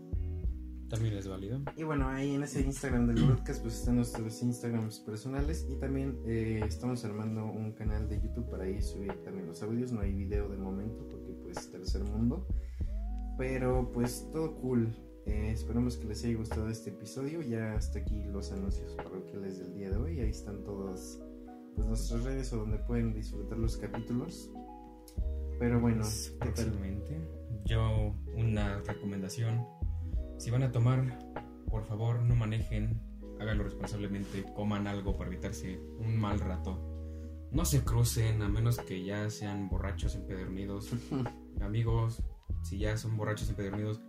También 0.89 1.15
es 1.15 1.27
válido. 1.27 1.61
Y 1.75 1.83
bueno, 1.83 2.09
ahí 2.09 2.35
en 2.35 2.43
ese 2.43 2.61
Instagram 2.61 3.07
del 3.07 3.25
podcast 3.25 3.61
pues 3.61 3.75
están 3.75 3.95
nuestros 3.95 4.41
Instagrams 4.43 4.99
personales 4.99 5.65
y 5.69 5.75
también 5.75 6.19
eh, 6.25 6.61
estamos 6.65 7.03
armando 7.05 7.45
un 7.45 7.71
canal 7.71 8.07
de 8.07 8.21
YouTube 8.21 8.49
para 8.49 8.65
ahí 8.65 8.81
subir 8.81 9.13
también 9.23 9.47
los 9.47 9.63
audios. 9.63 9.91
No 9.91 10.01
hay 10.01 10.13
video 10.13 10.47
de 10.49 10.57
momento 10.57 11.07
porque 11.09 11.33
pues 11.41 11.71
tercer 11.71 12.03
mundo. 12.03 12.47
Pero 13.37 13.91
pues 13.91 14.29
todo 14.31 14.55
cool. 14.57 14.93
Eh, 15.25 15.51
esperamos 15.51 15.97
que 15.97 16.05
les 16.07 16.23
haya 16.23 16.37
gustado 16.37 16.69
este 16.69 16.91
episodio. 16.91 17.41
Ya 17.41 17.73
hasta 17.73 17.99
aquí 17.99 18.23
los 18.25 18.51
anuncios 18.51 18.93
parroquiales 18.95 19.59
del 19.59 19.73
día 19.73 19.89
de 19.89 19.97
hoy. 19.97 20.19
Ahí 20.19 20.29
están 20.29 20.63
todas 20.63 21.19
pues, 21.75 21.87
nuestras 21.87 22.23
redes 22.23 22.53
o 22.53 22.57
donde 22.57 22.77
pueden 22.79 23.13
disfrutar 23.13 23.57
los 23.57 23.77
capítulos. 23.77 24.51
Pero 25.59 25.79
bueno, 25.79 26.01
Pues, 26.01 26.35
próximamente. 26.39 27.19
Yo, 27.65 28.13
una 28.35 28.81
recomendación. 28.81 29.65
Si 30.37 30.51
van 30.51 30.63
a 30.63 30.71
tomar, 30.71 31.17
por 31.69 31.83
favor, 31.85 32.21
no 32.21 32.35
manejen. 32.35 33.01
Háganlo 33.39 33.63
responsablemente. 33.63 34.43
Coman 34.53 34.85
algo 34.87 35.17
para 35.17 35.31
evitarse 35.31 35.79
un 35.99 36.17
mal 36.17 36.39
rato. 36.39 36.79
No 37.51 37.65
se 37.65 37.83
crucen, 37.83 38.41
a 38.41 38.49
menos 38.49 38.77
que 38.79 39.03
ya 39.03 39.29
sean 39.29 39.69
borrachos 39.69 40.15
empedernidos. 40.15 40.91
Amigos, 41.61 42.21
si 42.61 42.77
ya 42.77 42.97
son 42.97 43.15
borrachos 43.17 43.49
empedernidos, 43.49 44.01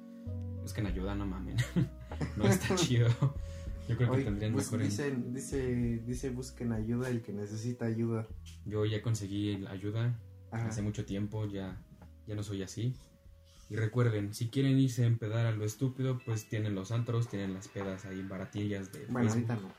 busquen 0.66 0.86
ayuda, 0.86 1.14
no 1.14 1.26
mamen. 1.26 1.56
no 2.36 2.44
está 2.48 2.74
chido. 2.74 3.08
Yo 3.88 3.96
creo 3.96 4.10
que 4.10 4.24
tendrían 4.24 4.52
pues, 4.52 4.72
mejor. 4.72 4.84
dice, 4.84 5.14
dice, 6.04 6.30
busquen 6.30 6.72
ayuda 6.72 7.08
el 7.08 7.22
que 7.22 7.32
necesita 7.32 7.84
ayuda. 7.84 8.26
Yo 8.64 8.84
ya 8.84 9.00
conseguí 9.00 9.64
ayuda 9.66 10.18
Ajá. 10.50 10.66
hace 10.66 10.82
mucho 10.82 11.04
tiempo, 11.04 11.46
ya, 11.46 11.80
ya 12.26 12.34
no 12.34 12.42
soy 12.42 12.64
así. 12.64 12.96
Y 13.70 13.76
recuerden, 13.76 14.34
si 14.34 14.48
quieren 14.48 14.76
irse 14.76 15.04
a 15.04 15.06
empedar 15.06 15.46
a 15.46 15.52
lo 15.52 15.64
estúpido, 15.64 16.18
pues 16.26 16.48
tienen 16.48 16.74
los 16.74 16.90
antros, 16.90 17.28
tienen 17.28 17.54
las 17.54 17.68
pedas 17.68 18.06
ahí 18.06 18.22
baratillas 18.22 18.92
de 18.92 19.06
Bueno, 19.06 19.30
Facebook. 19.30 19.52
ahorita 19.52 19.68
no. 19.68 19.74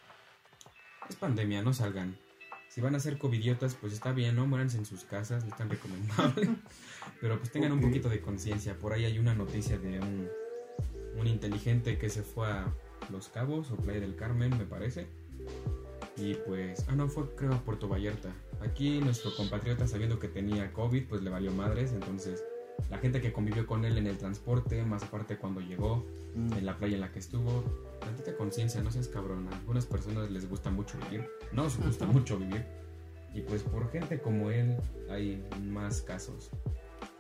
Es 1.10 1.16
pandemia, 1.18 1.62
no 1.64 1.74
salgan. 1.74 2.18
Si 2.70 2.80
van 2.80 2.96
a 2.96 3.02
ser 3.02 3.18
covidiotas, 3.18 3.76
pues 3.76 3.92
está 3.92 4.14
bien, 4.14 4.38
no 4.38 4.48
muéranse 4.48 4.78
en 4.78 4.86
sus 4.86 5.04
casas, 5.04 5.44
no 5.44 5.50
es 5.50 5.58
tan 5.58 5.70
recomendable. 5.70 6.50
Pero 7.20 7.38
pues 7.40 7.52
tengan 7.52 7.74
un 7.74 7.82
poquito 7.82 8.08
de 8.08 8.22
conciencia. 8.22 8.80
Por 8.80 8.94
ahí 8.94 9.04
hay 9.04 9.20
una 9.20 9.34
noticia 9.36 9.78
de 9.78 10.00
un, 10.00 10.30
un 11.20 11.28
inteligente 11.28 11.98
que 11.98 12.10
se 12.10 12.24
fue 12.24 12.48
a 12.48 12.74
Los 13.12 13.30
Cabos 13.30 13.72
o 13.72 13.76
Playa 13.76 14.00
del 14.00 14.16
Carmen, 14.16 14.58
me 14.58 14.66
parece. 14.66 15.08
Y 16.18 16.34
pues, 16.34 16.86
ah, 16.88 16.96
no, 16.96 17.08
fue 17.08 17.36
creo 17.36 17.54
a 17.54 17.60
Puerto 17.60 17.88
Vallarta. 17.88 18.34
Aquí 18.62 19.00
nuestro 19.00 19.36
compatriota, 19.36 19.88
sabiendo 19.88 20.20
que 20.20 20.28
tenía 20.28 20.74
COVID, 20.74 21.06
pues 21.08 21.22
le 21.22 21.30
valió 21.30 21.52
madres. 21.52 21.92
Entonces, 21.92 22.44
la 22.90 22.98
gente 22.98 23.22
que 23.22 23.32
convivió 23.32 23.68
con 23.68 23.86
él 23.86 23.98
en 23.98 24.08
el 24.08 24.18
transporte, 24.18 24.84
más 24.84 25.04
aparte 25.04 25.38
cuando 25.38 25.62
llegó, 25.62 26.06
Mm. 26.38 26.54
en 26.54 26.66
la 26.66 26.78
playa 26.78 26.96
en 26.96 27.02
la 27.02 27.12
que 27.12 27.20
estuvo. 27.20 27.64
Tantita 28.00 28.36
conciencia, 28.38 28.82
no 28.82 28.92
seas 28.92 29.08
cabrón. 29.08 29.48
A 29.52 29.56
algunas 29.58 29.86
personas 29.86 30.30
les 30.30 30.48
gusta 30.48 30.70
mucho 30.70 30.98
vivir, 31.10 31.28
nos 31.52 31.78
gusta 31.78 32.06
mucho 32.06 32.38
vivir. 32.38 32.64
Y 33.34 33.42
pues 33.42 33.64
por 33.64 33.92
gente 33.92 34.20
como 34.20 34.50
él 34.52 34.78
hay 35.10 35.44
más 35.64 36.02
casos, 36.02 36.52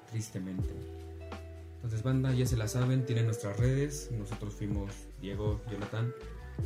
tristemente. 0.10 0.70
Entonces, 1.78 2.04
banda, 2.04 2.34
ya 2.34 2.46
se 2.46 2.58
la 2.58 2.68
saben, 2.68 3.06
tienen 3.06 3.26
nuestras 3.26 3.58
redes. 3.58 4.10
Nosotros 4.12 4.54
fuimos 4.54 4.92
Diego, 5.22 5.62
Jonathan. 5.72 6.14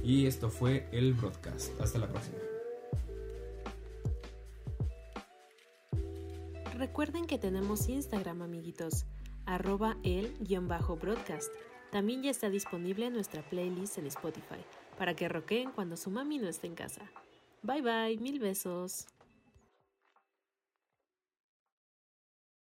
Y 0.03 0.25
esto 0.25 0.49
fue 0.49 0.87
el 0.91 1.13
broadcast. 1.13 1.79
Hasta 1.79 1.99
la 1.99 2.07
próxima. 2.07 2.37
Recuerden 6.81 7.27
que 7.27 7.37
tenemos 7.37 7.87
Instagram, 7.89 8.41
amiguitos, 8.41 9.05
arroba 9.45 9.97
el-broadcast. 10.01 11.53
También 11.91 12.23
ya 12.23 12.31
está 12.31 12.49
disponible 12.49 13.09
nuestra 13.11 13.47
playlist 13.47 13.99
en 13.99 14.07
Spotify, 14.07 14.65
para 14.97 15.13
que 15.13 15.29
roqueen 15.29 15.71
cuando 15.71 15.95
su 15.95 16.09
mami 16.09 16.39
no 16.39 16.47
esté 16.47 16.65
en 16.65 16.73
casa. 16.73 17.01
Bye 17.61 17.83
bye, 17.83 18.17
mil 18.17 18.39
besos. 18.39 19.05